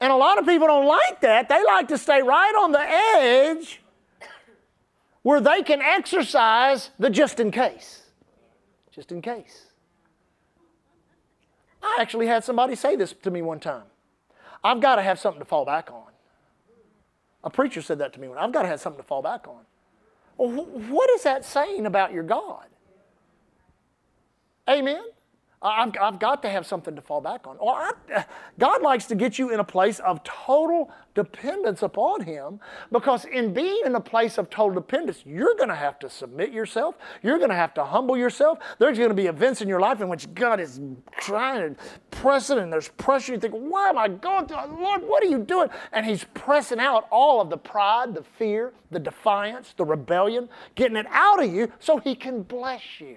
And 0.00 0.12
a 0.12 0.16
lot 0.16 0.38
of 0.38 0.44
people 0.44 0.66
don't 0.66 0.86
like 0.86 1.20
that. 1.22 1.48
They 1.48 1.64
like 1.64 1.88
to 1.88 1.96
stay 1.96 2.20
right 2.20 2.54
on 2.60 2.72
the 2.72 2.82
edge 2.82 3.80
where 5.22 5.40
they 5.40 5.62
can 5.62 5.80
exercise 5.80 6.90
the 6.98 7.08
just 7.08 7.40
in 7.40 7.50
case. 7.50 8.02
Just 8.90 9.10
in 9.10 9.22
case. 9.22 9.66
I 11.82 11.98
actually 12.00 12.26
had 12.26 12.44
somebody 12.44 12.74
say 12.74 12.96
this 12.96 13.14
to 13.22 13.30
me 13.30 13.40
one 13.40 13.60
time. 13.60 13.84
I've 14.62 14.80
got 14.80 14.96
to 14.96 15.02
have 15.02 15.18
something 15.18 15.40
to 15.40 15.46
fall 15.46 15.64
back 15.64 15.90
on. 15.90 16.13
A 17.44 17.50
preacher 17.50 17.82
said 17.82 17.98
that 17.98 18.12
to 18.14 18.20
me. 18.20 18.28
I've 18.36 18.52
got 18.52 18.62
to 18.62 18.68
have 18.68 18.80
something 18.80 19.00
to 19.00 19.06
fall 19.06 19.22
back 19.22 19.46
on. 19.46 19.60
Well, 20.36 20.64
what 20.88 21.10
is 21.10 21.22
that 21.22 21.44
saying 21.44 21.86
about 21.86 22.12
your 22.12 22.24
God? 22.24 22.66
Amen? 24.68 25.02
I've, 25.62 25.92
I've 26.00 26.18
got 26.18 26.42
to 26.42 26.50
have 26.50 26.66
something 26.66 26.96
to 26.96 27.02
fall 27.02 27.20
back 27.20 27.46
on. 27.46 27.58
I, 27.60 28.24
God 28.58 28.82
likes 28.82 29.06
to 29.06 29.14
get 29.14 29.38
you 29.38 29.52
in 29.52 29.60
a 29.60 29.64
place 29.64 29.98
of 30.00 30.22
total 30.24 30.90
dependence 31.14 31.82
upon 31.82 32.22
Him 32.22 32.60
because, 32.92 33.24
in 33.24 33.52
being 33.52 33.82
in 33.84 33.94
a 33.94 34.00
place 34.00 34.38
of 34.38 34.50
total 34.50 34.74
dependence, 34.74 35.22
you're 35.24 35.54
going 35.54 35.68
to 35.68 35.74
have 35.74 35.98
to 36.00 36.10
submit 36.10 36.52
yourself. 36.52 36.96
You're 37.22 37.38
going 37.38 37.50
to 37.50 37.56
have 37.56 37.74
to 37.74 37.84
humble 37.84 38.16
yourself. 38.16 38.58
There's 38.78 38.98
going 38.98 39.10
to 39.10 39.14
be 39.14 39.26
events 39.26 39.62
in 39.62 39.68
your 39.68 39.80
life 39.80 40.00
in 40.00 40.08
which 40.08 40.32
God 40.34 40.60
is 40.60 40.80
trying 41.20 41.62
and 41.62 41.76
pressing, 42.10 42.58
and 42.58 42.72
there's 42.72 42.88
pressure. 42.88 43.32
You 43.32 43.40
think, 43.40 43.54
why 43.54 43.88
am 43.88 43.98
I 43.98 44.08
going 44.08 44.46
through? 44.46 44.58
Lord, 44.78 45.02
what 45.02 45.22
are 45.22 45.28
you 45.28 45.38
doing? 45.38 45.68
And 45.92 46.04
He's 46.04 46.24
pressing 46.34 46.80
out 46.80 47.06
all 47.10 47.40
of 47.40 47.50
the 47.50 47.58
pride, 47.58 48.14
the 48.14 48.24
fear, 48.38 48.72
the 48.90 48.98
defiance, 48.98 49.74
the 49.76 49.84
rebellion, 49.84 50.48
getting 50.74 50.96
it 50.96 51.06
out 51.10 51.42
of 51.42 51.52
you 51.52 51.72
so 51.78 51.98
He 51.98 52.14
can 52.14 52.42
bless 52.42 52.82
you. 53.00 53.16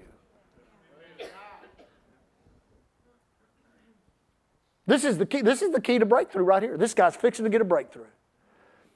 This 4.87 5.03
is 5.03 5.17
the 5.17 5.25
key, 5.25 5.41
this 5.41 5.61
is 5.61 5.71
the 5.71 5.81
key 5.81 5.99
to 5.99 6.05
breakthrough 6.05 6.43
right 6.43 6.63
here. 6.63 6.77
This 6.77 6.93
guy's 6.93 7.15
fixing 7.15 7.43
to 7.43 7.49
get 7.49 7.61
a 7.61 7.65
breakthrough. 7.65 8.05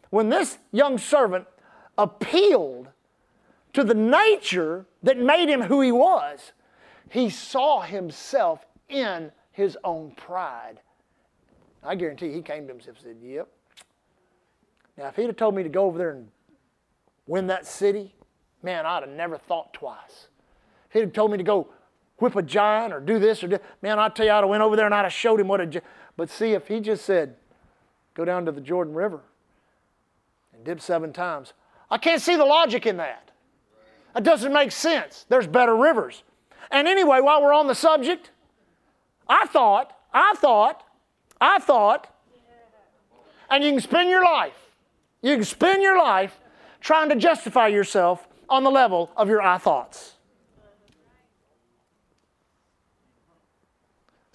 When 0.10 0.30
this 0.30 0.58
young 0.72 0.98
servant 0.98 1.46
appealed 1.98 2.88
to 3.74 3.84
the 3.84 3.94
nature 3.94 4.86
that 5.04 5.18
made 5.18 5.50
him 5.50 5.62
who 5.64 5.82
he 5.82 5.92
was, 5.92 6.54
he 7.10 7.30
saw 7.30 7.82
himself 7.82 8.66
in 8.88 9.32
his 9.52 9.78
own 9.84 10.12
pride. 10.12 10.80
I 11.84 11.96
guarantee 11.96 12.32
he 12.32 12.42
came 12.42 12.68
to 12.68 12.74
himself 12.74 12.98
and 12.98 13.06
said, 13.06 13.18
Yep. 13.22 13.48
Now, 14.98 15.08
if 15.08 15.16
he'd 15.16 15.28
have 15.28 15.38
told 15.38 15.56
me 15.56 15.64
to 15.64 15.70
go 15.70 15.86
over 15.86 15.98
there 15.98 16.12
and 16.12 16.28
win 17.28 17.48
that 17.48 17.66
city, 17.66 18.16
man, 18.62 18.86
I'd 18.86 19.04
have 19.04 19.12
never 19.12 19.38
thought 19.38 19.74
twice. 19.74 20.28
If 20.88 20.94
he'd 20.94 21.00
have 21.02 21.14
told 21.14 21.32
me 21.32 21.38
to 21.38 21.44
go 21.44 21.70
whip 22.22 22.36
a 22.36 22.42
giant 22.42 22.94
or 22.94 23.00
do 23.00 23.20
this 23.20 23.44
or 23.44 23.48
do, 23.48 23.60
man, 23.82 24.00
I 24.00 24.10
tell 24.10 24.26
you, 24.26 24.32
I'd 24.32 24.42
have 24.42 24.50
went 24.50 24.64
over 24.64 24.76
there 24.76 24.86
and 24.86 24.94
I'd 24.94 25.04
have 25.04 25.14
showed 25.14 25.40
him 25.40 25.48
what 25.48 25.62
a. 25.62 25.82
But 26.16 26.30
see, 26.30 26.54
if 26.54 26.68
he 26.68 26.80
just 26.80 27.04
said, 27.06 27.36
go 28.14 28.26
down 28.26 28.46
to 28.46 28.52
the 28.52 28.62
Jordan 28.62 28.94
River 28.94 29.22
and 30.54 30.64
dip 30.64 30.80
seven 30.80 31.14
times, 31.14 31.54
I 31.90 31.98
can't 31.98 32.22
see 32.22 32.36
the 32.36 32.46
logic 32.46 32.86
in 32.86 32.98
that. 32.98 33.32
It 34.16 34.24
doesn't 34.24 34.54
make 34.54 34.72
sense. 34.72 35.26
There's 35.30 35.48
better 35.48 35.76
rivers. 35.76 36.24
And 36.70 36.88
anyway, 36.88 37.22
while 37.22 37.42
we're 37.42 37.54
on 37.54 37.68
the 37.68 37.76
subject, 37.76 38.32
I 39.28 39.46
thought, 39.48 39.98
I 40.14 40.34
thought, 40.38 40.84
I 41.40 41.60
thought, 41.60 42.08
and 43.50 43.64
you 43.64 43.72
can 43.72 43.82
spend 43.82 44.10
your 44.10 44.24
life, 44.24 44.58
you 45.22 45.36
can 45.36 45.46
spend 45.46 45.82
your 45.82 45.98
life 45.98 46.40
trying 46.80 47.10
to 47.10 47.16
justify 47.16 47.68
yourself 47.68 48.28
on 48.50 48.64
the 48.64 48.72
level 48.72 49.12
of 49.16 49.30
your 49.30 49.42
I 49.42 49.58
thoughts. 49.58 50.16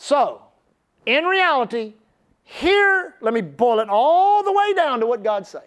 So, 0.06 0.40
in 1.04 1.24
reality, 1.24 1.94
here, 2.44 3.16
let 3.20 3.34
me 3.34 3.40
boil 3.40 3.80
it 3.80 3.88
all 3.88 4.44
the 4.44 4.52
way 4.52 4.72
down 4.72 5.00
to 5.00 5.06
what 5.06 5.24
God's 5.24 5.48
saying. 5.48 5.64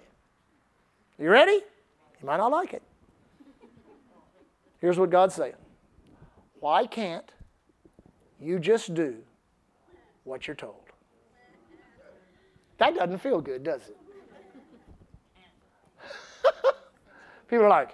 You 1.20 1.30
ready? 1.30 1.60
You 2.22 2.26
might 2.26 2.38
not 2.38 2.50
like 2.50 2.72
it. 2.72 2.82
Here's 4.80 4.98
what 4.98 5.10
God's 5.10 5.36
saying 5.36 5.56
Why 6.62 6.88
can't 6.88 7.30
you 8.40 8.60
just 8.60 8.94
do 8.94 9.18
what 10.24 10.48
you're 10.48 10.56
told? 10.56 10.86
That 12.78 12.96
doesn't 12.96 13.18
feel 13.18 13.42
good, 13.42 13.62
does 13.62 13.90
it? 13.90 13.98
People 17.50 17.66
are 17.66 17.70
like, 17.70 17.94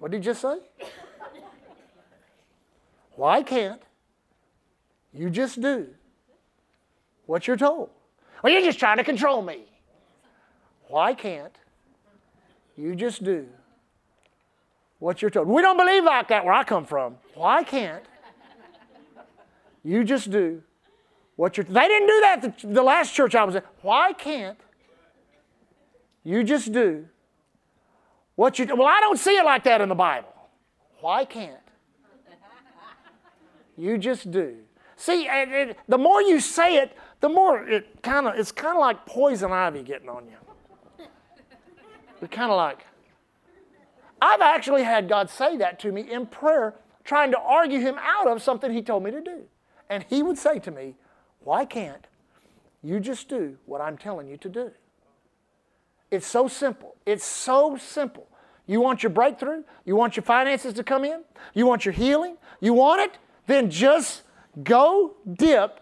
What 0.00 0.10
did 0.10 0.18
you 0.18 0.32
just 0.32 0.42
say? 0.42 0.58
Why 3.16 3.42
can't 3.42 3.80
you 5.18 5.30
just 5.30 5.60
do 5.60 5.88
what 7.26 7.48
you're 7.48 7.56
told. 7.56 7.90
Well, 8.40 8.52
you're 8.52 8.62
just 8.62 8.78
trying 8.78 8.98
to 8.98 9.04
control 9.04 9.42
me. 9.42 9.64
Why 10.86 11.12
can't 11.12 11.52
you 12.76 12.94
just 12.94 13.24
do 13.24 13.48
what 15.00 15.20
you're 15.20 15.32
told? 15.32 15.48
We 15.48 15.60
don't 15.60 15.76
believe 15.76 16.04
like 16.04 16.28
that 16.28 16.44
where 16.44 16.54
I 16.54 16.62
come 16.62 16.84
from. 16.84 17.16
Why 17.34 17.64
can't 17.64 18.04
you 19.82 20.04
just 20.04 20.30
do 20.30 20.62
what 21.34 21.56
you're 21.56 21.64
They 21.64 21.88
didn't 21.88 22.06
do 22.06 22.20
that 22.20 22.42
the, 22.42 22.66
the 22.68 22.82
last 22.82 23.12
church 23.12 23.34
I 23.34 23.42
was 23.42 23.56
in. 23.56 23.62
Why 23.82 24.12
can't 24.12 24.58
you 26.22 26.44
just 26.44 26.70
do 26.72 27.06
what 28.36 28.56
you 28.60 28.66
Well, 28.66 28.86
I 28.86 29.00
don't 29.00 29.18
see 29.18 29.36
it 29.36 29.44
like 29.44 29.64
that 29.64 29.80
in 29.80 29.88
the 29.88 29.96
Bible. 29.96 30.32
Why 31.00 31.24
can't 31.24 31.56
you 33.76 33.98
just 33.98 34.30
do 34.30 34.58
See, 34.98 35.28
it, 35.28 35.48
it, 35.50 35.78
the 35.86 35.96
more 35.96 36.20
you 36.20 36.40
say 36.40 36.76
it, 36.76 36.92
the 37.20 37.28
more 37.28 37.62
it 37.62 38.02
kind 38.02 38.26
of 38.26 38.34
it's 38.34 38.50
kind 38.50 38.76
of 38.76 38.80
like 38.80 39.06
poison 39.06 39.52
ivy 39.52 39.84
getting 39.84 40.08
on 40.08 40.24
you. 40.26 41.06
It's 42.20 42.34
kind 42.34 42.50
of 42.50 42.56
like 42.56 42.84
I've 44.20 44.40
actually 44.40 44.82
had 44.82 45.08
God 45.08 45.30
say 45.30 45.56
that 45.58 45.78
to 45.80 45.92
me 45.92 46.10
in 46.10 46.26
prayer, 46.26 46.74
trying 47.04 47.30
to 47.30 47.38
argue 47.38 47.78
him 47.78 47.94
out 48.00 48.26
of 48.26 48.42
something 48.42 48.72
he 48.72 48.82
told 48.82 49.04
me 49.04 49.12
to 49.12 49.20
do. 49.20 49.44
And 49.88 50.04
he 50.08 50.24
would 50.24 50.36
say 50.36 50.58
to 50.58 50.70
me, 50.72 50.96
"Why 51.44 51.64
can't 51.64 52.08
you 52.82 52.98
just 52.98 53.28
do 53.28 53.56
what 53.66 53.80
I'm 53.80 53.96
telling 53.96 54.26
you 54.26 54.36
to 54.38 54.48
do?" 54.48 54.72
It's 56.10 56.26
so 56.26 56.48
simple. 56.48 56.96
It's 57.06 57.24
so 57.24 57.76
simple. 57.76 58.26
You 58.66 58.80
want 58.80 59.04
your 59.04 59.10
breakthrough? 59.10 59.62
You 59.84 59.94
want 59.94 60.16
your 60.16 60.24
finances 60.24 60.74
to 60.74 60.82
come 60.82 61.04
in? 61.04 61.22
You 61.54 61.66
want 61.66 61.84
your 61.84 61.94
healing? 61.94 62.36
You 62.60 62.74
want 62.74 63.00
it? 63.00 63.18
Then 63.46 63.70
just 63.70 64.24
Go 64.62 65.16
dip 65.30 65.80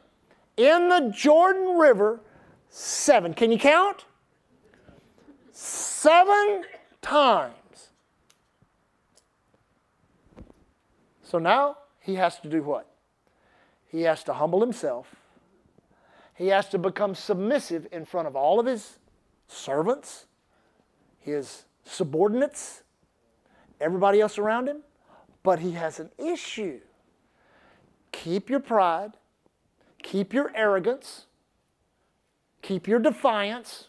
in 0.57 0.89
the 0.89 1.13
Jordan 1.15 1.77
River 1.79 2.21
seven. 2.69 3.35
Can 3.35 3.53
you 3.53 3.59
count? 3.59 4.05
Seven 5.53 6.65
times. 7.01 7.91
So 11.23 11.39
now 11.39 11.79
he 12.01 12.15
has 12.15 12.39
to 12.41 12.49
do 12.49 12.63
what? 12.63 12.89
He 13.87 14.03
has 14.03 14.23
to 14.25 14.35
humble 14.35 14.61
himself. 14.61 15.15
He 16.35 16.49
has 16.49 16.69
to 16.69 16.79
become 16.79 17.15
submissive 17.15 17.87
in 17.93 18.05
front 18.05 18.29
of 18.29 18.37
all 18.37 18.61
of 18.61 18.67
his 18.67 18.99
servants, 19.49 20.27
his 21.19 21.65
subordinates, 21.85 22.83
everybody 23.81 24.21
else 24.21 24.37
around 24.37 24.69
him. 24.69 24.83
But 25.43 25.61
he 25.61 25.73
has 25.73 25.99
an 25.99 26.11
issue. 26.19 26.81
Keep 28.25 28.49
your 28.49 28.61
pride, 28.61 29.13
keep 30.03 30.33
your 30.33 30.51
arrogance, 30.55 31.27
keep 32.63 32.89
your 32.89 32.99
defiance, 32.99 33.89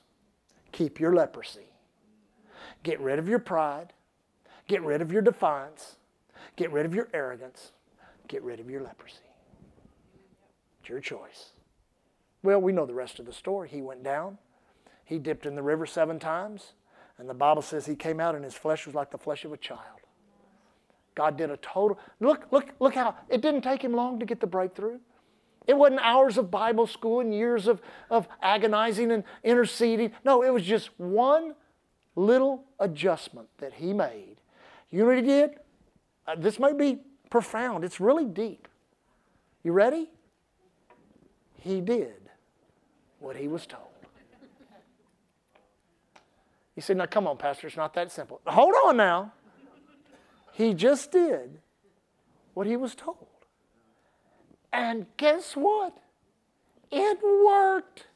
keep 0.73 0.99
your 0.99 1.15
leprosy. 1.15 1.71
Get 2.83 2.99
rid 2.99 3.19
of 3.19 3.29
your 3.29 3.39
pride, 3.39 3.93
get 4.67 4.83
rid 4.83 5.01
of 5.01 5.13
your 5.13 5.21
defiance, 5.21 5.95
get 6.57 6.73
rid 6.73 6.85
of 6.85 6.93
your 6.93 7.07
arrogance, 7.13 7.71
get 8.27 8.43
rid 8.43 8.59
of 8.59 8.69
your 8.69 8.81
leprosy. 8.81 9.15
It's 10.81 10.89
your 10.89 10.99
choice. 10.99 11.51
Well, 12.43 12.59
we 12.59 12.73
know 12.73 12.85
the 12.85 12.93
rest 12.93 13.19
of 13.19 13.25
the 13.25 13.33
story. 13.33 13.69
He 13.69 13.81
went 13.81 14.03
down, 14.03 14.39
he 15.05 15.19
dipped 15.19 15.45
in 15.45 15.55
the 15.55 15.63
river 15.63 15.85
seven 15.85 16.19
times, 16.19 16.73
and 17.17 17.29
the 17.29 17.33
Bible 17.33 17.61
says 17.61 17.85
he 17.85 17.95
came 17.95 18.19
out 18.19 18.35
and 18.35 18.43
his 18.43 18.55
flesh 18.55 18.85
was 18.85 18.93
like 18.93 19.09
the 19.09 19.17
flesh 19.17 19.45
of 19.45 19.53
a 19.53 19.57
child. 19.57 20.01
God 21.17 21.35
did 21.35 21.49
a 21.49 21.57
total, 21.57 21.97
look, 22.19 22.45
look, 22.51 22.69
look 22.79 22.93
how, 22.93 23.15
it 23.27 23.41
didn't 23.41 23.63
take 23.63 23.83
him 23.83 23.91
long 23.91 24.19
to 24.19 24.25
get 24.25 24.39
the 24.39 24.45
breakthrough. 24.45 24.99
It 25.65 25.75
wasn't 25.75 26.01
hours 26.01 26.37
of 26.37 26.51
Bible 26.51 26.85
school 26.85 27.21
and 27.21 27.33
years 27.33 27.65
of, 27.65 27.81
of 28.11 28.27
agonizing 28.43 29.11
and 29.11 29.23
interceding. 29.43 30.11
No, 30.23 30.43
it 30.43 30.53
was 30.53 30.61
just 30.61 30.91
one 30.97 31.55
little 32.15 32.65
adjustment 32.79 33.47
that 33.57 33.73
he 33.73 33.93
made. 33.93 34.35
You 34.91 34.99
know 34.99 35.05
what 35.07 35.15
he 35.15 35.23
did? 35.23 35.55
Uh, 36.27 36.35
this 36.37 36.59
may 36.59 36.73
be 36.73 36.99
profound, 37.31 37.83
it's 37.83 37.99
really 37.99 38.25
deep. 38.25 38.67
You 39.63 39.71
ready? 39.71 40.11
He 41.55 41.81
did 41.81 42.29
what 43.17 43.35
he 43.35 43.47
was 43.47 43.65
told. 43.65 43.85
You 46.75 46.83
said, 46.83 46.97
now 46.97 47.07
come 47.07 47.25
on, 47.25 47.37
Pastor, 47.37 47.65
it's 47.65 47.75
not 47.75 47.95
that 47.95 48.11
simple. 48.11 48.39
Hold 48.45 48.75
on 48.85 48.97
now. 48.97 49.33
He 50.57 50.73
just 50.73 51.11
did 51.11 51.59
what 52.55 52.65
he 52.65 52.75
was 52.75 52.95
told. 52.95 53.27
And 54.73 55.05
guess 55.15 55.55
what? 55.55 55.95
It 56.91 57.19
worked. 57.21 58.07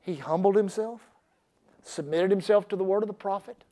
He 0.00 0.16
humbled 0.16 0.54
himself, 0.54 1.00
submitted 1.82 2.30
himself 2.30 2.68
to 2.68 2.76
the 2.76 2.84
word 2.84 3.02
of 3.02 3.06
the 3.06 3.14
prophet. 3.14 3.64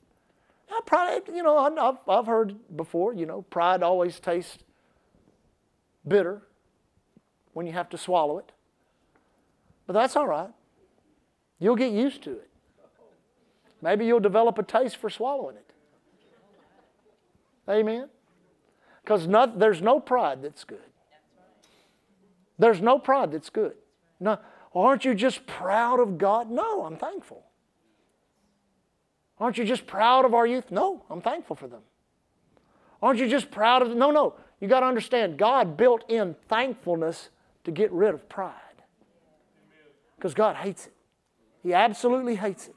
Now, 0.71 0.81
pride, 0.81 1.25
you 1.31 1.43
know, 1.43 1.59
I've, 1.59 1.99
I've 2.09 2.27
heard 2.27 2.57
before, 2.75 3.13
you 3.13 3.27
know, 3.27 3.43
pride 3.43 3.83
always 3.83 4.19
tastes 4.19 4.65
bitter 6.07 6.41
when 7.53 7.67
you 7.67 7.73
have 7.73 7.91
to 7.91 7.99
swallow 7.99 8.39
it. 8.39 8.51
But 9.87 9.93
that's 9.93 10.17
all 10.17 10.27
right. 10.27 10.55
You'll 11.59 11.77
get 11.77 11.93
used 11.93 12.23
to 12.23 12.31
it. 12.31 12.48
Maybe 13.81 14.07
you'll 14.07 14.21
develop 14.21 14.59
a 14.59 14.63
taste 14.63 14.97
for 14.97 15.09
swallowing 15.09 15.57
it. 15.57 15.71
Amen? 17.69 18.09
Because 19.03 19.29
there's 19.57 19.81
no 19.81 20.01
pride 20.01 20.43
that's 20.43 20.65
good. 20.65 20.81
There's 22.59 22.81
no 22.81 22.99
pride 22.99 23.33
that's 23.33 23.51
good. 23.51 23.75
No, 24.19 24.39
aren't 24.75 25.05
you 25.05 25.15
just 25.15 25.47
proud 25.47 26.01
of 26.01 26.19
God? 26.19 26.51
No, 26.51 26.85
I'm 26.85 26.97
thankful. 26.97 27.45
Aren't 29.39 29.59
you 29.59 29.65
just 29.65 29.87
proud 29.87 30.25
of 30.25 30.35
our 30.35 30.47
youth? 30.47 30.71
No, 30.71 31.05
I'm 31.09 31.21
thankful 31.21 31.55
for 31.55 31.69
them. 31.69 31.83
Aren't 33.01 33.21
you 33.21 33.29
just 33.29 33.51
proud 33.53 33.83
of 33.83 33.91
them? 33.91 33.99
No, 33.99 34.11
no. 34.11 34.35
You 34.61 34.67
got 34.67 34.81
to 34.81 34.87
understand, 34.87 35.39
God 35.39 35.77
built 35.77 36.05
in 36.09 36.35
thankfulness 36.49 37.29
to 37.63 37.71
get 37.71 37.93
rid 37.93 38.13
of 38.13 38.29
pride. 38.29 38.55
Because 40.17 40.35
God 40.35 40.57
hates 40.57 40.87
it. 40.87 40.95
He 41.63 41.73
absolutely 41.73 42.35
hates 42.35 42.67
it. 42.67 42.75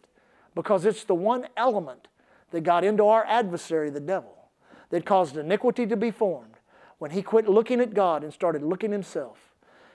Because 0.55 0.85
it's 0.85 1.03
the 1.03 1.15
one 1.15 1.47
element 1.55 2.07
that 2.51 2.61
got 2.61 2.83
into 2.83 3.05
our 3.05 3.25
adversary, 3.25 3.89
the 3.89 3.99
devil, 3.99 4.49
that 4.89 5.05
caused 5.05 5.37
iniquity 5.37 5.85
to 5.87 5.95
be 5.95 6.11
formed. 6.11 6.55
When 6.97 7.11
he 7.11 7.21
quit 7.21 7.49
looking 7.49 7.79
at 7.79 7.93
God 7.93 8.23
and 8.23 8.33
started 8.33 8.61
looking 8.61 8.91
himself, 8.91 9.37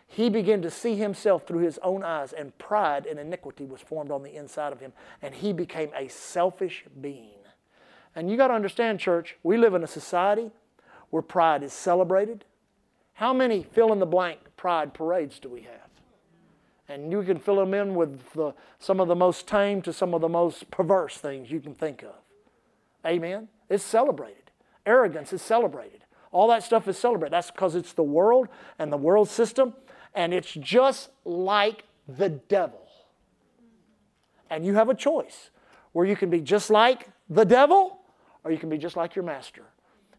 he 0.07 0.31
began 0.31 0.63
to 0.63 0.71
see 0.71 0.97
himself 0.97 1.47
through 1.47 1.65
his 1.65 1.79
own 1.83 2.03
eyes, 2.03 2.33
and 2.33 2.57
pride 2.59 3.07
and 3.07 3.19
iniquity 3.19 3.65
was 3.65 3.81
formed 3.81 4.11
on 4.11 4.23
the 4.23 4.35
inside 4.35 4.73
of 4.73 4.81
him, 4.81 4.93
and 5.21 5.35
he 5.35 5.53
became 5.53 5.91
a 5.95 6.09
selfish 6.09 6.85
being. 7.01 7.39
And 8.15 8.31
you 8.31 8.37
got 8.37 8.49
to 8.49 8.55
understand, 8.55 8.99
church, 8.99 9.37
we 9.43 9.57
live 9.57 9.75
in 9.75 9.85
a 9.85 9.89
society 9.89 10.51
where 11.11 11.23
pride 11.23 11.63
is 11.63 11.73
celebrated. 11.73 12.45
How 13.15 13.33
many 13.33 13.63
fill 13.63 13.93
in 13.93 13.99
the 13.99 14.07
blank 14.07 14.41
pride 14.57 14.95
parades 14.95 15.39
do 15.39 15.49
we 15.49 15.63
have? 15.63 15.86
And 16.89 17.11
you 17.11 17.23
can 17.23 17.39
fill 17.39 17.57
them 17.57 17.75
in 17.75 17.95
with 17.95 18.33
the, 18.33 18.55
some 18.79 19.01
of 19.01 19.09
the 19.09 19.15
most 19.15 19.49
tame 19.49 19.83
to 19.83 19.93
some 19.93 20.15
of 20.15 20.21
the 20.21 20.29
most 20.29 20.71
perverse 20.71 21.17
things 21.19 21.51
you 21.51 21.61
can 21.61 21.75
think 21.75 22.03
of. 22.03 22.15
Amen? 23.05 23.49
It's 23.69 23.85
celebrated. 23.85 24.51
Arrogance 24.85 25.33
is 25.33 25.43
celebrated. 25.43 26.05
All 26.31 26.49
that 26.49 26.63
stuff 26.63 26.87
is 26.87 26.99
celebrated. 26.99 27.33
That's 27.33 27.51
because 27.51 27.75
it's 27.75 27.93
the 27.93 28.03
world 28.03 28.49
and 28.79 28.93
the 28.93 28.97
world 28.97 29.29
system, 29.29 29.75
and 30.15 30.33
it's 30.33 30.53
just 30.53 31.11
like 31.25 31.85
the 32.07 32.29
devil. 32.29 32.87
And 34.51 34.65
you 34.65 34.75
have 34.75 34.89
a 34.89 34.95
choice 34.95 35.51
where 35.93 36.07
you 36.07 36.15
can 36.17 36.31
be 36.31 36.41
just 36.41 36.71
like 36.71 37.09
the 37.29 37.45
devil 37.45 38.01
or 38.45 38.53
you 38.53 38.59
can 38.59 38.69
be 38.69 38.79
just 38.79 38.97
like 38.97 39.17
your 39.17 39.25
master, 39.25 39.65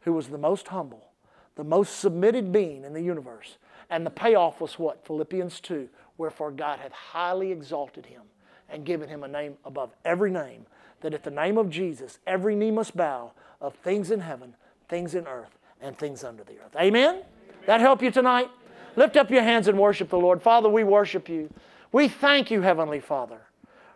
who 0.01 0.11
was 0.11 0.27
the 0.27 0.37
most 0.37 0.67
humble, 0.67 1.11
the 1.55 1.63
most 1.63 1.99
submitted 1.99 2.51
being 2.51 2.83
in 2.83 2.93
the 2.93 3.01
universe. 3.01 3.57
And 3.89 4.05
the 4.05 4.09
payoff 4.09 4.59
was 4.59 4.77
what? 4.77 5.05
Philippians 5.05 5.61
2 5.61 5.87
Wherefore 6.17 6.51
God 6.51 6.79
hath 6.79 6.91
highly 6.91 7.51
exalted 7.51 8.05
him 8.05 8.23
and 8.69 8.85
given 8.85 9.07
him 9.07 9.23
a 9.23 9.27
name 9.27 9.57
above 9.63 9.91
every 10.03 10.31
name, 10.31 10.65
that 11.01 11.13
at 11.13 11.23
the 11.23 11.31
name 11.31 11.57
of 11.57 11.69
Jesus 11.69 12.19
every 12.25 12.55
knee 12.55 12.71
must 12.71 12.97
bow 12.97 13.31
of 13.61 13.75
things 13.75 14.11
in 14.11 14.19
heaven, 14.19 14.55
things 14.89 15.15
in 15.15 15.27
earth, 15.27 15.57
and 15.79 15.97
things 15.97 16.23
under 16.23 16.43
the 16.43 16.53
earth. 16.53 16.75
Amen? 16.75 17.15
Amen. 17.15 17.25
That 17.65 17.81
help 17.81 18.01
you 18.01 18.11
tonight? 18.11 18.49
Lift 18.95 19.15
up 19.15 19.29
your 19.29 19.43
hands 19.43 19.67
and 19.67 19.77
worship 19.77 20.09
the 20.09 20.17
Lord. 20.17 20.41
Father, 20.41 20.69
we 20.69 20.83
worship 20.83 21.29
you. 21.29 21.53
We 21.91 22.07
thank 22.07 22.49
you, 22.49 22.61
Heavenly 22.61 22.99
Father, 22.99 23.41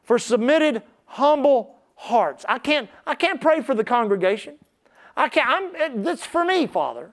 for 0.04 0.20
submitted, 0.20 0.84
humble 1.06 1.76
hearts. 1.96 2.46
I 2.48 2.60
can't, 2.60 2.88
I 3.06 3.16
can't 3.16 3.42
pray 3.42 3.62
for 3.62 3.74
the 3.74 3.84
congregation. 3.84 4.56
I 5.18 5.28
can't, 5.28 5.76
I'm, 5.76 6.08
it's 6.08 6.26
for 6.26 6.46
me, 6.46 6.68
Father. 6.68 7.12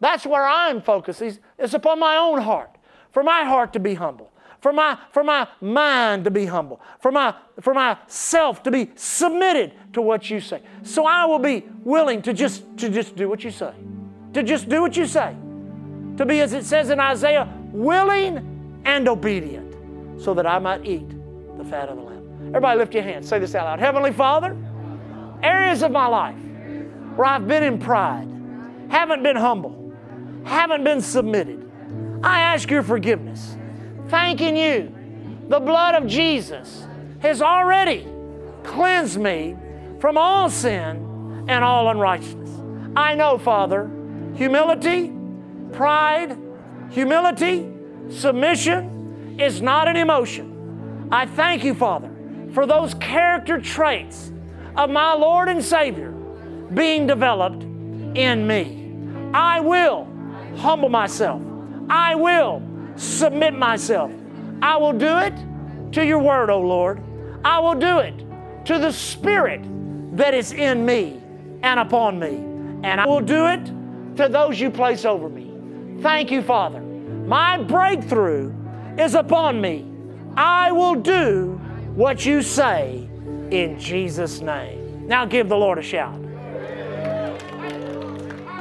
That's 0.00 0.26
where 0.26 0.46
I'm 0.46 0.82
focused. 0.82 1.22
It's 1.22 1.74
upon 1.74 2.00
my 2.00 2.16
own 2.16 2.40
heart, 2.40 2.76
for 3.12 3.22
my 3.22 3.44
heart 3.44 3.72
to 3.74 3.80
be 3.80 3.94
humble 3.94 4.30
for 4.60 4.72
my, 4.72 4.98
for 5.10 5.24
my 5.24 5.48
mind 5.60 6.24
to 6.24 6.30
be 6.30 6.44
humble, 6.44 6.80
for, 7.00 7.10
my, 7.10 7.34
for 7.60 7.72
myself 7.74 8.62
to 8.64 8.70
be 8.70 8.90
submitted 8.94 9.72
to 9.94 10.02
what 10.02 10.28
you 10.30 10.40
say. 10.40 10.62
So 10.82 11.06
I 11.06 11.24
will 11.24 11.38
be 11.38 11.64
willing 11.82 12.22
to 12.22 12.32
just, 12.32 12.64
to 12.78 12.90
just 12.90 13.16
do 13.16 13.28
what 13.28 13.42
you 13.42 13.50
say, 13.50 13.72
to 14.34 14.42
just 14.42 14.68
do 14.68 14.82
what 14.82 14.96
you 14.96 15.06
say, 15.06 15.34
to 16.16 16.26
be, 16.26 16.40
as 16.40 16.52
it 16.52 16.64
says 16.64 16.90
in 16.90 17.00
Isaiah, 17.00 17.48
willing 17.72 18.82
and 18.84 19.08
obedient, 19.08 20.22
so 20.22 20.34
that 20.34 20.46
I 20.46 20.58
might 20.58 20.84
eat 20.84 21.08
the 21.56 21.64
fat 21.64 21.88
of 21.88 21.96
the 21.96 22.02
lamb. 22.02 22.48
Everybody 22.48 22.78
lift 22.78 22.94
your 22.94 23.02
hands. 23.02 23.28
Say 23.28 23.38
this 23.38 23.54
out 23.54 23.64
loud. 23.64 23.78
Heavenly 23.80 24.12
Father, 24.12 24.56
areas 25.42 25.82
of 25.82 25.90
my 25.90 26.06
life 26.06 26.36
where 27.16 27.26
I've 27.26 27.48
been 27.48 27.62
in 27.62 27.78
pride, 27.78 28.28
haven't 28.90 29.22
been 29.22 29.36
humble, 29.36 29.94
haven't 30.44 30.84
been 30.84 31.00
submitted, 31.00 31.70
I 32.22 32.42
ask 32.42 32.70
your 32.70 32.82
forgiveness 32.82 33.56
thanking 34.10 34.56
you. 34.56 34.94
The 35.48 35.60
blood 35.60 35.94
of 35.94 36.06
Jesus 36.06 36.86
has 37.20 37.40
already 37.40 38.06
cleansed 38.62 39.18
me 39.18 39.56
from 39.98 40.16
all 40.18 40.50
sin 40.50 41.44
and 41.48 41.64
all 41.64 41.88
unrighteousness. 41.90 42.50
I 42.96 43.14
know, 43.14 43.38
Father, 43.38 43.90
humility, 44.34 45.12
pride, 45.72 46.36
humility, 46.90 47.68
submission 48.10 49.36
is 49.38 49.62
not 49.62 49.88
an 49.88 49.96
emotion. 49.96 51.08
I 51.10 51.26
thank 51.26 51.64
you, 51.64 51.74
Father, 51.74 52.10
for 52.52 52.66
those 52.66 52.94
character 52.94 53.60
traits 53.60 54.32
of 54.76 54.90
my 54.90 55.12
Lord 55.14 55.48
and 55.48 55.64
Savior 55.64 56.12
being 56.72 57.06
developed 57.06 57.62
in 57.62 58.46
me. 58.46 58.76
I 59.34 59.60
will 59.60 60.08
humble 60.56 60.88
myself. 60.88 61.42
I 61.88 62.14
will 62.14 62.62
submit 63.00 63.54
myself. 63.54 64.12
I 64.60 64.76
will 64.76 64.92
do 64.92 65.18
it 65.18 65.34
to 65.92 66.04
your 66.04 66.18
word, 66.18 66.50
O 66.50 66.60
Lord. 66.60 67.02
I 67.44 67.58
will 67.58 67.74
do 67.74 67.98
it 67.98 68.14
to 68.66 68.78
the 68.78 68.92
Spirit 68.92 69.62
that 70.16 70.34
is 70.34 70.52
in 70.52 70.84
me 70.84 71.20
and 71.62 71.80
upon 71.80 72.18
me. 72.18 72.36
And 72.82 73.00
I 73.00 73.06
will 73.06 73.20
do 73.20 73.46
it 73.46 73.64
to 74.16 74.28
those 74.28 74.60
you 74.60 74.70
place 74.70 75.04
over 75.04 75.28
me. 75.28 75.50
Thank 76.02 76.30
you, 76.30 76.42
Father. 76.42 76.80
My 76.80 77.56
breakthrough 77.56 78.54
is 78.98 79.14
upon 79.14 79.60
me. 79.60 79.86
I 80.36 80.70
will 80.72 80.94
do 80.94 81.60
what 81.94 82.24
you 82.26 82.42
say 82.42 83.08
in 83.50 83.78
Jesus' 83.78 84.40
name. 84.40 85.06
Now 85.06 85.24
give 85.24 85.48
the 85.48 85.56
Lord 85.56 85.78
a 85.78 85.82
shout. 85.82 86.14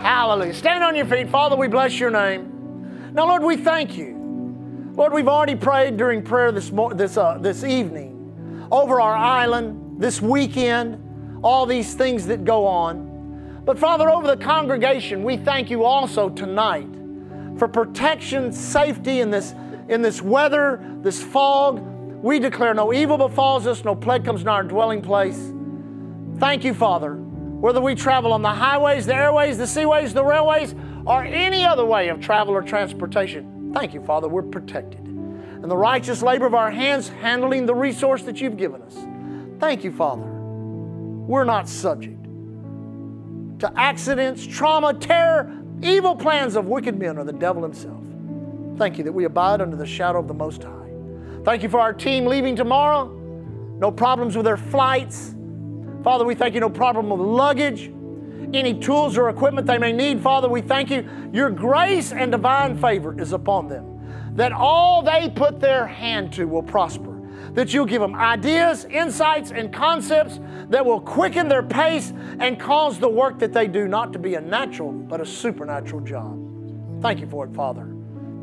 Hallelujah. 0.01 0.53
Stand 0.53 0.83
on 0.83 0.95
your 0.95 1.05
feet. 1.05 1.29
Father, 1.29 1.57
we 1.57 1.67
bless 1.67 1.99
your 1.99 2.09
name. 2.09 3.11
Now, 3.13 3.27
Lord, 3.27 3.43
we 3.43 3.57
thank 3.57 3.97
you 3.97 4.18
Lord, 4.99 5.13
we've 5.13 5.29
already 5.29 5.55
prayed 5.55 5.95
during 5.95 6.21
prayer 6.21 6.51
this, 6.51 6.73
this, 6.95 7.15
uh, 7.15 7.37
this 7.39 7.63
evening 7.63 8.67
over 8.69 8.99
our 8.99 9.15
island, 9.15 10.01
this 10.01 10.21
weekend, 10.21 11.41
all 11.41 11.65
these 11.65 11.93
things 11.93 12.27
that 12.27 12.43
go 12.43 12.67
on. 12.67 13.61
But 13.63 13.79
Father, 13.79 14.09
over 14.09 14.27
the 14.27 14.35
congregation, 14.35 15.23
we 15.23 15.37
thank 15.37 15.69
you 15.69 15.85
also 15.85 16.27
tonight 16.27 16.89
for 17.57 17.69
protection, 17.69 18.51
safety 18.51 19.21
in 19.21 19.31
this, 19.31 19.53
in 19.87 20.01
this 20.01 20.21
weather, 20.21 20.85
this 21.01 21.23
fog. 21.23 21.79
We 22.21 22.37
declare 22.37 22.73
no 22.73 22.91
evil 22.91 23.17
befalls 23.17 23.67
us, 23.67 23.85
no 23.85 23.95
plague 23.95 24.25
comes 24.25 24.43
near 24.43 24.51
our 24.51 24.63
dwelling 24.63 25.01
place. 25.01 25.53
Thank 26.39 26.65
you, 26.65 26.73
Father. 26.73 27.15
Whether 27.15 27.79
we 27.79 27.95
travel 27.95 28.33
on 28.33 28.41
the 28.41 28.49
highways, 28.49 29.05
the 29.05 29.15
airways, 29.15 29.57
the 29.57 29.63
seaways, 29.63 30.11
the 30.11 30.25
railways, 30.25 30.75
or 31.05 31.23
any 31.23 31.63
other 31.63 31.85
way 31.85 32.09
of 32.09 32.19
travel 32.19 32.53
or 32.53 32.61
transportation, 32.61 33.58
Thank 33.73 33.93
you, 33.93 34.01
Father, 34.01 34.27
we're 34.27 34.43
protected. 34.43 34.99
And 34.99 35.69
the 35.69 35.77
righteous 35.77 36.21
labor 36.21 36.45
of 36.45 36.53
our 36.53 36.71
hands 36.71 37.09
handling 37.09 37.65
the 37.65 37.75
resource 37.75 38.23
that 38.23 38.39
you've 38.39 38.57
given 38.57 38.81
us. 38.81 38.95
Thank 39.59 39.83
you, 39.83 39.91
Father. 39.91 40.23
We're 40.23 41.43
not 41.43 41.67
subject 41.67 42.23
to 43.59 43.71
accidents, 43.75 44.47
trauma, 44.47 44.93
terror, 44.93 45.61
evil 45.81 46.15
plans 46.15 46.55
of 46.55 46.65
wicked 46.65 46.97
men 46.97 47.17
or 47.17 47.23
the 47.23 47.33
devil 47.33 47.61
himself. 47.61 48.01
Thank 48.77 48.97
you 48.97 49.03
that 49.03 49.11
we 49.11 49.25
abide 49.25 49.61
under 49.61 49.75
the 49.75 49.85
shadow 49.85 50.19
of 50.19 50.27
the 50.27 50.33
Most 50.33 50.63
High. 50.63 50.89
Thank 51.43 51.63
you 51.63 51.69
for 51.69 51.79
our 51.79 51.93
team 51.93 52.25
leaving 52.25 52.55
tomorrow. 52.55 53.07
No 53.77 53.91
problems 53.91 54.35
with 54.35 54.45
their 54.45 54.57
flights. 54.57 55.35
Father, 56.03 56.25
we 56.25 56.35
thank 56.35 56.53
you, 56.53 56.61
no 56.61 56.69
problem 56.69 57.09
with 57.09 57.19
luggage. 57.19 57.91
Any 58.53 58.79
tools 58.79 59.17
or 59.17 59.29
equipment 59.29 59.67
they 59.67 59.77
may 59.77 59.91
need. 59.91 60.21
Father, 60.21 60.49
we 60.49 60.61
thank 60.61 60.89
you. 60.89 61.07
Your 61.31 61.49
grace 61.49 62.11
and 62.11 62.31
divine 62.31 62.77
favor 62.77 63.19
is 63.19 63.33
upon 63.33 63.67
them, 63.67 64.35
that 64.35 64.51
all 64.51 65.01
they 65.01 65.29
put 65.29 65.59
their 65.59 65.85
hand 65.87 66.33
to 66.33 66.45
will 66.45 66.63
prosper 66.63 67.09
that 67.53 67.73
you'll 67.73 67.85
give 67.85 68.01
them 68.01 68.15
ideas, 68.15 68.85
insights, 68.85 69.51
and 69.51 69.73
concepts 69.73 70.39
that 70.69 70.85
will 70.85 71.01
quicken 71.01 71.47
their 71.47 71.63
pace 71.63 72.13
and 72.39 72.59
cause 72.59 72.99
the 72.99 73.09
work 73.09 73.39
that 73.39 73.53
they 73.53 73.67
do 73.67 73.87
not 73.87 74.13
to 74.13 74.19
be 74.19 74.35
a 74.35 74.41
natural, 74.41 74.91
but 74.91 75.19
a 75.19 75.25
supernatural 75.25 76.01
job. 76.01 76.37
Thank 77.01 77.19
you 77.19 77.27
for 77.27 77.45
it, 77.45 77.53
Father. 77.53 77.87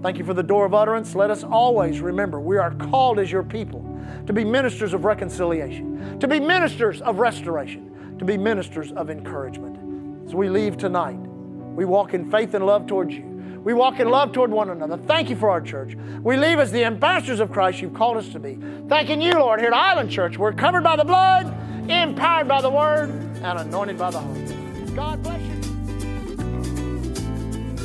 Thank 0.03 0.19
you 0.19 0.25
for 0.25 0.35
the 0.35 0.43
door 0.43 0.67
of 0.67 0.75
utterance. 0.75 1.15
Let 1.15 1.31
us 1.31 1.45
always 1.45 2.01
remember 2.01 2.41
we 2.41 2.59
are 2.59 2.75
called 2.75 3.19
as 3.19 3.31
your 3.31 3.43
people 3.43 3.83
to 4.27 4.33
be 4.33 4.45
ministers 4.45 4.93
of 4.93 5.05
reconciliation, 5.05 6.19
to 6.21 6.29
be 6.29 6.39
ministers 6.39 7.01
of 7.01 7.19
restoration, 7.19 8.17
to 8.19 8.25
be 8.25 8.37
ministers 8.37 8.93
of 8.93 9.11
encouragement. 9.11 9.79
As 10.27 10.35
we 10.35 10.49
leave 10.49 10.77
tonight, 10.77 11.19
we 11.77 11.85
walk 11.85 12.13
in 12.13 12.29
faith 12.31 12.55
and 12.55 12.67
love 12.67 12.87
towards 12.89 13.15
you. 13.15 13.23
We 13.63 13.75
walk 13.75 14.01
in 14.01 14.09
love 14.09 14.33
toward 14.33 14.51
one 14.51 14.71
another. 14.71 14.97
Thank 14.97 15.31
you 15.31 15.37
for 15.37 15.51
our 15.51 15.61
church. 15.61 15.95
We 16.23 16.37
leave 16.37 16.59
as 16.59 16.73
the 16.73 16.85
ambassadors 16.85 17.39
of 17.41 17.53
Christ 17.53 17.81
you've 17.81 17.95
called 17.95 18.17
us 18.17 18.29
to 18.31 18.41
be. 18.41 18.59
Thanking 18.89 19.21
you, 19.21 19.35
Lord, 19.35 19.61
here 19.61 19.69
at 19.69 19.75
Island 19.75 20.11
Church. 20.11 20.37
We're 20.39 20.53
covered 20.53 20.83
by 20.83 20.97
the 20.97 21.05
blood, 21.05 21.47
empowered 21.91 22.49
by 22.49 22.61
the 22.61 22.71
word, 22.71 23.11
and 23.11 23.59
anointed 23.59 23.99
by 23.99 24.11
the 24.11 24.19
Holy 24.21 24.47
Spirit. 24.47 24.95
God 24.97 25.23
bless 25.23 25.41
you. 25.41 25.55